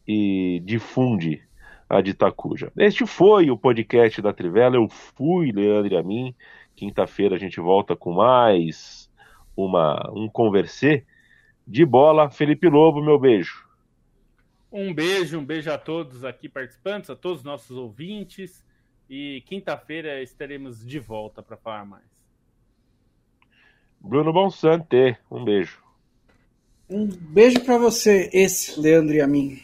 e 0.06 0.60
difunde 0.64 1.40
a 1.88 2.00
de 2.00 2.10
Itacuja. 2.10 2.72
Este 2.76 3.06
foi 3.06 3.52
o 3.52 3.56
podcast 3.56 4.20
da 4.20 4.32
Trivela. 4.32 4.74
Eu 4.74 4.88
fui, 4.88 5.52
Leandro 5.52 5.94
e 5.94 5.96
a 5.96 6.02
mim. 6.02 6.34
Quinta-feira 6.74 7.36
a 7.36 7.38
gente 7.38 7.60
volta 7.60 7.94
com 7.94 8.12
mais 8.12 9.08
uma, 9.56 10.10
um 10.12 10.28
conversê 10.28 11.04
de 11.64 11.86
bola. 11.86 12.28
Felipe 12.30 12.68
Lobo, 12.68 13.00
meu 13.00 13.16
beijo. 13.16 13.67
Um 14.70 14.92
beijo, 14.92 15.38
um 15.38 15.44
beijo 15.44 15.70
a 15.72 15.78
todos 15.78 16.24
aqui 16.24 16.48
participantes, 16.48 17.08
a 17.08 17.16
todos 17.16 17.38
os 17.38 17.44
nossos 17.44 17.76
ouvintes. 17.76 18.62
E 19.08 19.42
quinta-feira 19.46 20.22
estaremos 20.22 20.86
de 20.86 20.98
volta 20.98 21.42
para 21.42 21.56
falar 21.56 21.86
mais. 21.86 22.04
Bruno 23.98 24.32
Bonsante, 24.32 25.16
um 25.30 25.44
beijo. 25.44 25.82
Um 26.88 27.06
beijo 27.06 27.64
para 27.64 27.78
você, 27.78 28.30
esse 28.32 28.78
Leandro 28.78 29.14
e 29.14 29.20
a 29.20 29.26
mim. 29.26 29.60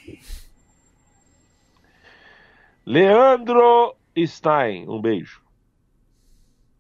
Leandro 2.87 3.97
Stein, 4.27 4.89
um 4.89 5.01
beijo. 5.01 5.43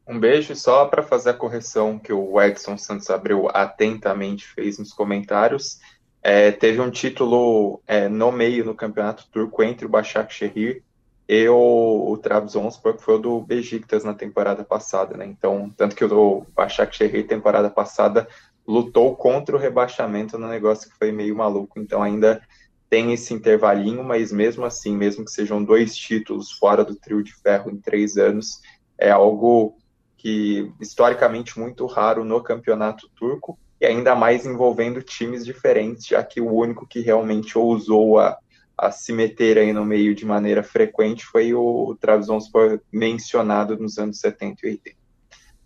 Um 0.06 0.20
beijo 0.20 0.54
só 0.54 0.86
para 0.86 1.02
fazer 1.02 1.30
a 1.30 1.34
correção 1.34 1.98
que 1.98 2.12
o 2.12 2.40
Edson 2.40 2.76
Santos 2.76 3.08
Abreu 3.08 3.48
atentamente 3.48 4.46
fez 4.46 4.78
nos 4.78 4.92
comentários. 4.92 5.80
É, 6.26 6.50
teve 6.50 6.80
um 6.80 6.90
título 6.90 7.82
é, 7.86 8.08
no 8.08 8.32
meio 8.32 8.64
no 8.64 8.74
campeonato 8.74 9.28
turco 9.30 9.62
entre 9.62 9.84
o 9.84 9.90
Başakşehir 9.90 10.82
e 11.28 11.46
o, 11.50 12.10
o 12.10 12.16
Trabzonspor, 12.16 12.96
que 12.96 13.02
foi 13.02 13.16
o 13.16 13.18
do 13.18 13.40
Besiktas 13.42 14.04
na 14.04 14.14
temporada 14.14 14.64
passada, 14.64 15.18
né? 15.18 15.26
Então, 15.26 15.70
tanto 15.76 15.94
que 15.94 16.02
o 16.02 16.46
Başakşehir 16.56 17.26
temporada 17.26 17.68
passada 17.68 18.26
lutou 18.66 19.14
contra 19.14 19.54
o 19.54 19.58
rebaixamento 19.58 20.38
no 20.38 20.48
negócio 20.48 20.90
que 20.90 20.96
foi 20.96 21.12
meio 21.12 21.36
maluco. 21.36 21.78
Então, 21.78 22.02
ainda 22.02 22.40
tem 22.88 23.12
esse 23.12 23.34
intervalinho, 23.34 24.02
mas 24.02 24.32
mesmo 24.32 24.64
assim, 24.64 24.96
mesmo 24.96 25.26
que 25.26 25.30
sejam 25.30 25.62
dois 25.62 25.94
títulos 25.94 26.52
fora 26.52 26.82
do 26.82 26.94
trio 26.94 27.22
de 27.22 27.34
ferro 27.34 27.70
em 27.70 27.76
três 27.76 28.16
anos, 28.16 28.62
é 28.96 29.10
algo 29.10 29.76
que 30.16 30.72
historicamente 30.80 31.58
muito 31.58 31.84
raro 31.84 32.24
no 32.24 32.42
campeonato 32.42 33.10
turco 33.14 33.58
e 33.84 33.86
ainda 33.86 34.14
mais 34.14 34.46
envolvendo 34.46 35.02
times 35.02 35.44
diferentes, 35.44 36.06
já 36.06 36.22
que 36.22 36.40
o 36.40 36.50
único 36.50 36.86
que 36.86 37.00
realmente 37.00 37.58
ousou 37.58 38.18
a, 38.18 38.36
a 38.78 38.90
se 38.90 39.12
meter 39.12 39.58
aí 39.58 39.74
no 39.74 39.84
meio 39.84 40.14
de 40.14 40.24
maneira 40.24 40.62
frequente 40.62 41.24
foi 41.24 41.52
o 41.52 41.94
Trabzonspor 42.00 42.80
mencionado 42.90 43.76
nos 43.76 43.98
anos 43.98 44.18
70 44.20 44.66
e 44.66 44.70
80. 44.70 44.96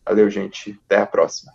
Valeu, 0.04 0.28
gente. 0.28 0.78
Até 0.86 0.96
a 1.00 1.06
próxima. 1.06 1.52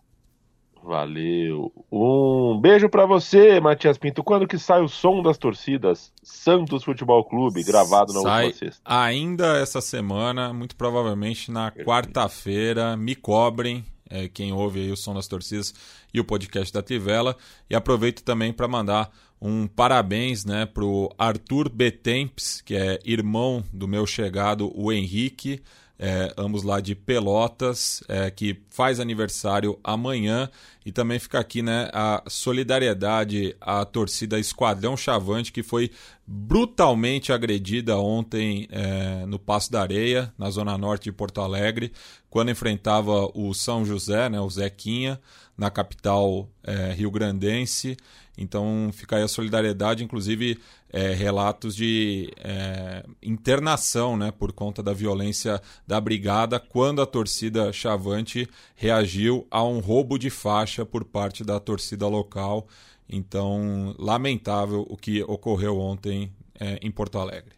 Valeu. 0.81 1.71
Um 1.91 2.59
beijo 2.59 2.89
para 2.89 3.05
você, 3.05 3.59
Matias 3.59 3.97
Pinto. 3.97 4.23
Quando 4.23 4.47
que 4.47 4.57
sai 4.57 4.81
o 4.81 4.87
som 4.87 5.21
das 5.21 5.37
torcidas? 5.37 6.11
Santos 6.21 6.83
Futebol 6.83 7.23
Clube, 7.23 7.63
gravado 7.63 8.13
na 8.13 8.21
sai 8.21 8.45
última 8.47 8.59
sexta. 8.65 8.81
Ainda 8.85 9.57
essa 9.59 9.79
semana, 9.79 10.53
muito 10.53 10.75
provavelmente 10.75 11.49
na 11.51 11.71
quarta-feira. 11.71 12.97
Me 12.97 13.15
cobrem, 13.15 13.85
é, 14.13 14.27
quem 14.27 14.53
ouve 14.53 14.79
aí 14.79 14.91
o 14.91 14.95
som 14.95 15.15
das 15.15 15.27
torcidas 15.27 15.73
e 16.13 16.19
o 16.19 16.23
podcast 16.23 16.71
da 16.71 16.83
Tivela. 16.83 17.35
E 17.67 17.75
aproveito 17.75 18.23
também 18.23 18.53
para 18.53 18.67
mandar 18.67 19.11
um 19.41 19.67
parabéns 19.67 20.45
né, 20.45 20.67
para 20.67 20.85
o 20.85 21.11
Arthur 21.17 21.67
Betempes, 21.67 22.61
que 22.61 22.75
é 22.75 22.99
irmão 23.03 23.63
do 23.73 23.87
meu 23.87 24.05
chegado, 24.05 24.71
o 24.73 24.91
Henrique 24.91 25.61
é, 26.05 26.33
ambos 26.37 26.63
lá 26.63 26.81
de 26.81 26.95
Pelotas, 26.95 28.03
é, 28.09 28.29
que 28.29 28.59
faz 28.69 28.99
aniversário 28.99 29.79
amanhã. 29.81 30.49
E 30.85 30.91
também 30.91 31.17
fica 31.17 31.39
aqui 31.39 31.61
né, 31.61 31.89
a 31.93 32.21
solidariedade 32.27 33.55
à 33.61 33.85
torcida 33.85 34.37
Esquadrão 34.37 34.97
Chavante, 34.97 35.53
que 35.53 35.63
foi 35.63 35.89
brutalmente 36.27 37.31
agredida 37.31 37.97
ontem 37.97 38.67
é, 38.69 39.25
no 39.25 39.39
Passo 39.39 39.71
da 39.71 39.81
Areia, 39.81 40.33
na 40.37 40.49
zona 40.49 40.77
norte 40.77 41.05
de 41.05 41.13
Porto 41.13 41.39
Alegre, 41.39 41.93
quando 42.29 42.51
enfrentava 42.51 43.31
o 43.33 43.53
São 43.53 43.85
José, 43.85 44.27
né, 44.27 44.41
o 44.41 44.49
Zequinha, 44.49 45.21
na 45.57 45.69
capital 45.69 46.49
é, 46.63 46.91
rio-grandense. 46.93 47.97
Então 48.37 48.89
fica 48.91 49.17
aí 49.17 49.23
a 49.23 49.27
solidariedade, 49.27 50.03
inclusive 50.03 50.59
é, 50.91 51.13
relatos 51.13 51.75
de 51.75 52.31
é, 52.37 53.05
internação 53.21 54.17
né, 54.17 54.31
por 54.31 54.51
conta 54.51 54.81
da 54.81 54.93
violência 54.93 55.61
da 55.85 56.01
brigada 56.01 56.59
quando 56.59 57.01
a 57.01 57.05
torcida 57.05 57.71
Chavante 57.71 58.49
reagiu 58.75 59.47
a 59.51 59.63
um 59.63 59.79
roubo 59.79 60.17
de 60.17 60.29
faixa 60.29 60.85
por 60.85 61.05
parte 61.05 61.43
da 61.43 61.59
torcida 61.59 62.07
local. 62.07 62.67
Então, 63.07 63.93
lamentável 63.99 64.85
o 64.89 64.97
que 64.97 65.21
ocorreu 65.23 65.79
ontem 65.79 66.31
é, 66.59 66.79
em 66.81 66.89
Porto 66.89 67.19
Alegre. 67.19 67.53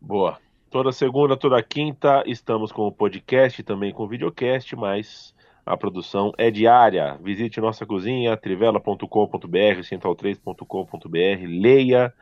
Boa. 0.00 0.38
Toda 0.70 0.92
segunda, 0.92 1.36
toda 1.36 1.62
quinta 1.62 2.22
estamos 2.26 2.72
com 2.72 2.82
o 2.82 2.92
podcast, 2.92 3.62
também 3.62 3.92
com 3.92 4.02
o 4.02 4.08
videocast, 4.08 4.74
mas 4.74 5.34
a 5.66 5.76
produção 5.76 6.32
é 6.38 6.48
diária. 6.48 7.18
Visite 7.20 7.60
nossa 7.60 7.84
cozinha, 7.84 8.36
trivela.com.br, 8.36 9.80
central3.com.br, 9.82 11.60
leia, 11.60 12.14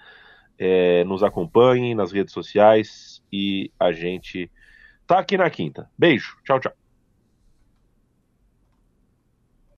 é, 0.59 1.05
nos 1.05 1.23
acompanhe 1.23 1.95
nas 1.95 2.11
redes 2.11 2.33
sociais 2.33 3.23
e 3.31 3.71
a 3.79 3.93
gente 3.93 4.51
tá 5.07 5.19
aqui 5.19 5.37
na 5.37 5.51
quinta. 5.51 5.91
Beijo, 5.99 6.39
tchau, 6.43 6.59
tchau. 6.59 6.84